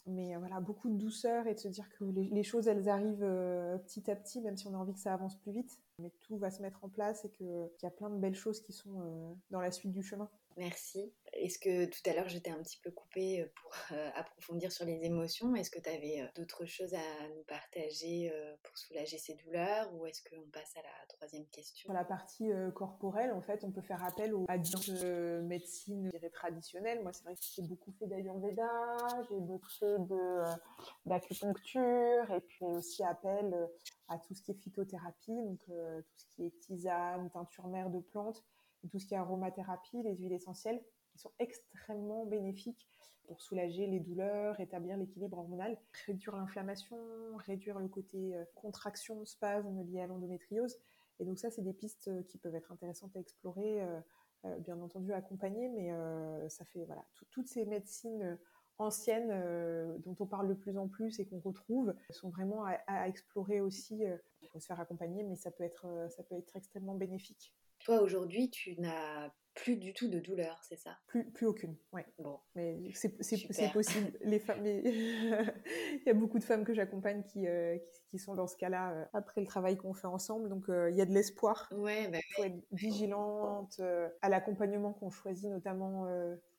mais 0.08 0.36
euh, 0.36 0.40
voilà, 0.40 0.60
beaucoup 0.60 0.90
de 0.90 0.96
douceur 0.96 1.48
et 1.48 1.54
de 1.54 1.60
se 1.60 1.68
dire 1.68 1.90
que 1.90 2.04
les, 2.04 2.44
choses, 2.44 2.68
elles 2.68 2.90
arrivent 2.90 3.24
euh, 3.24 3.78
petit 3.78 4.10
à 4.10 4.16
petit, 4.16 4.42
même 4.42 4.58
si 4.58 4.68
on 4.68 4.74
a 4.74 4.78
envie 4.78 4.94
que 4.94 5.00
ça 5.00 5.14
avance 5.14 5.36
plus 5.36 5.52
vite. 5.52 5.80
Mais 6.02 6.12
tout 6.22 6.38
va 6.38 6.50
se 6.52 6.62
mettre 6.62 6.84
en 6.84 6.90
place 6.90 7.26
et 7.26 7.30
qu'il 7.30 7.70
y 7.84 7.86
a 7.86 7.92
plein 7.92 8.10
de 8.10 8.18
belles 8.18 8.36
choses 8.36 8.62
qui 8.62 8.74
sont 8.74 9.02
euh, 9.02 9.34
dans 9.52 9.62
la 9.62 9.72
suite 9.72 9.92
du 9.92 10.04
chemin. 10.04 10.30
Merci. 10.58 11.12
Est-ce 11.34 11.60
que 11.60 11.86
tout 11.86 12.10
à 12.10 12.14
l'heure 12.14 12.30
j'étais 12.30 12.52
un 12.52 12.62
petit 12.62 12.80
peu 12.84 12.92
coupée 12.92 13.46
pour 13.62 13.72
approfondir 14.16 14.72
sur 14.72 14.86
les 14.86 15.04
émotions? 15.04 15.56
Est-ce 15.56 15.72
que 15.72 15.80
tu 15.80 15.90
avais 15.90 16.30
d'autres 16.36 16.66
choses 16.66 16.94
à 16.94 17.28
nous 17.36 17.44
partager 17.44 18.32
pour 18.64 18.78
soulager 18.78 19.18
ces 19.18 19.36
douleurs? 19.36 19.94
Ou 19.94 20.06
est-ce 20.06 20.22
qu'on 20.24 20.50
passe 20.52 20.76
à 20.76 20.82
la 20.82 21.08
troisième 21.08 21.46
question? 21.48 21.88
Sur 21.88 21.94
la 21.94 22.04
partie 22.04 22.50
corporelle, 22.76 23.32
en 23.32 23.42
fait, 23.42 23.64
on 23.64 23.72
peut 23.72 23.82
faire 23.82 24.04
appel 24.04 24.34
aux, 24.34 24.46
de 24.46 25.42
médecine 25.42 26.12
traditionnelle. 26.34 27.02
Moi, 27.02 27.14
c'est 27.14 27.24
vrai 27.24 27.36
que 27.36 27.42
j'ai 27.42 27.62
beaucoup 27.64 27.92
fait 27.92 28.08
d'Ayurveda, 28.08 28.98
j'ai 29.30 29.40
beaucoup 29.40 29.70
fait 29.70 29.86
euh, 29.86 30.46
d'acupuncture 31.06 32.32
et 32.32 32.42
puis 32.42 32.66
aussi 32.66 33.04
appel 33.04 33.54
euh, 33.54 33.68
à 34.08 34.18
tout 34.18 34.34
ce 34.34 34.42
qui 34.42 34.52
est 34.52 34.56
phytothérapie, 34.56 35.36
donc 35.36 35.60
euh, 35.70 36.02
tout 36.02 36.18
ce 36.18 36.26
qui 36.36 36.46
est 36.46 36.60
tisane, 36.60 37.30
teinture 37.32 37.68
mère 37.68 37.90
de 37.90 38.00
plantes, 38.00 38.44
tout 38.90 39.00
ce 39.00 39.06
qui 39.06 39.14
est 39.14 39.18
aromathérapie, 39.18 40.02
les 40.04 40.16
huiles 40.16 40.34
essentielles, 40.34 40.82
sont 41.20 41.32
extrêmement 41.40 42.26
bénéfiques 42.26 42.88
pour 43.28 43.42
soulager 43.42 43.86
les 43.86 44.00
douleurs, 44.00 44.56
rétablir 44.56 44.98
l'équilibre 44.98 45.38
hormonal, 45.38 45.78
réduire 46.08 46.36
l'inflammation, 46.36 46.98
réduire 47.38 47.78
le 47.78 47.88
côté 47.88 48.34
contraction, 48.56 49.24
spasme 49.26 49.84
lié 49.84 50.02
à 50.02 50.08
l'endométriose. 50.08 50.80
Et 51.20 51.26
donc 51.26 51.38
ça, 51.38 51.52
c'est 51.52 51.62
des 51.62 51.74
pistes 51.74 52.10
qui 52.26 52.40
peuvent 52.40 52.56
être 52.56 52.72
intéressantes 52.72 53.16
à 53.16 53.20
explorer, 53.20 53.86
bien 54.60 54.80
entendu 54.82 55.14
accompagner, 55.14 55.70
mais 55.70 55.92
ça 56.50 56.66
fait 56.66 56.86
voilà 56.86 57.06
toutes 57.30 57.48
ces 57.48 57.66
médecines 57.66 58.40
anciennes 58.80 59.30
euh, 59.32 59.98
dont 60.00 60.16
on 60.20 60.26
parle 60.26 60.48
de 60.48 60.54
plus 60.54 60.78
en 60.78 60.88
plus 60.88 61.20
et 61.20 61.26
qu'on 61.26 61.40
retrouve 61.40 61.94
sont 62.10 62.30
vraiment 62.30 62.64
à, 62.66 63.08
explorer 63.08 63.62
aussi. 63.62 64.06
Euh, 64.06 64.18
il 64.42 64.50
faut 64.50 64.60
se 64.60 64.66
faire 64.66 64.80
accompagner, 64.80 65.24
mais 65.24 65.36
ça 65.36 65.52
peut 65.52 65.64
être, 65.64 65.86
euh, 65.86 66.10
ça 66.10 66.24
peut 66.24 66.36
être 66.36 66.56
extrêmement 66.56 66.96
bénéfique. 66.96 67.54
Toi, 67.80 68.02
aujourd'hui, 68.02 68.50
tu 68.50 68.80
n'as 68.80 69.30
plus 69.64 69.78
du 69.78 69.94
tout 69.94 70.08
de 70.08 70.20
douleur, 70.20 70.60
c'est 70.64 70.78
ça? 70.78 70.98
Plus, 71.08 71.26
plus 71.32 71.46
aucune, 71.46 71.76
oui. 71.94 72.02
Bon. 72.18 72.40
Mais 72.56 72.78
c'est 72.94 73.18
possible. 73.72 74.12
Les 74.22 74.40
femmes, 74.40 74.66
il 74.66 76.02
y 76.06 76.10
a 76.10 76.14
beaucoup 76.14 76.40
de 76.40 76.44
femmes 76.44 76.64
que 76.64 76.74
j'accompagne 76.74 77.24
qui, 77.24 77.46
qui, 78.10 78.20
sont 78.20 78.36
dans 78.36 78.48
ce 78.48 78.58
cas-là 78.58 79.10
après 79.14 79.42
le 79.42 79.48
travail 79.48 79.78
qu'on 79.78 79.94
fait 79.94 80.08
ensemble. 80.08 80.50
Donc, 80.50 80.66
il 80.68 80.96
y 80.96 81.02
a 81.02 81.06
de 81.06 81.14
l'espoir. 81.14 81.70
Ouais, 81.76 82.08
bah 82.08 82.18
il 82.18 82.34
faut 82.36 82.44
être 82.44 82.62
vigilante 82.72 83.80
à 84.22 84.30
l'accompagnement 84.30 84.94
qu'on 84.94 85.10
choisit, 85.10 85.50
notamment 85.50 86.08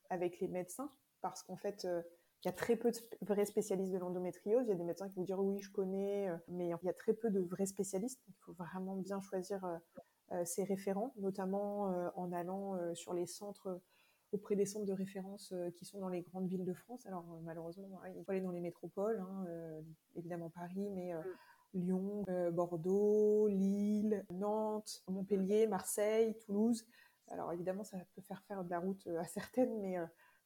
avec 0.09 0.41
les 0.41 0.49
médecins 0.49 0.91
parce 1.21 1.43
qu'en 1.43 1.57
fait, 1.57 1.85
euh, 1.85 2.03
il 2.43 2.49
y 2.49 2.51
a 2.51 2.53
très 2.53 2.77
peu 2.77 2.91
de 2.91 2.99
vrais 3.23 3.45
spécialistes 3.45 3.93
de 3.93 3.99
l'endométriose. 3.99 4.65
Il 4.67 4.71
y 4.71 4.73
a 4.73 4.77
des 4.77 4.85
médecins 4.85 5.09
qui 5.09 5.17
vont 5.17 5.25
dire 5.25 5.39
oui, 5.41 5.61
je 5.61 5.71
connais, 5.71 6.29
euh, 6.29 6.37
mais 6.49 6.69
il 6.69 6.87
y 6.87 6.89
a 6.89 6.95
très 6.95 7.13
peu 7.13 7.31
de 7.31 7.41
vrais 7.41 7.67
spécialistes. 7.67 8.21
Il 8.29 8.35
faut 8.45 8.53
vraiment 8.53 8.97
bien 8.97 9.21
choisir 9.21 9.65
euh, 9.65 9.77
ses 10.45 10.65
référents, 10.65 11.13
notamment 11.17 12.11
en 12.17 12.33
allant 12.33 12.79
sur 12.95 13.15
les 13.15 13.27
centres, 13.27 13.81
auprès 14.33 14.55
des 14.55 14.65
centres 14.65 14.87
de 14.87 14.93
référence 14.93 15.53
qui 15.75 15.85
sont 15.85 15.99
dans 15.99 16.09
les 16.09 16.23
grandes 16.23 16.49
villes 16.49 16.65
de 16.65 16.73
France. 16.73 17.07
Alors 17.07 17.25
malheureusement, 17.43 18.01
il 18.15 18.25
faut 18.25 18.31
aller 18.31 18.41
dans 18.41 18.53
les 18.53 18.61
métropoles, 18.61 19.21
hein, 19.21 19.45
évidemment 20.15 20.51
Paris, 20.51 20.89
mais 20.91 21.13
mm. 21.13 21.25
Lyon, 21.75 22.25
Bordeaux, 22.53 23.49
Lille, 23.49 24.25
Nantes, 24.33 25.03
Montpellier, 25.09 25.67
Marseille, 25.67 26.37
Toulouse. 26.47 26.85
Alors 27.31 27.53
évidemment, 27.53 27.85
ça 27.85 27.99
peut 28.15 28.23
faire 28.23 28.43
faire 28.45 28.65
de 28.65 28.71
la 28.71 28.79
route 28.79 29.07
à 29.19 29.25
certaines, 29.25 29.81
mais 29.81 29.97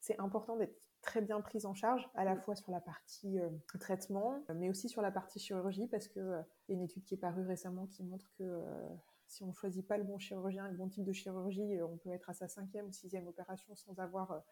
c'est 0.01 0.18
important 0.20 0.57
d'être 0.57 0.79
très 1.05 1.20
bien 1.20 1.40
prise 1.40 1.66
en 1.66 1.75
charge, 1.75 2.09
à 2.14 2.25
la 2.25 2.37
fois 2.37 2.57
sur 2.57 2.70
la 2.73 2.81
partie 2.81 3.38
euh, 3.38 3.51
traitement, 3.79 4.42
mais 4.55 4.68
aussi 4.68 4.88
sur 4.88 5.03
la 5.03 5.11
partie 5.11 5.38
chirurgie, 5.38 5.87
parce 5.87 6.09
qu'il 6.09 6.23
euh, 6.23 6.42
y 6.68 6.73
a 6.73 6.75
une 6.75 6.83
étude 6.83 7.05
qui 7.05 7.14
est 7.14 7.18
parue 7.18 7.47
récemment 7.47 7.87
qui 7.87 8.03
montre 8.03 8.31
que 8.38 8.42
euh, 8.42 8.88
si 9.27 9.43
on 9.43 9.49
ne 9.49 9.53
choisit 9.53 9.87
pas 9.87 9.99
le 9.99 10.05
bon 10.05 10.19
chirurgien, 10.19 10.69
le 10.69 10.77
bon 10.77 10.89
type 10.89 11.05
de 11.05 11.13
chirurgie, 11.13 11.81
on 11.83 11.97
peut 11.97 12.11
être 12.11 12.31
à 12.31 12.35
sa 12.35 12.49
cinquième 12.49 12.87
ou 12.87 12.93
sixième 12.93 13.27
opération 13.27 13.75
sans 13.75 13.99
avoir 13.99 14.43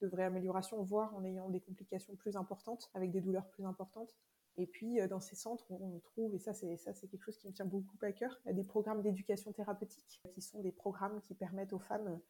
de 0.00 0.06
vraie 0.06 0.24
amélioration, 0.24 0.82
voire 0.82 1.14
en 1.14 1.24
ayant 1.24 1.48
des 1.48 1.60
complications 1.60 2.14
plus 2.16 2.36
importantes, 2.36 2.90
avec 2.94 3.10
des 3.10 3.20
douleurs 3.20 3.48
plus 3.48 3.64
importantes. 3.64 4.16
Et 4.56 4.66
puis, 4.66 4.98
dans 5.08 5.20
ces 5.20 5.36
centres, 5.36 5.70
on 5.70 6.00
trouve, 6.00 6.34
et 6.34 6.38
ça 6.38 6.52
c'est, 6.52 6.76
ça 6.76 6.92
c'est 6.92 7.08
quelque 7.08 7.24
chose 7.24 7.38
qui 7.38 7.48
me 7.48 7.52
tient 7.52 7.66
beaucoup 7.66 7.96
à 8.02 8.12
cœur, 8.12 8.40
des 8.46 8.64
programmes 8.64 9.02
d'éducation 9.02 9.52
thérapeutique, 9.52 10.20
qui 10.32 10.42
sont 10.42 10.60
des 10.60 10.72
programmes 10.72 11.20
qui 11.22 11.34
permettent 11.34 11.72
aux 11.72 11.78
femmes 11.78 12.20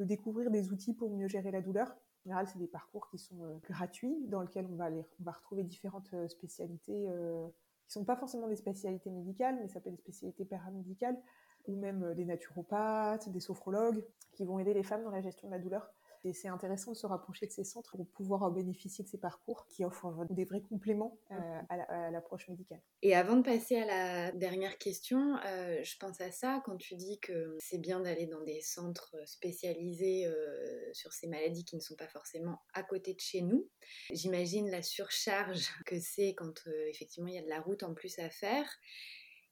de 0.00 0.04
découvrir 0.04 0.50
des 0.50 0.72
outils 0.72 0.94
pour 0.94 1.10
mieux 1.10 1.28
gérer 1.28 1.50
la 1.50 1.60
douleur. 1.60 1.90
En 1.90 2.22
général, 2.24 2.48
c'est 2.48 2.58
des 2.58 2.66
parcours 2.66 3.08
qui 3.10 3.18
sont 3.18 3.44
euh, 3.44 3.56
gratuits, 3.62 4.26
dans 4.28 4.42
lesquels 4.42 4.66
on 4.66 4.76
va, 4.76 4.90
on 4.90 5.24
va 5.24 5.32
retrouver 5.32 5.62
différentes 5.62 6.12
euh, 6.14 6.28
spécialités 6.28 7.08
euh, 7.08 7.46
qui 7.90 7.94
sont 7.94 8.04
pas 8.04 8.14
forcément 8.14 8.46
des 8.46 8.54
spécialités 8.54 9.10
médicales, 9.10 9.58
mais 9.60 9.66
ça 9.66 9.80
peut 9.80 9.88
être 9.88 9.96
des 9.96 10.02
spécialités 10.02 10.44
paramédicales, 10.44 11.18
ou 11.66 11.74
même 11.74 12.14
des 12.14 12.24
naturopathes, 12.24 13.28
des 13.30 13.40
sophrologues, 13.40 14.04
qui 14.32 14.44
vont 14.44 14.60
aider 14.60 14.72
les 14.72 14.84
femmes 14.84 15.02
dans 15.02 15.10
la 15.10 15.20
gestion 15.20 15.48
de 15.48 15.54
la 15.54 15.58
douleur. 15.58 15.90
Et 16.24 16.34
c'est 16.34 16.48
intéressant 16.48 16.92
de 16.92 16.96
se 16.96 17.06
rapprocher 17.06 17.46
de 17.46 17.52
ces 17.52 17.64
centres 17.64 17.96
pour 17.96 18.06
pouvoir 18.08 18.50
bénéficier 18.50 19.04
de 19.04 19.08
ces 19.08 19.18
parcours 19.18 19.66
qui 19.68 19.84
offrent 19.84 20.26
des 20.30 20.44
vrais 20.44 20.60
compléments 20.62 21.18
euh, 21.30 21.60
à 21.68 22.10
l'approche 22.10 22.48
médicale. 22.48 22.80
Et 23.02 23.14
avant 23.14 23.36
de 23.36 23.42
passer 23.42 23.76
à 23.76 23.86
la 23.86 24.32
dernière 24.32 24.76
question, 24.76 25.36
euh, 25.46 25.82
je 25.82 25.96
pense 25.96 26.20
à 26.20 26.30
ça 26.30 26.62
quand 26.66 26.76
tu 26.76 26.94
dis 26.94 27.18
que 27.20 27.56
c'est 27.60 27.80
bien 27.80 28.00
d'aller 28.00 28.26
dans 28.26 28.42
des 28.42 28.60
centres 28.60 29.16
spécialisés 29.24 30.26
euh, 30.26 30.92
sur 30.92 31.12
ces 31.12 31.26
maladies 31.26 31.64
qui 31.64 31.76
ne 31.76 31.80
sont 31.80 31.96
pas 31.96 32.08
forcément 32.08 32.60
à 32.74 32.82
côté 32.82 33.14
de 33.14 33.20
chez 33.20 33.40
nous. 33.40 33.68
J'imagine 34.12 34.70
la 34.70 34.82
surcharge 34.82 35.70
que 35.86 35.98
c'est 35.98 36.34
quand 36.36 36.66
effectivement 36.88 37.28
il 37.28 37.34
y 37.34 37.38
a 37.38 37.42
de 37.42 37.48
la 37.48 37.60
route 37.60 37.82
en 37.82 37.94
plus 37.94 38.18
à 38.18 38.28
faire. 38.28 38.68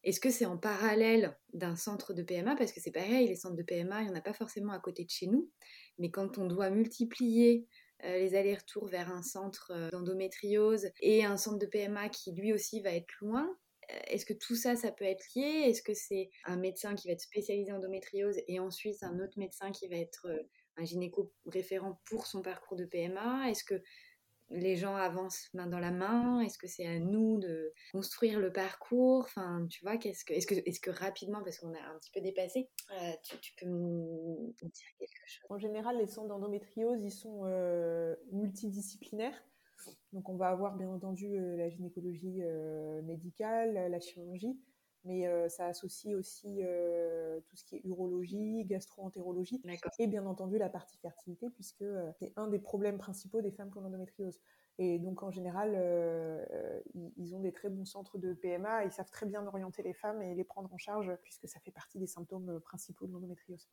Est-ce 0.04 0.20
que 0.20 0.30
c'est 0.30 0.46
en 0.46 0.56
parallèle 0.56 1.36
d'un 1.52 1.74
centre 1.74 2.14
de 2.14 2.22
PMA 2.22 2.54
Parce 2.56 2.72
que 2.72 2.80
c'est 2.80 2.92
pareil, 2.92 3.26
les 3.26 3.34
centres 3.34 3.56
de 3.56 3.62
PMA, 3.62 4.02
il 4.02 4.04
n'y 4.06 4.12
en 4.12 4.18
a 4.18 4.20
pas 4.20 4.32
forcément 4.32 4.72
à 4.72 4.78
côté 4.78 5.04
de 5.04 5.10
chez 5.10 5.26
nous. 5.26 5.50
Mais 5.98 6.10
quand 6.10 6.38
on 6.38 6.46
doit 6.46 6.70
multiplier 6.70 7.66
euh, 8.04 8.18
les 8.18 8.34
allers-retours 8.34 8.86
vers 8.86 9.10
un 9.10 9.22
centre 9.22 9.72
euh, 9.74 9.90
d'endométriose 9.90 10.88
et 11.00 11.24
un 11.24 11.36
centre 11.36 11.58
de 11.58 11.66
PMA 11.66 12.08
qui 12.08 12.32
lui 12.32 12.52
aussi 12.52 12.80
va 12.80 12.90
être 12.90 13.12
loin, 13.20 13.48
euh, 13.90 13.98
est-ce 14.06 14.24
que 14.24 14.34
tout 14.34 14.54
ça, 14.54 14.76
ça 14.76 14.92
peut 14.92 15.04
être 15.04 15.24
lié? 15.34 15.64
Est-ce 15.66 15.82
que 15.82 15.94
c'est 15.94 16.30
un 16.44 16.56
médecin 16.56 16.94
qui 16.94 17.08
va 17.08 17.14
être 17.14 17.20
spécialisé 17.20 17.72
en 17.72 17.76
endométriose 17.76 18.36
et 18.46 18.60
ensuite 18.60 19.02
un 19.02 19.18
autre 19.18 19.38
médecin 19.38 19.72
qui 19.72 19.88
va 19.88 19.96
être 19.96 20.28
un 20.76 20.84
gynéco 20.84 21.32
référent 21.46 22.00
pour 22.04 22.26
son 22.26 22.40
parcours 22.40 22.76
de 22.76 22.84
PMA 22.84 23.50
Est-ce 23.50 23.64
que 23.64 23.82
les 24.50 24.76
gens 24.76 24.96
avancent 24.96 25.48
main 25.54 25.66
dans 25.66 25.78
la 25.78 25.90
main? 25.90 26.40
Est-ce 26.40 26.58
que 26.58 26.66
c'est 26.66 26.86
à 26.86 26.98
nous 26.98 27.38
de 27.38 27.72
construire 27.92 28.40
le 28.40 28.52
parcours? 28.52 29.24
Enfin, 29.24 29.66
tu 29.70 29.82
vois, 29.82 29.96
qu'est-ce 29.96 30.24
que, 30.24 30.32
est-ce 30.32 30.46
que, 30.46 30.54
est-ce 30.54 30.80
que 30.80 30.90
rapidement, 30.90 31.42
parce 31.42 31.58
qu'on 31.58 31.74
a 31.74 31.80
un 31.80 31.98
petit 31.98 32.10
peu 32.10 32.20
dépassé, 32.20 32.68
euh, 32.92 33.12
tu, 33.40 33.52
peux 33.56 33.66
me 33.66 34.52
dire 34.52 34.86
quelque 34.98 35.20
chose? 35.26 35.46
En 35.50 35.58
général, 35.58 35.98
les 35.98 36.06
centres 36.06 36.28
d'endométriose, 36.28 37.02
ils 37.02 37.10
sont 37.10 37.42
euh, 37.44 38.14
multidisciplinaires. 38.32 39.44
Donc, 40.12 40.28
on 40.28 40.36
va 40.36 40.48
avoir 40.48 40.76
bien 40.76 40.88
entendu 40.88 41.38
euh, 41.38 41.56
la 41.56 41.68
gynécologie 41.68 42.42
médicale, 43.04 43.90
la 43.90 44.00
chirurgie, 44.00 44.58
mais 45.08 45.26
euh, 45.26 45.48
ça 45.48 45.66
associe 45.66 46.14
aussi 46.14 46.60
euh, 46.62 47.40
tout 47.46 47.56
ce 47.56 47.64
qui 47.64 47.76
est 47.76 47.80
urologie, 47.84 48.64
gastro-entérologie, 48.66 49.60
et 49.98 50.06
bien 50.06 50.26
entendu 50.26 50.58
la 50.58 50.68
partie 50.68 50.98
fertilité, 50.98 51.48
puisque 51.48 51.82
euh, 51.82 52.12
c'est 52.18 52.32
un 52.36 52.46
des 52.46 52.58
problèmes 52.58 52.98
principaux 52.98 53.40
des 53.40 53.50
femmes 53.50 53.70
qui 53.70 53.78
ont 53.78 53.80
l'endométriose. 53.80 54.38
Et 54.78 54.98
donc 54.98 55.24
en 55.24 55.32
général, 55.32 55.74
ils 57.16 57.34
ont 57.34 57.40
des 57.40 57.50
très 57.50 57.68
bons 57.68 57.84
centres 57.84 58.16
de 58.16 58.32
PMA, 58.32 58.84
ils 58.84 58.92
savent 58.92 59.10
très 59.10 59.26
bien 59.26 59.44
orienter 59.44 59.82
les 59.82 59.92
femmes 59.92 60.22
et 60.22 60.36
les 60.36 60.44
prendre 60.44 60.72
en 60.72 60.78
charge, 60.78 61.12
puisque 61.24 61.48
ça 61.48 61.58
fait 61.58 61.72
partie 61.72 61.98
des 61.98 62.06
symptômes 62.06 62.60
principaux 62.60 63.08
de 63.08 63.12
l'endométriose. 63.12 63.68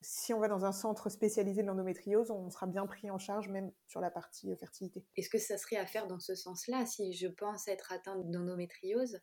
Si 0.00 0.32
on 0.32 0.40
va 0.40 0.48
dans 0.48 0.64
un 0.64 0.72
centre 0.72 1.10
spécialisé 1.10 1.60
de 1.60 1.66
l'endométriose, 1.66 2.30
on 2.30 2.48
sera 2.48 2.66
bien 2.66 2.86
pris 2.86 3.10
en 3.10 3.18
charge, 3.18 3.50
même 3.50 3.70
sur 3.86 4.00
la 4.00 4.10
partie 4.10 4.56
fertilité. 4.56 5.04
Est-ce 5.18 5.28
que 5.28 5.36
ça 5.36 5.58
serait 5.58 5.76
à 5.76 5.84
faire 5.84 6.06
dans 6.06 6.20
ce 6.20 6.34
sens-là? 6.34 6.86
Si 6.86 7.12
je 7.12 7.28
pense 7.28 7.68
être 7.68 7.92
atteinte 7.92 8.30
d'endométriose, 8.30 9.20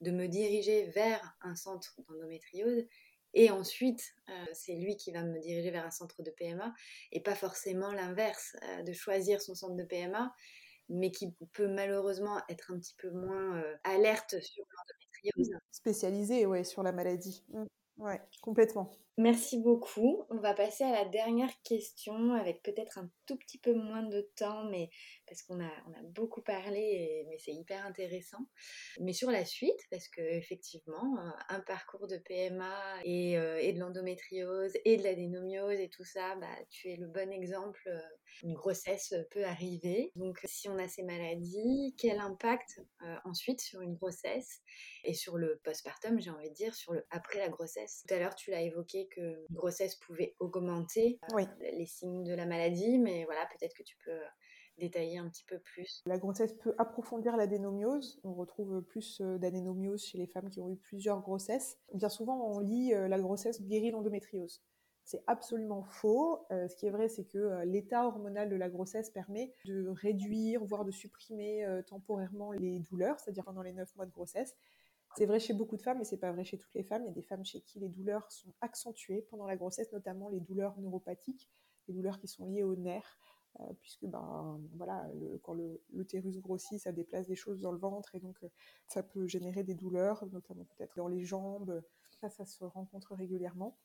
de 0.00 0.10
me 0.10 0.26
diriger 0.26 0.86
vers 0.88 1.36
un 1.40 1.54
centre 1.54 2.00
d'endométriose 2.08 2.84
et 3.34 3.50
ensuite 3.50 4.14
euh, 4.28 4.46
c'est 4.52 4.74
lui 4.74 4.96
qui 4.96 5.12
va 5.12 5.22
me 5.22 5.38
diriger 5.38 5.70
vers 5.70 5.84
un 5.84 5.90
centre 5.90 6.22
de 6.22 6.30
PMA 6.30 6.72
et 7.12 7.20
pas 7.20 7.34
forcément 7.34 7.92
l'inverse, 7.92 8.56
euh, 8.62 8.82
de 8.82 8.92
choisir 8.92 9.40
son 9.40 9.54
centre 9.54 9.76
de 9.76 9.84
PMA 9.84 10.32
mais 10.88 11.10
qui 11.10 11.34
peut 11.52 11.68
malheureusement 11.68 12.40
être 12.48 12.72
un 12.72 12.78
petit 12.78 12.94
peu 12.94 13.10
moins 13.10 13.58
euh, 13.58 13.76
alerte 13.84 14.40
sur 14.40 14.64
l'endométriose. 14.64 15.60
Spécialisé, 15.72 16.46
ouais, 16.46 16.64
sur 16.64 16.82
la 16.82 16.92
maladie. 16.92 17.44
Mmh. 17.48 17.64
Ouais, 17.98 18.20
complètement. 18.42 18.92
Merci 19.18 19.58
beaucoup. 19.58 20.24
On 20.28 20.36
va 20.36 20.52
passer 20.52 20.84
à 20.84 20.92
la 20.92 21.04
dernière 21.06 21.50
question 21.62 22.34
avec 22.34 22.62
peut-être 22.62 22.98
un 22.98 23.08
tout 23.24 23.36
petit 23.36 23.56
peu 23.56 23.72
moins 23.72 24.02
de 24.02 24.20
temps, 24.36 24.64
mais 24.64 24.90
parce 25.26 25.42
qu'on 25.42 25.60
a, 25.60 25.70
on 25.88 25.92
a 25.92 26.02
beaucoup 26.02 26.42
parlé, 26.42 27.24
mais 27.28 27.38
c'est 27.38 27.52
hyper 27.52 27.84
intéressant. 27.84 28.46
Mais 29.00 29.12
sur 29.12 29.30
la 29.30 29.44
suite, 29.44 29.80
parce 29.90 30.08
que 30.08 30.20
effectivement, 30.20 31.18
euh, 31.18 31.30
un 31.48 31.60
parcours 31.60 32.06
de 32.06 32.16
PMA 32.16 33.00
et, 33.04 33.38
euh, 33.38 33.58
et 33.60 33.72
de 33.72 33.80
l'endométriose 33.80 34.72
et 34.84 34.96
de 34.96 35.02
l'adénomiose 35.02 35.80
et 35.80 35.88
tout 35.88 36.04
ça, 36.04 36.36
bah, 36.36 36.46
tu 36.70 36.90
es 36.90 36.96
le 36.96 37.06
bon 37.06 37.30
exemple. 37.32 37.82
Euh, 37.86 38.00
une 38.42 38.54
grossesse 38.54 39.14
peut 39.30 39.44
arriver. 39.44 40.12
Donc, 40.14 40.38
si 40.44 40.68
on 40.68 40.78
a 40.78 40.88
ces 40.88 41.02
maladies, 41.02 41.94
quel 41.96 42.18
impact 42.18 42.80
ensuite 43.24 43.60
sur 43.60 43.80
une 43.80 43.94
grossesse 43.94 44.60
et 45.04 45.14
sur 45.14 45.38
le 45.38 45.58
postpartum, 45.64 46.20
j'ai 46.20 46.30
envie 46.30 46.50
de 46.50 46.54
dire, 46.54 46.74
sur 46.74 46.92
le 46.92 47.06
après 47.10 47.38
la 47.38 47.48
grossesse? 47.48 48.04
Tout 48.06 48.14
à 48.14 48.18
l'heure, 48.18 48.34
tu 48.34 48.50
l'as 48.50 48.62
évoqué 48.62 49.08
que 49.08 49.46
une 49.48 49.56
grossesse 49.56 49.96
pouvait 49.96 50.34
augmenter 50.38 51.18
euh, 51.32 51.44
les 51.60 51.86
signes 51.86 52.24
de 52.24 52.34
la 52.34 52.46
maladie, 52.46 52.98
mais 52.98 53.24
voilà, 53.24 53.46
peut-être 53.46 53.74
que 53.74 53.82
tu 53.82 53.96
peux 54.04 54.18
détailler 54.78 55.18
un 55.18 55.28
petit 55.28 55.44
peu 55.44 55.58
plus. 55.58 56.02
La 56.06 56.18
grossesse 56.18 56.52
peut 56.54 56.74
approfondir 56.78 57.36
l'adénomiose. 57.36 58.20
On 58.24 58.34
retrouve 58.34 58.82
plus 58.82 59.20
euh, 59.20 59.38
d'adénomiose 59.38 60.04
chez 60.04 60.18
les 60.18 60.26
femmes 60.26 60.50
qui 60.50 60.60
ont 60.60 60.70
eu 60.70 60.76
plusieurs 60.76 61.20
grossesses. 61.20 61.78
Bien 61.94 62.08
souvent, 62.08 62.50
on 62.50 62.60
lit 62.60 62.94
euh, 62.94 63.08
la 63.08 63.18
grossesse 63.18 63.62
guérit 63.62 63.90
l'endométriose. 63.90 64.62
C'est 65.04 65.22
absolument 65.28 65.84
faux. 65.84 66.44
ce 66.50 66.74
qui 66.74 66.86
est 66.86 66.90
vrai, 66.90 67.08
c'est 67.08 67.22
que 67.22 67.62
l'état 67.62 68.08
hormonal 68.08 68.48
de 68.48 68.56
la 68.56 68.68
grossesse 68.68 69.08
permet 69.08 69.54
de 69.64 69.86
réduire, 69.86 70.64
voire 70.64 70.84
de 70.84 70.90
supprimer 70.90 71.64
temporairement 71.86 72.50
les 72.50 72.80
douleurs, 72.80 73.20
c'est-à-dire 73.20 73.44
pendant 73.44 73.62
les 73.62 73.72
9 73.72 73.94
mois 73.94 74.06
de 74.06 74.10
grossesse. 74.10 74.56
C'est 75.16 75.24
vrai 75.24 75.40
chez 75.40 75.54
beaucoup 75.54 75.76
de 75.76 75.82
femmes, 75.82 75.98
mais 75.98 76.04
c'est 76.04 76.18
pas 76.18 76.30
vrai 76.30 76.44
chez 76.44 76.58
toutes 76.58 76.74
les 76.74 76.82
femmes. 76.82 77.02
Il 77.04 77.06
y 77.06 77.10
a 77.10 77.14
des 77.14 77.22
femmes 77.22 77.44
chez 77.44 77.62
qui 77.62 77.78
les 77.78 77.88
douleurs 77.88 78.30
sont 78.30 78.52
accentuées 78.60 79.22
pendant 79.30 79.46
la 79.46 79.56
grossesse, 79.56 79.90
notamment 79.92 80.28
les 80.28 80.40
douleurs 80.40 80.78
neuropathiques, 80.78 81.48
les 81.88 81.94
douleurs 81.94 82.18
qui 82.18 82.28
sont 82.28 82.44
liées 82.44 82.64
aux 82.64 82.76
nerfs, 82.76 83.18
euh, 83.20 83.35
puisque 83.80 84.06
ben 84.06 84.60
voilà, 84.74 85.08
quand 85.42 85.56
l'utérus 85.90 86.38
grossit, 86.40 86.80
ça 86.80 86.92
déplace 86.92 87.26
des 87.26 87.36
choses 87.36 87.60
dans 87.60 87.72
le 87.72 87.78
ventre 87.78 88.14
et 88.14 88.20
donc 88.20 88.36
euh, 88.42 88.48
ça 88.88 89.02
peut 89.02 89.26
générer 89.26 89.62
des 89.62 89.74
douleurs, 89.74 90.26
notamment 90.32 90.64
peut-être 90.76 90.96
dans 90.96 91.08
les 91.08 91.24
jambes. 91.24 91.82
Ça, 92.20 92.30
ça 92.30 92.46
se 92.46 92.64
rencontre 92.64 93.14
régulièrement. 93.14 93.76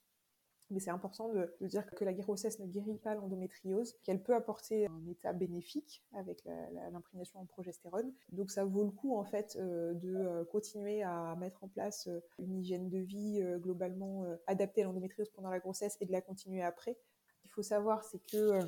Mais 0.71 0.79
c'est 0.79 0.89
important 0.89 1.29
de, 1.33 1.53
dire 1.67 1.85
que 1.91 2.05
la 2.05 2.13
grossesse 2.13 2.59
ne 2.59 2.65
guérit 2.65 2.97
pas 2.97 3.13
l'endométriose, 3.13 3.93
qu'elle 4.03 4.23
peut 4.23 4.33
apporter 4.33 4.87
un 4.87 5.05
état 5.09 5.33
bénéfique 5.33 6.01
avec 6.13 6.43
l'imprégnation 6.91 7.41
en 7.41 7.45
progestérone. 7.45 8.13
Donc 8.31 8.49
ça 8.49 8.63
vaut 8.63 8.85
le 8.85 8.91
coup 8.91 9.15
en 9.17 9.25
fait 9.25 9.57
euh, 9.59 9.93
de 9.93 10.15
euh, 10.15 10.45
continuer 10.45 11.03
à 11.03 11.35
mettre 11.35 11.63
en 11.65 11.67
place 11.67 12.07
euh, 12.07 12.21
une 12.39 12.55
hygiène 12.55 12.89
de 12.89 12.99
vie 12.99 13.43
globalement 13.59 14.25
adaptée 14.47 14.81
à 14.81 14.85
l'endométriose 14.85 15.29
pendant 15.31 15.49
la 15.49 15.59
grossesse 15.59 15.97
et 15.99 16.05
de 16.05 16.11
la 16.11 16.21
continuer 16.21 16.63
après. 16.63 16.97
Qu'il 17.41 17.51
faut 17.51 17.63
savoir, 17.63 18.03
c'est 18.05 18.21
que 18.31 18.59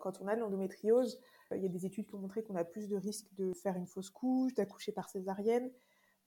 quand 0.00 0.20
on 0.20 0.28
a 0.28 0.34
de 0.34 0.40
l'endométriose, 0.40 1.20
il 1.54 1.62
y 1.62 1.66
a 1.66 1.68
des 1.68 1.86
études 1.86 2.06
qui 2.06 2.14
ont 2.14 2.18
montré 2.18 2.42
qu'on 2.42 2.56
a 2.56 2.64
plus 2.64 2.88
de 2.88 2.96
risques 2.96 3.28
de 3.36 3.52
faire 3.52 3.76
une 3.76 3.86
fausse 3.86 4.10
couche, 4.10 4.54
d'accoucher 4.54 4.92
par 4.92 5.10
césarienne, 5.10 5.70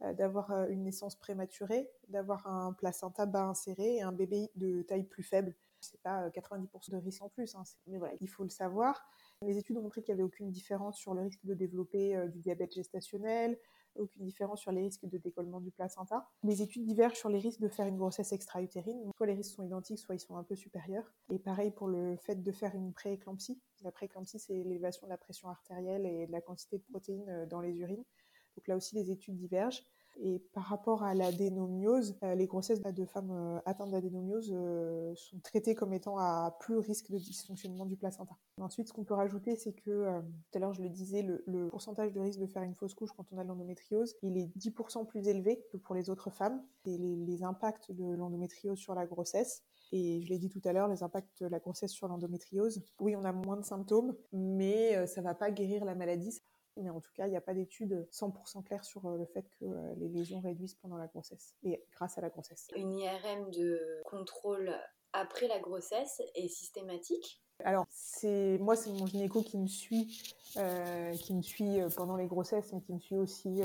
euh, 0.02 0.14
d'avoir 0.14 0.52
euh, 0.52 0.68
une 0.68 0.84
naissance 0.84 1.16
prématurée, 1.16 1.90
d'avoir 2.10 2.46
un 2.48 2.74
placenta 2.74 3.26
bas 3.26 3.46
inséré 3.46 3.96
et 3.96 4.02
un 4.02 4.12
bébé 4.12 4.52
de 4.56 4.82
taille 4.82 5.06
plus 5.06 5.24
faible. 5.24 5.56
C'est 5.80 6.02
pas 6.02 6.28
90% 6.30 6.66
euh, 6.94 6.98
de 6.98 6.98
risque 6.98 7.22
en 7.22 7.30
plus, 7.30 7.56
hein, 7.56 7.64
mais 7.88 7.98
voilà, 7.98 8.14
il 8.20 8.28
faut 8.28 8.44
le 8.44 8.50
savoir. 8.50 9.06
Les 9.42 9.58
études 9.58 9.78
ont 9.78 9.82
montré 9.82 10.02
qu'il 10.02 10.14
n'y 10.14 10.20
avait 10.20 10.28
aucune 10.28 10.52
différence 10.52 10.98
sur 10.98 11.14
le 11.14 11.22
risque 11.22 11.46
de 11.46 11.54
développer 11.54 12.18
du 12.30 12.40
diabète 12.40 12.74
gestationnel, 12.74 13.58
aucune 13.98 14.24
différence 14.24 14.62
sur 14.62 14.72
les 14.72 14.82
risques 14.82 15.06
de 15.06 15.18
décollement 15.18 15.60
du 15.60 15.72
placenta. 15.72 16.28
Les 16.44 16.62
études 16.62 16.86
divergent 16.86 17.18
sur 17.18 17.30
les 17.30 17.40
risques 17.40 17.62
de 17.62 17.68
faire 17.68 17.88
une 17.88 17.98
grossesse 17.98 18.32
extra-utérine. 18.32 19.12
Soit 19.18 19.28
les 19.28 19.34
risques 19.34 19.56
sont 19.56 19.64
identiques, 19.64 20.00
soit 20.00 20.16
ils 20.16 20.20
sont 20.20 20.36
un 20.38 20.44
peu 20.44 20.56
supérieurs. 20.56 21.12
Et 21.30 21.40
pareil 21.40 21.72
pour 21.72 21.88
le 21.88 22.16
fait 22.18 22.36
de 22.36 22.52
faire 22.52 22.76
une 22.76 22.94
prééclampsie. 22.94 23.62
La 23.84 23.92
prééclampsie, 23.92 24.40
c'est 24.40 24.54
l'élévation 24.54 25.08
de 25.08 25.12
la 25.12 25.18
pression 25.18 25.50
artérielle 25.50 26.06
et 26.06 26.28
de 26.28 26.32
la 26.32 26.42
quantité 26.42 26.78
de 26.78 26.84
protéines 26.84 27.46
dans 27.50 27.62
les 27.62 27.78
urines. 27.80 28.04
Donc 28.58 28.68
là 28.68 28.76
aussi, 28.76 28.96
les 28.96 29.12
études 29.12 29.36
divergent. 29.36 29.84
Et 30.18 30.40
par 30.54 30.64
rapport 30.64 31.04
à 31.04 31.14
l'adénomiose, 31.14 32.18
euh, 32.24 32.36
les 32.36 32.48
grossesses 32.48 32.82
de 32.82 33.06
femmes 33.06 33.32
euh, 33.32 33.60
atteintes 33.66 33.92
d'adénomiose 33.92 34.52
euh, 34.54 35.14
sont 35.16 35.40
traitées 35.40 35.76
comme 35.76 35.94
étant 35.94 36.18
à 36.18 36.56
plus 36.62 36.78
risque 36.78 37.12
de 37.12 37.18
dysfonctionnement 37.18 37.86
du 37.86 37.98
placenta. 37.98 38.38
Ensuite, 38.60 38.88
ce 38.88 38.94
qu'on 38.94 39.04
peut 39.04 39.14
rajouter, 39.14 39.56
c'est 39.58 39.74
que, 39.74 40.22
tout 40.22 40.58
à 40.58 40.60
l'heure 40.60 40.74
je 40.74 40.82
le 40.82 40.90
disais, 40.90 41.22
le, 41.22 41.68
pourcentage 41.68 42.14
de 42.14 42.20
risque 42.22 42.40
de 42.40 42.48
faire 42.48 42.64
une 42.64 42.76
fausse 42.76 42.94
couche 42.94 43.12
quand 43.16 43.26
on 43.34 43.38
a 43.38 43.44
de 43.44 43.50
l'endométriose, 43.50 44.16
il 44.22 44.38
est 44.38 44.48
10% 44.58 45.06
plus 45.06 45.28
élevé 45.28 45.62
que 45.72 45.78
pour 45.78 45.96
les 45.96 46.10
autres 46.10 46.30
femmes. 46.30 46.64
Et 46.86 46.98
les, 46.98 47.16
les 47.16 47.44
impacts 47.44 47.92
de 47.92 48.16
l'endométriose 48.16 48.78
sur 48.78 48.96
la 48.96 49.06
grossesse, 49.06 49.64
et 49.92 50.22
je 50.22 50.30
l'ai 50.30 50.40
dit 50.40 50.50
tout 50.50 50.62
à 50.64 50.72
l'heure, 50.72 50.88
les 50.88 51.04
impacts 51.04 51.42
de 51.42 51.48
la 51.48 51.60
grossesse 51.60 51.92
sur 51.92 52.08
l'endométriose. 52.08 52.82
Oui, 53.00 53.16
on 53.16 53.24
a 53.26 53.34
moins 53.34 53.58
de 53.58 53.66
symptômes, 53.66 54.16
mais 54.32 55.06
ça 55.08 55.22
ne 55.22 55.26
va 55.26 55.36
pas 55.36 55.52
guérir 55.52 55.84
la 55.84 55.96
maladie. 55.96 56.42
Mais 56.78 56.90
en 56.90 57.00
tout 57.00 57.12
cas, 57.14 57.28
il 57.28 57.32
n'y 57.32 57.38
a 57.38 57.42
pas 57.42 57.54
d'études 57.54 58.08
100% 58.12 58.64
claires 58.64 58.84
sur 58.84 59.06
euh, 59.06 59.18
le 59.18 59.26
fait 59.26 59.50
que 59.60 59.66
euh, 59.66 59.94
les 59.98 60.10
lésions 60.10 60.42
réduisent 60.42 60.76
pendant 60.76 60.98
la 60.98 61.08
grossesse 61.08 61.56
et 61.64 61.84
grâce 61.94 62.18
à 62.18 62.22
la 62.22 62.30
grossesse. 62.30 62.68
Une 62.76 62.94
IRM 62.94 63.50
de 63.52 64.02
contrôle 64.06 64.74
après 65.14 65.48
la 65.48 65.60
grossesse 65.60 66.22
est 66.36 66.48
systématique? 66.48 67.42
Alors, 67.64 67.86
c'est 67.90 68.58
moi, 68.60 68.76
c'est 68.76 68.92
mon 68.92 69.08
gynéco 69.08 69.42
qui 69.42 69.58
me 69.58 69.68
suit, 69.68 70.36
euh, 70.58 71.14
qui 71.14 71.34
me 71.34 71.42
suit 71.42 71.78
pendant 71.96 72.18
les 72.18 72.28
grossesses, 72.28 72.74
mais 72.74 72.82
qui 72.82 72.94
me 72.94 73.00
suit 73.00 73.16
aussi 73.16 73.62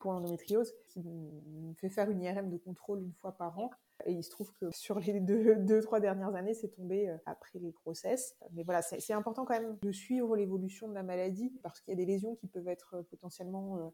pour 0.00 0.12
l'endométriose, 0.12 0.74
qui 0.88 1.04
me 1.04 1.72
fait 1.74 1.88
faire 1.88 2.10
une 2.10 2.20
IRM 2.20 2.50
de 2.50 2.56
contrôle 2.56 3.02
une 3.02 3.14
fois 3.14 3.36
par 3.36 3.56
an. 3.60 3.70
Et 4.06 4.12
il 4.12 4.24
se 4.24 4.30
trouve 4.30 4.52
que 4.54 4.70
sur 4.74 4.98
les 4.98 5.20
deux, 5.20 5.56
deux 5.56 5.80
trois 5.82 6.00
dernières 6.00 6.34
années, 6.34 6.54
c'est 6.54 6.68
tombé 6.68 7.14
après 7.26 7.58
les 7.58 7.72
grossesses. 7.72 8.36
Mais 8.52 8.62
voilà, 8.62 8.82
c'est 8.82 9.12
important 9.12 9.44
quand 9.44 9.60
même 9.60 9.76
de 9.82 9.92
suivre 9.92 10.36
l'évolution 10.36 10.88
de 10.88 10.94
la 10.94 11.02
maladie 11.02 11.52
parce 11.62 11.80
qu'il 11.80 11.92
y 11.92 11.94
a 11.94 11.96
des 11.96 12.10
lésions 12.10 12.34
qui 12.36 12.46
peuvent 12.46 12.68
être 12.68 13.02
potentiellement 13.10 13.92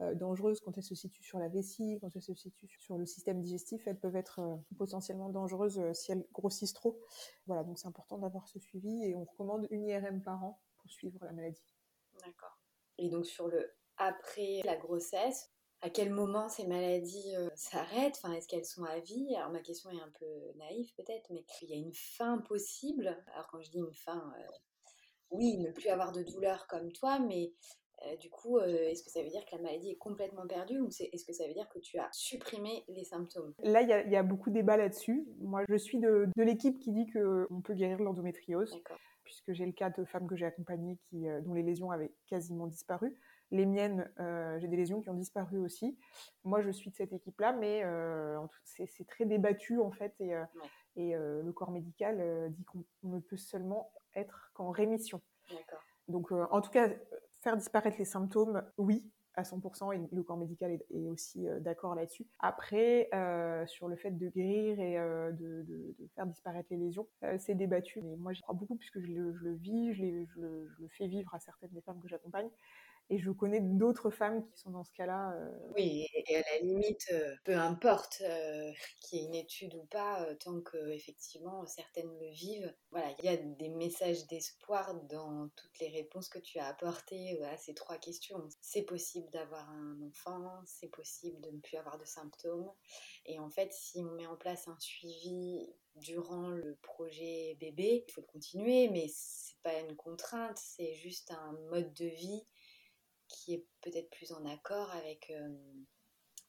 euh, 0.00 0.14
dangereuses 0.14 0.60
quand 0.60 0.76
elles 0.78 0.84
se 0.84 0.94
situent 0.94 1.22
sur 1.22 1.38
la 1.38 1.48
vessie, 1.48 1.98
quand 2.00 2.14
elles 2.16 2.22
se 2.22 2.32
situent 2.32 2.68
sur 2.78 2.96
le 2.96 3.04
système 3.04 3.42
digestif, 3.42 3.86
elles 3.86 3.98
peuvent 3.98 4.16
être 4.16 4.38
euh, 4.38 4.56
potentiellement 4.78 5.28
dangereuses 5.28 5.78
euh, 5.78 5.92
si 5.92 6.10
elles 6.12 6.24
grossissent 6.32 6.72
trop. 6.72 6.98
Voilà, 7.46 7.64
donc 7.64 7.78
c'est 7.78 7.86
important 7.86 8.16
d'avoir 8.16 8.48
ce 8.48 8.58
suivi 8.58 9.04
et 9.04 9.14
on 9.14 9.24
recommande 9.24 9.66
une 9.70 9.84
IRM 9.84 10.22
par 10.22 10.42
an 10.42 10.62
pour 10.78 10.90
suivre 10.90 11.22
la 11.26 11.32
maladie. 11.32 11.76
D'accord. 12.24 12.58
Et 12.96 13.10
donc 13.10 13.26
sur 13.26 13.48
le 13.48 13.70
après 13.98 14.62
la 14.64 14.76
grossesse, 14.76 15.52
à 15.82 15.90
quel 15.90 16.10
moment 16.10 16.48
ces 16.48 16.66
maladies 16.66 17.34
s'arrêtent 17.54 18.20
enfin, 18.22 18.32
Est-ce 18.34 18.48
qu'elles 18.48 18.64
sont 18.64 18.84
à 18.84 18.98
vie? 19.00 19.34
Alors 19.36 19.50
ma 19.50 19.60
question 19.60 19.90
est 19.90 20.00
un 20.00 20.12
peu 20.18 20.58
naïve 20.58 20.92
peut-être, 20.96 21.30
mais 21.30 21.44
il 21.62 21.70
y 21.70 21.74
a 21.74 21.76
une 21.76 21.94
fin 21.94 22.38
possible? 22.38 23.16
Alors 23.34 23.48
quand 23.50 23.60
je 23.60 23.70
dis 23.70 23.78
une 23.78 23.94
fin, 23.94 24.32
oui, 25.30 25.58
ne 25.58 25.70
plus 25.70 25.88
avoir 25.88 26.12
de 26.12 26.22
douleur 26.22 26.66
comme 26.66 26.92
toi, 26.92 27.18
mais 27.18 27.52
euh, 28.06 28.16
du 28.16 28.30
coup, 28.30 28.56
euh, 28.58 28.88
est-ce 28.88 29.02
que 29.02 29.10
ça 29.10 29.22
veut 29.22 29.28
dire 29.28 29.44
que 29.44 29.54
la 29.56 29.62
maladie 29.62 29.90
est 29.90 29.96
complètement 29.96 30.46
perdue 30.46 30.80
ou 30.80 30.88
est-ce 30.88 31.24
que 31.24 31.32
ça 31.32 31.46
veut 31.46 31.52
dire 31.52 31.68
que 31.68 31.78
tu 31.78 31.98
as 31.98 32.08
supprimé 32.12 32.84
les 32.88 33.04
symptômes? 33.04 33.52
Là, 33.62 33.82
il 33.82 34.10
y, 34.10 34.16
a 34.16 34.22
beaucoup 34.22 34.48
de 34.48 34.54
débats 34.54 34.78
là-dessus. 34.78 35.26
Moi, 35.40 35.64
je 35.68 35.76
suis 35.76 35.98
de, 35.98 36.28
l'équipe 36.36 36.78
qui 36.78 36.92
dit 36.92 37.06
qu'on 37.10 37.60
peut 37.60 37.74
guérir 37.74 37.98
l'endométriose, 37.98 38.80
puisque 39.22 39.52
j'ai 39.52 39.66
le 39.66 39.72
cas 39.72 39.90
de 39.90 40.04
femmes 40.04 40.26
que 40.26 40.36
j'ai 40.36 40.46
accompagnées 40.46 40.98
qui, 41.08 41.28
euh, 41.28 41.40
dont 41.42 41.52
les 41.52 41.62
lésions 41.62 41.90
avaient 41.90 42.12
quasiment 42.26 42.66
disparu. 42.66 43.14
Les 43.50 43.66
miennes, 43.66 44.10
j'ai 44.58 44.68
des 44.68 44.76
lésions 44.76 45.00
qui 45.00 45.10
ont 45.10 45.14
disparu 45.14 45.58
aussi. 45.58 45.98
Moi, 46.44 46.60
je 46.60 46.70
suis 46.70 46.90
de 46.90 46.94
cette 46.94 47.12
équipe-là, 47.12 47.52
mais 47.52 47.82
c'est 48.64 49.06
très 49.06 49.24
débattu 49.24 49.80
en 49.80 49.90
fait, 49.90 50.14
et, 50.20 50.32
et 50.96 51.14
le 51.14 51.52
corps 51.52 51.70
médical 51.70 52.52
dit 52.52 52.64
qu'on 52.64 52.84
ne 53.02 53.18
peut 53.18 53.36
seulement 53.36 53.92
être 54.14 54.50
qu'en 54.54 54.70
rémission. 54.70 55.20
Donc, 56.08 56.32
en 56.32 56.60
tout 56.60 56.70
cas, 56.70 56.88
Faire 57.42 57.56
disparaître 57.56 57.96
les 57.98 58.04
symptômes, 58.04 58.62
oui, 58.76 59.10
à 59.34 59.44
100%, 59.44 59.94
et 59.94 60.14
le 60.14 60.22
corps 60.22 60.36
médical 60.36 60.72
est, 60.72 61.08
aussi 61.08 61.48
euh, 61.48 61.58
d'accord 61.58 61.94
là-dessus. 61.94 62.26
Après, 62.38 63.08
euh, 63.14 63.66
sur 63.66 63.88
le 63.88 63.96
fait 63.96 64.10
de 64.10 64.28
guérir 64.28 64.78
et 64.78 64.98
euh, 64.98 65.32
de, 65.32 65.96
faire 66.14 66.26
disparaître 66.26 66.68
les 66.70 66.76
lésions, 66.76 67.08
c'est 67.38 67.54
débattu. 67.54 68.02
Mais 68.02 68.16
moi, 68.16 68.34
j'y 68.34 68.42
crois 68.42 68.54
beaucoup 68.54 68.76
puisque 68.76 69.00
je 69.00 69.10
le, 69.10 69.54
vis, 69.54 69.94
je, 69.94 70.26
je, 70.26 70.40
le 70.42 70.88
fais 70.88 71.06
vivre 71.06 71.34
à 71.34 71.40
certaines 71.40 71.70
des 71.70 71.80
femmes 71.80 72.00
que 72.02 72.08
j'accompagne. 72.08 72.50
Et 73.12 73.18
je 73.18 73.32
connais 73.32 73.60
d'autres 73.60 74.10
femmes 74.10 74.46
qui 74.46 74.56
sont 74.56 74.70
dans 74.70 74.84
ce 74.84 74.92
cas-là. 74.92 75.32
Euh, 75.32 75.50
oui, 75.74 76.06
et 76.14 76.36
à 76.36 76.42
la 76.42 76.58
limite, 76.60 77.08
euh, 77.12 77.34
peu 77.42 77.56
importe 77.56 78.22
euh, 78.22 78.70
qu'il 79.00 79.18
y 79.18 79.22
ait 79.22 79.26
une 79.26 79.34
étude 79.34 79.74
ou 79.74 79.84
pas, 79.86 80.32
tant 80.36 80.60
que 80.60 80.76
effectivement 80.90 81.66
certaines 81.66 82.16
le 82.20 82.30
vivent. 82.30 82.72
Voilà, 82.92 83.12
il 83.18 83.24
y 83.24 83.28
a 83.28 83.36
des 83.36 83.68
messages 83.68 84.28
d'espoir 84.28 84.94
dans 85.08 85.48
toutes 85.56 85.80
les 85.80 85.88
réponses 85.88 86.28
que 86.28 86.38
tu 86.38 86.60
as 86.60 86.68
apportées 86.68 87.42
à 87.42 87.56
ces 87.56 87.74
trois 87.74 87.98
questions. 87.98 88.48
C'est 88.60 88.82
possible 88.82 89.28
d'avoir 89.30 89.68
un 89.68 90.00
enfant, 90.02 90.62
c'est 90.64 90.90
possible 90.90 91.40
de 91.40 91.50
ne 91.50 91.58
plus 91.58 91.78
avoir 91.78 91.98
de 91.98 92.04
symptômes. 92.04 92.70
Et 93.26 93.40
en 93.40 93.50
fait, 93.50 93.72
si 93.72 94.04
on 94.04 94.12
met 94.12 94.26
en 94.26 94.36
place 94.36 94.68
un 94.68 94.78
suivi 94.78 95.74
durant 95.96 96.50
le 96.50 96.76
projet 96.76 97.56
bébé, 97.58 98.04
il 98.06 98.12
faut 98.12 98.20
le 98.20 98.26
continuer, 98.28 98.88
mais 98.88 99.06
c'est 99.08 99.60
pas 99.62 99.78
une 99.80 99.96
contrainte, 99.96 100.58
c'est 100.58 100.94
juste 100.94 101.32
un 101.32 101.52
mode 101.70 101.92
de 101.94 102.06
vie 102.06 102.46
qui 103.30 103.54
est 103.54 103.66
peut-être 103.80 104.10
plus 104.10 104.32
en 104.32 104.44
accord 104.46 104.90
avec 104.92 105.30
euh, 105.30 105.48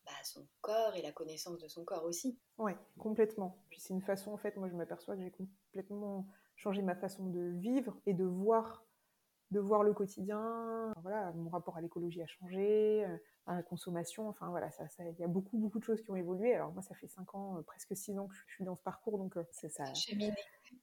bah, 0.06 0.12
son 0.24 0.48
corps 0.62 0.96
et 0.96 1.02
la 1.02 1.12
connaissance 1.12 1.60
de 1.60 1.68
son 1.68 1.86
corps 1.86 2.04
aussi. 2.04 2.40
Oui, 2.58 2.72
complètement. 2.98 3.64
Puis 3.70 3.80
c'est 3.80 3.94
une 3.94 4.02
façon, 4.02 4.32
en 4.32 4.38
fait, 4.38 4.58
moi 4.58 4.68
je 4.70 4.76
m'aperçois 4.76 5.16
que 5.16 5.22
j'ai 5.22 5.32
complètement 5.32 6.28
changé 6.56 6.82
ma 6.82 6.96
façon 6.96 7.28
de 7.28 7.52
vivre 7.58 8.00
et 8.06 8.14
de 8.14 8.26
voir, 8.26 8.84
de 9.52 9.60
voir 9.60 9.84
le 9.84 9.94
quotidien. 9.94 10.94
Voilà, 11.02 11.32
mon 11.34 11.50
rapport 11.50 11.78
à 11.78 11.82
l'écologie 11.82 12.22
a 12.22 12.28
changé, 12.28 13.06
euh, 13.06 13.18
à 13.46 13.56
la 13.56 13.64
consommation. 13.64 14.28
Enfin 14.28 14.50
voilà, 14.50 14.68
il 14.68 14.74
ça, 14.74 14.88
ça, 14.88 15.04
y 15.04 15.24
a 15.24 15.28
beaucoup, 15.28 15.58
beaucoup 15.58 15.80
de 15.80 15.84
choses 15.84 16.02
qui 16.02 16.12
ont 16.12 16.16
évolué. 16.16 16.54
Alors 16.54 16.72
moi, 16.72 16.82
ça 16.82 16.96
fait 16.96 17.08
5 17.08 17.36
ans, 17.36 17.58
euh, 17.58 17.62
presque 17.62 17.96
6 17.96 18.18
ans 18.18 18.28
que 18.28 18.36
je 18.36 18.54
suis 18.56 18.64
dans 18.64 18.76
ce 18.76 18.84
parcours, 18.84 19.18
donc 19.18 19.36
c'est 19.52 19.70
ça 19.70 19.86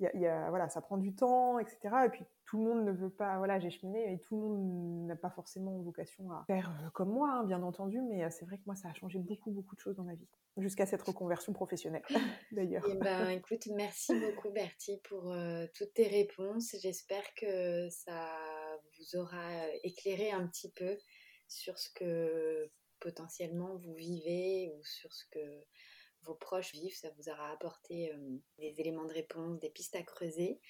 y 0.00 0.26
a, 0.26 0.48
voilà, 0.50 0.68
ça 0.68 0.80
prend 0.80 0.96
du 0.96 1.14
temps, 1.14 1.58
etc. 1.58 1.78
Et 2.06 2.08
puis 2.08 2.24
tout 2.44 2.58
le 2.58 2.64
monde 2.64 2.84
ne 2.84 2.92
veut 2.92 3.10
pas, 3.10 3.36
voilà, 3.38 3.58
j'ai 3.58 3.70
cheminé 3.70 4.12
et 4.12 4.20
tout 4.20 4.34
le 4.34 4.42
monde 4.42 5.06
n'a 5.06 5.16
pas 5.16 5.30
forcément 5.30 5.78
vocation 5.82 6.30
à 6.30 6.44
faire 6.46 6.70
euh, 6.82 6.90
comme 6.90 7.10
moi, 7.10 7.30
hein, 7.30 7.44
bien 7.44 7.62
entendu, 7.62 8.00
mais 8.00 8.24
euh, 8.24 8.28
c'est 8.30 8.46
vrai 8.46 8.56
que 8.56 8.62
moi, 8.64 8.74
ça 8.74 8.88
a 8.88 8.94
changé 8.94 9.18
beaucoup, 9.18 9.50
beaucoup 9.50 9.74
de 9.74 9.80
choses 9.80 9.96
dans 9.96 10.04
ma 10.04 10.14
vie, 10.14 10.26
jusqu'à 10.56 10.86
cette 10.86 11.02
reconversion 11.02 11.52
professionnelle, 11.52 12.02
d'ailleurs. 12.52 12.84
Eh 12.88 12.94
ben, 12.94 13.28
écoute, 13.28 13.66
merci 13.74 14.18
beaucoup, 14.18 14.50
Bertie, 14.50 14.98
pour 15.04 15.30
euh, 15.32 15.66
toutes 15.74 15.92
tes 15.92 16.06
réponses. 16.06 16.74
J'espère 16.80 17.24
que 17.34 17.88
ça 17.90 18.30
vous 18.98 19.20
aura 19.20 19.68
éclairé 19.82 20.30
un 20.30 20.46
petit 20.46 20.72
peu 20.72 20.96
sur 21.48 21.78
ce 21.78 21.90
que 21.94 22.70
potentiellement 23.00 23.76
vous 23.76 23.94
vivez 23.94 24.72
ou 24.74 24.84
sur 24.84 25.12
ce 25.12 25.24
que 25.30 25.64
vos 26.22 26.34
proches 26.34 26.72
vivent, 26.72 26.96
ça 26.96 27.08
vous 27.16 27.28
aura 27.28 27.50
apporté 27.50 28.12
euh, 28.12 28.38
des 28.58 28.74
éléments 28.78 29.04
de 29.04 29.12
réponse, 29.12 29.58
des 29.60 29.70
pistes 29.70 29.96
à 29.96 30.02
creuser. 30.02 30.60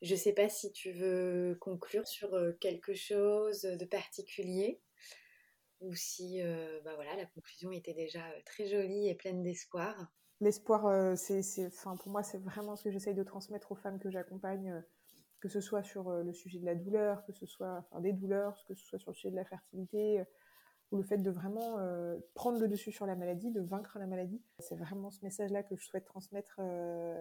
Je 0.00 0.12
ne 0.12 0.18
sais 0.18 0.32
pas 0.32 0.48
si 0.48 0.72
tu 0.72 0.92
veux 0.92 1.56
conclure 1.60 2.06
sur 2.06 2.34
euh, 2.34 2.52
quelque 2.60 2.94
chose 2.94 3.62
de 3.62 3.84
particulier 3.84 4.80
ou 5.80 5.94
si 5.94 6.40
euh, 6.42 6.80
bah 6.84 6.94
voilà, 6.94 7.16
la 7.16 7.26
conclusion 7.26 7.72
était 7.72 7.94
déjà 7.94 8.22
très 8.46 8.66
jolie 8.66 9.08
et 9.08 9.14
pleine 9.14 9.42
d'espoir. 9.42 10.12
L'espoir, 10.40 11.16
c'est, 11.16 11.42
pour 11.82 12.08
moi, 12.08 12.24
c'est 12.24 12.38
vraiment 12.38 12.74
ce 12.74 12.84
que 12.84 12.90
j'essaye 12.90 13.14
de 13.14 13.22
transmettre 13.22 13.70
aux 13.70 13.76
femmes 13.76 14.00
que 14.00 14.10
j'accompagne, 14.10 14.82
que 15.38 15.48
ce 15.48 15.60
soit 15.60 15.84
sur 15.84 16.10
le 16.10 16.32
sujet 16.32 16.58
de 16.58 16.64
la 16.64 16.74
douleur, 16.74 17.24
que 17.24 17.32
ce 17.32 17.46
soit 17.46 17.84
des 18.00 18.12
douleurs, 18.12 18.56
que 18.66 18.74
ce 18.74 18.84
soit 18.84 18.98
sur 18.98 19.12
le 19.12 19.14
sujet 19.14 19.30
de 19.30 19.36
la 19.36 19.44
fertilité, 19.44 20.24
ou 20.92 20.98
le 20.98 21.02
fait 21.02 21.16
de 21.16 21.30
vraiment 21.30 21.78
euh, 21.78 22.18
prendre 22.34 22.60
le 22.60 22.68
dessus 22.68 22.92
sur 22.92 23.06
la 23.06 23.16
maladie, 23.16 23.50
de 23.50 23.62
vaincre 23.62 23.98
la 23.98 24.06
maladie. 24.06 24.40
C'est 24.58 24.76
vraiment 24.76 25.10
ce 25.10 25.24
message-là 25.24 25.62
que 25.62 25.74
je 25.74 25.84
souhaite 25.84 26.04
transmettre. 26.04 26.56
Euh, 26.58 27.20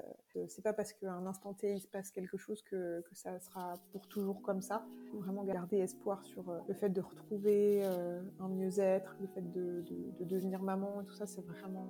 c'est 0.49 0.61
pas 0.61 0.74
parce 0.74 0.91
qu'à 0.91 1.11
un 1.11 1.26
instant 1.26 1.53
T 1.53 1.74
il 1.74 1.80
se 1.80 1.88
passe 1.88 2.11
quelque 2.11 2.38
chose 2.38 2.61
que, 2.63 3.01
que, 3.01 3.15
ça 3.15 3.39
sera 3.39 3.76
pour 3.93 4.07
toujours 4.07 4.41
comme 4.41 4.61
ça. 4.61 4.86
Faut 5.11 5.19
vraiment 5.19 5.43
garder 5.45 5.78
espoir 5.78 6.24
sur 6.26 6.49
euh, 6.49 6.59
le 6.67 6.74
fait 6.74 6.89
de 6.89 7.01
retrouver 7.01 7.82
euh, 7.84 8.22
un 8.41 8.49
mieux-être, 8.49 9.15
le 9.22 9.28
fait 9.28 9.51
de, 9.51 9.82
de, 9.82 10.11
de, 10.19 10.26
devenir 10.26 10.61
maman 10.61 11.01
et 11.01 11.05
tout 11.05 11.15
ça. 11.15 11.26
C'est 11.26 11.41
vraiment. 11.41 11.88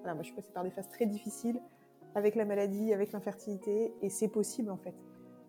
voilà, 0.00 0.14
moi 0.14 0.24
je 0.24 0.28
suis 0.28 0.36
passée 0.36 0.52
par 0.52 0.64
des 0.64 0.70
phases 0.70 0.88
très 0.88 1.06
difficiles 1.06 1.60
avec 2.14 2.34
la 2.34 2.44
maladie, 2.44 2.92
avec 2.92 3.12
l'infertilité, 3.12 3.94
et 4.02 4.10
c'est 4.10 4.28
possible 4.28 4.70
en 4.70 4.76
fait 4.76 4.94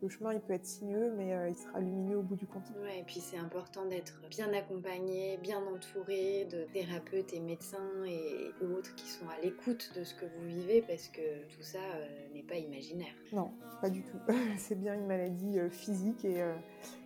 le 0.04 0.10
chemin 0.10 0.34
il 0.34 0.42
peut 0.42 0.54
être 0.54 0.66
sinueux, 0.66 1.14
mais 1.18 1.34
euh, 1.34 1.50
il 1.50 1.56
sera 1.56 1.80
lumineux 1.80 2.18
au 2.18 2.22
bout 2.22 2.36
du 2.36 2.46
compte. 2.46 2.64
Ouais, 2.84 3.00
et 3.00 3.04
puis 3.04 3.22
c'est 3.22 3.38
important 3.38 3.86
d'être 3.86 4.22
bien 4.30 4.52
accompagné, 4.54 5.38
bien 5.38 5.60
entouré 5.66 6.46
de 6.52 6.66
thérapeutes 6.74 7.34
et 7.34 7.40
médecins 7.40 8.04
et 8.06 8.52
autres 8.66 8.94
qui 8.96 9.08
sont 9.08 9.28
à 9.30 9.42
l'écoute 9.42 9.92
de 9.96 10.04
ce 10.04 10.14
que 10.14 10.26
vous 10.26 10.46
vivez 10.46 10.82
parce 10.82 11.08
que 11.08 11.22
tout 11.56 11.62
ça 11.62 11.80
euh, 11.80 12.34
n'est 12.34 12.44
pas 12.44 12.58
imaginaire. 12.58 13.14
Non, 13.32 13.52
pas 13.82 13.90
du 13.90 14.04
tout. 14.04 14.18
c'est 14.58 14.80
bien 14.80 14.94
une 14.94 15.08
maladie 15.08 15.58
euh, 15.58 15.70
physique 15.70 16.26
et 16.26 16.44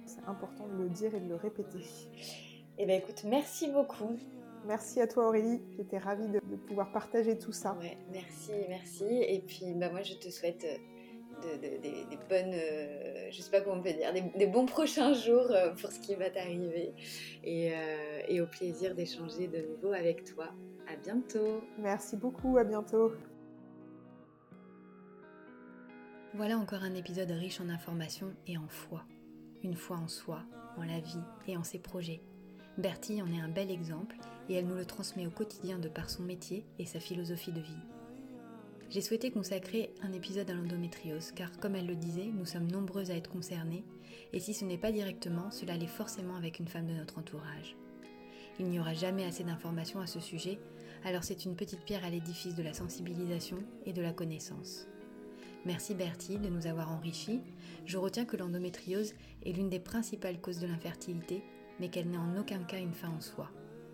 c'est 0.06 0.24
important 0.26 0.68
de 0.68 0.84
le 0.84 0.90
dire 0.90 1.14
et 1.14 1.20
de 1.20 1.30
le 1.30 1.36
répéter. 1.36 1.84
Eh 2.80 2.86
bien 2.86 2.96
écoute, 2.96 3.24
merci 3.26 3.70
beaucoup. 3.70 4.18
Merci 4.66 5.00
à 5.00 5.08
toi 5.08 5.28
Aurélie, 5.28 5.62
j'étais 5.78 5.98
ravie 5.98 6.28
de, 6.28 6.40
pouvoir 6.40 6.92
partager 6.92 7.38
tout 7.38 7.54
ça. 7.54 7.78
Ouais, 7.80 7.98
merci, 8.12 8.52
merci. 8.68 9.06
Et 9.06 9.40
puis 9.40 9.74
bah, 9.76 9.90
moi 9.90 10.02
je 10.02 10.16
te 10.16 10.30
souhaite 10.30 10.66
des 11.42 12.20
bonnes, 12.30 12.54
euh, 12.54 13.28
je 13.32 13.42
sais 13.42 13.52
pas 13.52 13.62
comment 13.62 13.78
on 13.78 13.84
peut 13.84 13.94
dire, 13.94 14.14
des, 14.14 14.48
bons 14.48 14.66
prochains 14.66 15.14
jours 15.14 15.48
euh, 15.52 15.72
pour 15.72 15.92
ce 15.92 16.00
qui 16.00 16.16
va 16.16 16.30
t'arriver 16.30 16.94
et, 17.44 17.74
euh, 17.74 18.22
et, 18.28 18.42
au 18.42 18.48
plaisir 18.48 18.96
d'échanger 18.96 19.48
de 19.48 19.60
nouveau 19.60 19.94
avec 19.94 20.24
toi. 20.24 20.50
À 20.92 20.96
bientôt. 20.96 21.62
Merci 21.78 22.16
beaucoup, 22.18 22.58
à 22.58 22.64
bientôt. 22.64 23.12
Voilà 26.34 26.58
encore 26.58 26.84
un 26.84 26.94
épisode 26.94 27.32
riche 27.32 27.60
en 27.62 27.70
informations 27.70 28.34
et 28.48 28.58
en 28.58 28.68
foi. 28.68 29.04
Une 29.64 29.76
foi 29.76 29.98
en 29.98 30.08
soi, 30.08 30.44
en 30.78 30.84
la 30.84 31.00
vie 31.00 31.24
et 31.48 31.58
en 31.58 31.64
ses 31.64 31.80
projets. 31.80 32.22
Bertie 32.78 33.22
en 33.22 33.28
est 33.34 33.42
un 33.42 33.50
bel 33.50 33.72
exemple 33.72 34.18
et 34.50 34.54
elle 34.54 34.68
nous 34.68 34.76
le 34.76 34.86
transmet 34.86 35.26
au 35.26 35.32
quotidien 35.32 35.80
de 35.80 35.90
par 35.90 36.10
son 36.10 36.24
métier 36.24 36.66
et 36.78 36.86
sa 36.86 37.00
philosophie 37.00 37.52
de 37.52 37.60
vie 37.60 37.97
j'ai 38.90 39.02
souhaité 39.02 39.32
consacrer 39.32 39.94
un 40.02 40.14
épisode 40.14 40.50
à 40.50 40.54
l'endométriose, 40.54 41.32
car 41.32 41.52
comme 41.60 41.76
elle 41.76 41.88
le 41.88 41.96
disait, 41.96 42.32
nous 42.34 42.46
sommes 42.46 42.72
nombreuses 42.72 43.12
à 43.12 43.16
être 43.16 43.30
concernées, 43.30 43.84
et 44.34 44.40
si 44.40 44.54
ce 44.54 44.66
n'est 44.66 44.78
pas 44.78 44.92
directement, 44.92 45.52
cela 45.52 45.76
l'est 45.76 45.88
forcément 45.88 46.36
avec 46.36 46.60
une 46.60 46.68
femme 46.68 46.88
de 46.88 46.94
notre 46.94 47.18
entourage. 47.18 47.76
Il 48.60 48.68
n'y 48.68 48.80
aura 48.80 48.94
jamais 48.94 49.26
assez 49.26 49.44
d'informations 49.44 50.00
à 50.00 50.08
ce 50.08 50.20
sujet, 50.20 50.58
alors 51.04 51.24
c'est 51.24 51.46
une 51.46 51.56
petite 51.56 51.84
pierre 51.84 52.06
à 52.06 52.10
l'édifice 52.10 52.56
de 52.56 52.64
la 52.64 52.74
sensibilisation 52.74 53.58
et 53.86 53.94
de 53.94 54.02
la 54.02 54.14
connaissance. 54.14 54.88
Merci 55.66 55.94
Bertie 55.94 56.40
de 56.40 56.50
nous 56.50 56.66
avoir 56.66 56.92
enrichis. 56.92 57.42
Je 57.86 57.98
retiens 57.98 58.26
que 58.26 58.38
l'endométriose 58.38 59.14
est 59.46 59.52
l'une 59.52 59.70
des 59.70 59.80
principales 59.80 60.40
causes 60.40 60.60
de 60.60 60.68
l'infertilité, 60.68 61.44
mais 61.80 61.90
qu'elle 61.90 62.10
n'est 62.10 62.18
en 62.18 62.38
aucun 62.38 62.64
cas 62.64 62.80
une 62.80 62.94
fin 62.94 63.10
en 63.10 63.22
soi. 63.22 63.52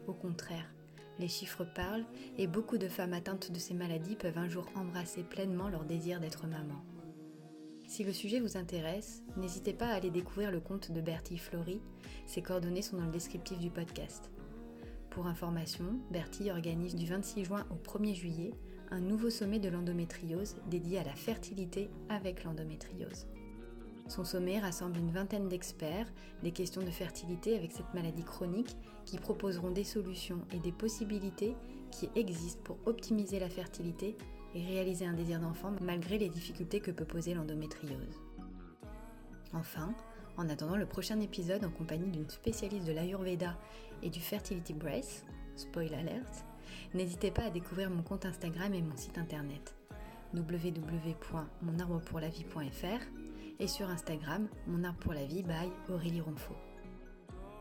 Au 0.07 0.13
contraire, 0.13 0.72
Les 1.19 1.27
chiffres 1.27 1.63
parlent 1.63 2.05
et 2.37 2.47
beaucoup 2.47 2.77
de 2.77 2.87
femmes 2.87 3.13
atteintes 3.13 3.51
de 3.51 3.59
ces 3.59 3.73
maladies 3.73 4.15
peuvent 4.15 4.37
un 4.37 4.49
jour 4.49 4.65
embrasser 4.75 5.23
pleinement 5.23 5.69
leur 5.69 5.85
désir 5.85 6.19
d'être 6.19 6.47
maman. 6.47 6.83
Si 7.87 8.03
le 8.03 8.13
sujet 8.13 8.39
vous 8.39 8.57
intéresse, 8.57 9.21
n'hésitez 9.37 9.73
pas 9.73 9.87
à 9.87 9.95
aller 9.95 10.09
découvrir 10.09 10.51
le 10.51 10.59
compte 10.59 10.91
de 10.91 11.01
Bertie 11.01 11.37
Flory, 11.37 11.79
ses 12.25 12.41
coordonnées 12.41 12.81
sont 12.81 12.97
dans 12.97 13.05
le 13.05 13.11
descriptif 13.11 13.59
du 13.59 13.69
podcast. 13.69 14.31
Pour 15.11 15.27
information, 15.27 15.99
Bertie 16.09 16.49
organise 16.49 16.95
du 16.95 17.05
26 17.05 17.45
juin 17.45 17.67
au 17.69 17.75
1er 17.75 18.15
juillet 18.15 18.53
un 18.89 18.99
nouveau 18.99 19.29
sommet 19.29 19.59
de 19.59 19.69
l'endométriose 19.69 20.55
dédié 20.69 20.99
à 20.99 21.03
la 21.03 21.13
fertilité 21.13 21.89
avec 22.09 22.43
l'endométriose. 22.43 23.27
Son 24.07 24.25
sommet 24.25 24.59
rassemble 24.59 24.99
une 24.99 25.11
vingtaine 25.11 25.47
d'experts 25.47 26.11
des 26.43 26.51
questions 26.51 26.81
de 26.81 26.91
fertilité 26.91 27.55
avec 27.55 27.71
cette 27.71 27.93
maladie 27.93 28.23
chronique 28.23 28.75
qui 29.05 29.17
proposeront 29.17 29.71
des 29.71 29.83
solutions 29.83 30.41
et 30.53 30.59
des 30.59 30.71
possibilités 30.71 31.55
qui 31.91 32.09
existent 32.15 32.61
pour 32.63 32.77
optimiser 32.85 33.39
la 33.39 33.49
fertilité 33.49 34.15
et 34.55 34.65
réaliser 34.65 35.05
un 35.05 35.13
désir 35.13 35.39
d'enfant 35.39 35.73
malgré 35.81 36.17
les 36.17 36.29
difficultés 36.29 36.79
que 36.79 36.91
peut 36.91 37.05
poser 37.05 37.33
l'endométriose. 37.33 38.21
Enfin, 39.53 39.93
en 40.37 40.49
attendant 40.49 40.75
le 40.75 40.85
prochain 40.85 41.19
épisode 41.19 41.63
en 41.63 41.71
compagnie 41.71 42.09
d'une 42.09 42.29
spécialiste 42.29 42.87
de 42.87 42.91
l'Ayurveda 42.91 43.57
et 44.01 44.09
du 44.09 44.19
Fertility 44.19 44.73
Brace, 44.73 45.23
spoil 45.55 45.93
alert, 45.93 46.45
n'hésitez 46.93 47.31
pas 47.31 47.43
à 47.43 47.49
découvrir 47.49 47.89
mon 47.89 48.03
compte 48.03 48.25
Instagram 48.25 48.73
et 48.73 48.81
mon 48.81 48.97
site 48.97 49.17
internet 49.17 49.75
www.monarbrepourlavie.fr 50.33 53.22
et 53.59 53.67
sur 53.67 53.89
Instagram 53.89 54.47
Mon 54.67 54.83
Arbre 54.83 54.99
pour 54.99 55.13
la 55.13 55.25
Vie 55.25 55.43
by 55.43 55.71
Aurélie 55.89 56.21
Ronfaux. 56.21 56.55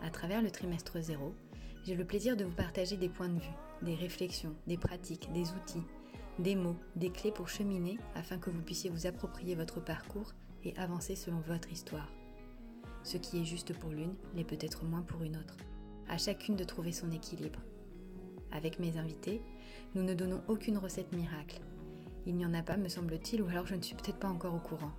À 0.02 0.10
travers 0.10 0.42
le 0.42 0.50
trimestre 0.50 1.00
0, 1.00 1.34
j'ai 1.84 1.94
le 1.94 2.04
plaisir 2.04 2.36
de 2.36 2.44
vous 2.44 2.54
partager 2.54 2.96
des 2.96 3.08
points 3.08 3.28
de 3.28 3.38
vue, 3.38 3.56
des 3.82 3.94
réflexions, 3.94 4.54
des 4.66 4.76
pratiques, 4.76 5.32
des 5.32 5.50
outils, 5.52 5.84
des 6.38 6.54
mots, 6.54 6.76
des 6.96 7.10
clés 7.10 7.32
pour 7.32 7.48
cheminer 7.48 7.98
afin 8.14 8.38
que 8.38 8.50
vous 8.50 8.62
puissiez 8.62 8.90
vous 8.90 9.06
approprier 9.06 9.54
votre 9.54 9.80
parcours 9.80 10.32
et 10.64 10.76
avancer 10.76 11.14
selon 11.14 11.40
votre 11.40 11.70
histoire. 11.70 12.10
Ce 13.02 13.16
qui 13.16 13.40
est 13.40 13.44
juste 13.44 13.76
pour 13.78 13.90
l'une 13.90 14.14
l'est 14.34 14.44
peut-être 14.44 14.84
moins 14.84 15.02
pour 15.02 15.22
une 15.22 15.36
autre. 15.36 15.56
À 16.08 16.18
chacune 16.18 16.56
de 16.56 16.64
trouver 16.64 16.92
son 16.92 17.10
équilibre. 17.10 17.60
Avec 18.52 18.78
mes 18.78 18.96
invités, 18.98 19.42
nous 19.94 20.02
ne 20.02 20.14
donnons 20.14 20.42
aucune 20.48 20.78
recette 20.78 21.12
miracle. 21.12 21.60
Il 22.26 22.36
n'y 22.36 22.46
en 22.46 22.54
a 22.54 22.62
pas, 22.62 22.76
me 22.76 22.88
semble-t-il, 22.88 23.42
ou 23.42 23.48
alors 23.48 23.66
je 23.66 23.74
ne 23.74 23.82
suis 23.82 23.96
peut-être 23.96 24.18
pas 24.18 24.28
encore 24.28 24.54
au 24.54 24.60
courant. 24.60 24.92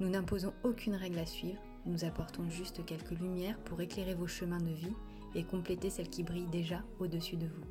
Nous 0.00 0.08
n'imposons 0.08 0.54
aucune 0.64 0.94
règle 0.94 1.18
à 1.18 1.26
suivre, 1.26 1.60
nous 1.84 2.06
apportons 2.06 2.48
juste 2.48 2.82
quelques 2.86 3.10
lumières 3.10 3.58
pour 3.58 3.82
éclairer 3.82 4.14
vos 4.14 4.26
chemins 4.26 4.60
de 4.60 4.72
vie 4.72 4.94
et 5.34 5.44
compléter 5.44 5.90
celles 5.90 6.08
qui 6.08 6.22
brillent 6.22 6.46
déjà 6.46 6.82
au-dessus 7.00 7.36
de 7.36 7.46
vous. 7.46 7.64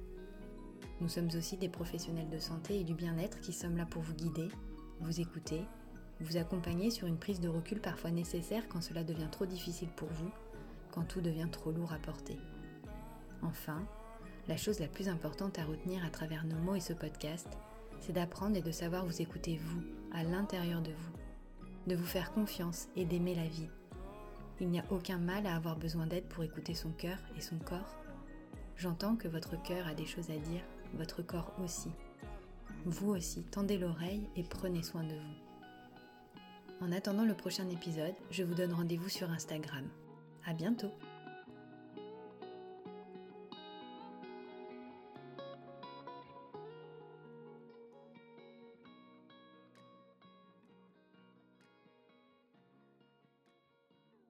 Nous 1.02 1.10
sommes 1.10 1.30
aussi 1.36 1.58
des 1.58 1.70
professionnels 1.70 2.30
de 2.30 2.38
santé 2.38 2.80
et 2.80 2.84
du 2.84 2.94
bien-être 2.94 3.40
qui 3.40 3.52
sommes 3.52 3.78
là 3.78 3.88
pour 3.88 4.04
vous 4.04 4.14
guider, 4.14 4.48
vous 5.00 5.20
écouter, 5.20 5.62
vous 6.20 6.38
accompagner 6.38 6.92
sur 6.92 7.08
une 7.08 7.18
prise 7.18 7.40
de 7.40 7.50
recul 7.50 7.82
parfois 7.82 8.12
nécessaire 8.12 8.68
quand 8.70 8.82
cela 8.82 9.04
devient 9.04 9.30
trop 9.32 9.48
difficile 9.48 9.90
pour 9.96 10.10
vous, 10.10 10.30
quand 10.92 11.04
tout 11.04 11.22
devient 11.22 11.50
trop 11.52 11.72
lourd 11.72 11.94
à 11.94 11.98
porter. 11.98 12.38
Enfin, 13.42 13.82
la 14.48 14.58
chose 14.58 14.80
la 14.80 14.88
plus 14.88 15.10
importante 15.10 15.58
à 15.58 15.66
retenir 15.66 16.06
à 16.06 16.12
travers 16.12 16.46
nos 16.46 16.58
mots 16.58 16.76
et 16.76 16.80
ce 16.80 16.94
podcast, 16.94 17.48
c'est 18.02 18.14
d'apprendre 18.14 18.56
et 18.56 18.62
de 18.62 18.72
savoir 18.72 19.04
vous 19.04 19.20
écouter 19.20 19.60
vous, 19.64 19.82
à 20.12 20.24
l'intérieur 20.24 20.82
de 20.82 20.92
vous, 20.92 21.19
de 21.88 21.96
vous 21.96 22.06
faire 22.06 22.32
confiance 22.32 22.88
et 22.96 23.06
d'aimer 23.06 23.36
la 23.36 23.48
vie. 23.48 23.70
Il 24.60 24.70
n'y 24.70 24.80
a 24.80 24.86
aucun 24.90 25.18
mal 25.18 25.48
à 25.48 25.56
avoir 25.56 25.78
besoin 25.78 26.06
d'aide 26.06 26.28
pour 26.28 26.44
écouter 26.44 26.74
son 26.74 26.92
cœur 26.92 27.18
et 27.38 27.42
son 27.42 27.58
corps. 27.58 27.98
J'entends 28.76 29.16
que 29.16 29.28
votre 29.28 29.62
cœur 29.62 29.88
a 29.88 29.94
des 29.94 30.06
choses 30.06 30.30
à 30.30 30.38
dire 30.38 30.64
votre 30.94 31.22
corps 31.22 31.54
aussi. 31.64 31.92
Vous 32.86 33.10
aussi, 33.10 33.44
tendez 33.44 33.78
l'oreille 33.78 34.30
et 34.36 34.44
prenez 34.44 34.84
soin 34.84 35.04
de 35.04 35.14
vous. 35.14 36.86
En 36.86 36.92
attendant 36.92 37.26
le 37.26 37.34
prochain 37.34 37.68
épisode, 37.70 38.16
je 38.32 38.44
vous 38.44 38.54
donne 38.54 38.74
rendez-vous 38.74 39.10
sur 39.10 39.30
Instagram. 39.30 39.86
À 40.46 40.54
bientôt! 40.54 40.92